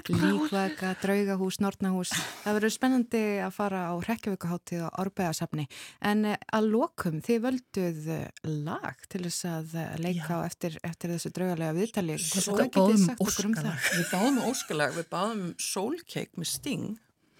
[0.07, 5.65] Líkvega, draugahús, nortnahús það verður spennandi að fara á Reykjavíkuháttíð og Árbæðasafni
[6.07, 10.77] en eh, að lokum þið völduð eh, lag til þess að eh, leika á eftir,
[10.87, 12.15] eftir þessu draugalega viðtali.
[12.21, 13.91] Sagt okkur um það?
[13.97, 16.87] Við báðum óskalag, við báðum soulcake með sting.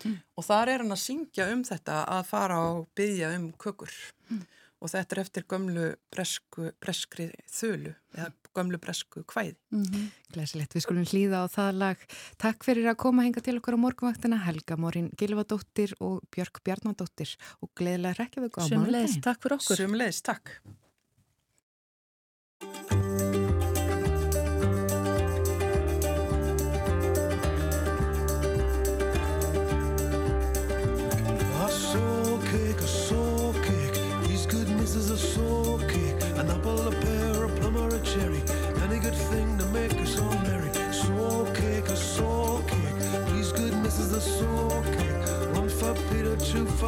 [0.06, 0.20] Mm.
[0.38, 3.94] og þar er hann að syngja um þetta að fara og byggja um kökur.
[4.30, 4.44] Mm.
[4.78, 9.56] og þetta er eftir gömlu bresku, breskri þölu eða gömlu bresku kvæði.
[9.72, 10.08] Mm -hmm.
[10.34, 11.98] Glesilegt, við skulum hlýða á það lag.
[12.38, 17.38] Takk fyrir að koma hinga til okkur á morgunvaktina Helga Morin Gilvadóttir og Björk Bjarnadóttir
[17.62, 18.86] og gleðilega rekja við góða morgun.
[18.86, 19.78] Sumleis, takk fyrir okkur.
[19.78, 20.58] Sumleis, takk.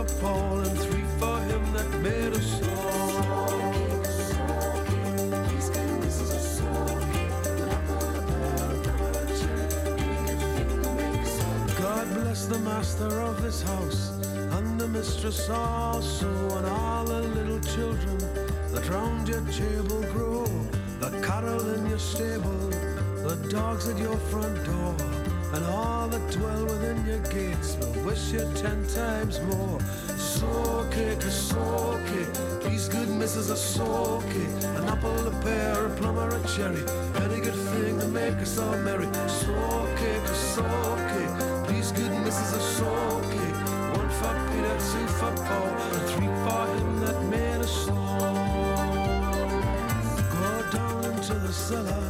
[0.06, 3.00] For Paul, and three for him that made us all.
[11.78, 14.12] God bless the master of this house
[14.58, 16.28] and the mistress also,
[16.58, 18.18] and all the little children
[18.72, 20.46] that round your table grow,
[21.00, 22.70] the cattle in your stable,
[23.28, 25.19] the dogs at your front door,
[25.54, 29.80] and all that dwell within your gates will wish you ten times more.
[30.18, 31.20] Soul cake,
[32.64, 36.84] these good misses are soul cake, an apple, a pear, a plum, or a cherry,
[37.24, 39.08] any good thing to make us all merry.
[39.98, 40.50] Cake, a
[41.68, 43.60] these good misses a soul cake,
[43.98, 48.20] one for Peter, two for Paul, and three for him that made us all.
[50.36, 52.04] Go down into the cellar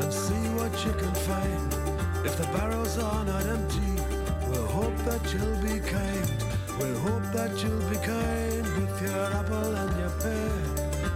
[0.00, 1.77] and see what you can find.
[2.24, 4.02] If the barrels are not empty,
[4.48, 6.28] we'll hope that you'll be kind.
[6.78, 10.52] We'll hope that you'll be kind with your apple and your pear.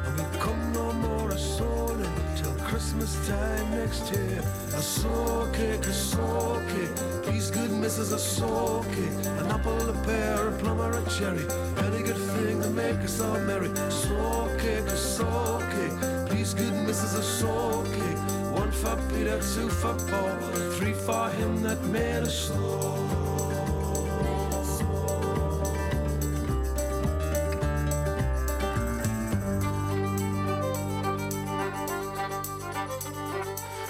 [0.06, 4.42] And we'll come no more a souling till Christmas time next year.
[4.74, 7.24] A soul cake, a soul cake.
[7.32, 9.26] These good misses a soul cake.
[9.40, 11.46] An apple, a pear, a plum, or a cherry.
[11.78, 13.70] Any good thing to make us all merry.
[13.90, 16.30] Soul cake, a soul cake.
[16.30, 17.84] These good misses a soul.
[18.72, 20.36] One for Peter, two for Paul,
[20.72, 22.96] three for him that made us all.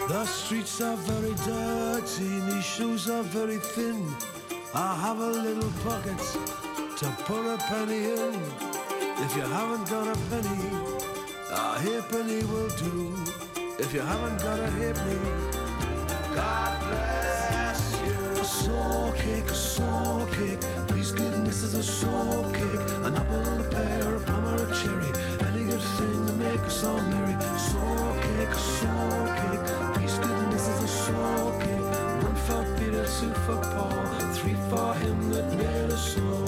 [0.08, 4.12] The streets are very dirty, these shoes are very thin.
[4.74, 6.18] I have a little pocket
[6.98, 8.34] to put a penny in.
[9.24, 10.60] If you haven't got a penny,
[11.50, 13.41] a halfpenny will do.
[13.78, 15.18] If you haven't got a halfpenny,
[16.34, 18.40] God bless you.
[18.40, 22.80] A soul cake, a soul cake, please goodness is a soul cake.
[23.02, 25.10] An apple, a pear, a plum, or a cherry.
[25.48, 27.36] Any good thing to make us all merry.
[27.58, 32.22] Soul cake, a soul cake, please goodness is a soul cake.
[32.22, 34.04] One for Peter, two for Paul,
[34.34, 36.41] three for him that made us all.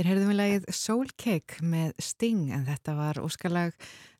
[0.00, 3.74] Hér heyrðum við lagið Soul Cake með Sting en þetta var óskalag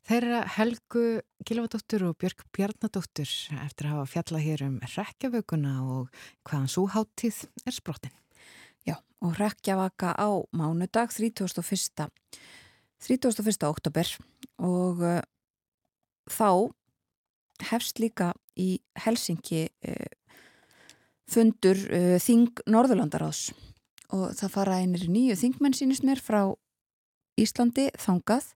[0.05, 1.05] þeirra Helgu
[1.41, 3.31] Gilvadóttur og Björg Bjarnadóttur
[3.63, 8.13] eftir að hafa fjallað hér um rekjavökunna og hvaðan svo háttíð er sprottin.
[8.85, 12.05] Já, og hrekkjavaka á mánudag 31.
[13.01, 13.65] 31.
[13.65, 14.13] oktober
[14.61, 15.17] og uh,
[16.29, 16.69] þá
[17.71, 20.13] hefst líka í Helsingi uh,
[21.25, 23.47] fundur uh, Þing Norðurlandaráðs
[24.11, 26.43] og það fara einir nýju þingmenn sínist mér frá
[27.39, 28.51] Íslandi þangað.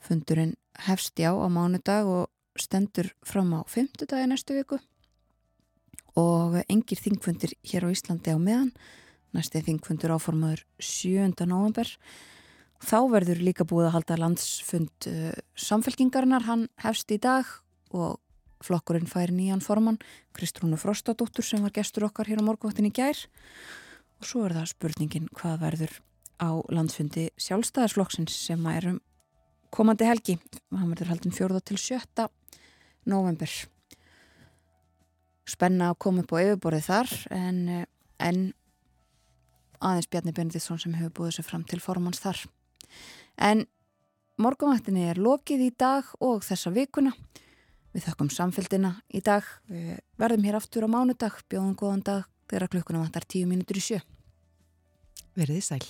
[0.00, 0.54] Fundurinn
[0.86, 2.28] hefst já á mánudag og
[2.58, 4.78] stendur fram á fymtudagi næstu viku.
[6.16, 8.72] Og engir þingfundir hér á Íslandi á meðan.
[9.36, 11.44] Næstu þingfundur áformaður 7.
[11.44, 11.90] november
[12.78, 17.44] þá verður líka búið að halda landsfund uh, samfélkingarinnar, hann hefst í dag
[17.90, 18.20] og
[18.62, 19.98] flokkurinn fær nýjan formann,
[20.34, 23.18] Kristrúnu Frostadóttur sem var gestur okkar hér á morgváttin í gær.
[23.18, 23.87] og
[24.24, 25.96] svo er það spurningin hvað verður
[26.38, 29.00] á landsfundi sjálfstæðarsflokksins sem er um
[29.74, 30.38] komandi helgi,
[30.72, 31.60] hann verður haldin 4.
[31.60, 32.28] til 7.
[33.08, 33.52] november
[35.48, 37.58] spenna að koma upp á yfirborðið þar en,
[38.20, 38.38] en
[39.78, 42.40] aðeins Bjarni Benediktsson sem hefur búið sér fram til formanns þar.
[43.36, 43.64] En
[44.40, 47.14] morgunvaktinni er lokið í dag og þessa vikuna.
[47.94, 49.46] Við þökkum samfélgina í dag.
[49.70, 51.38] Við verðum hér aftur á mánudag.
[51.48, 54.00] Bjóðum góðan dag þegar klukkuna vantar tíu mínútur í sjö
[55.38, 55.84] Verðið sæl.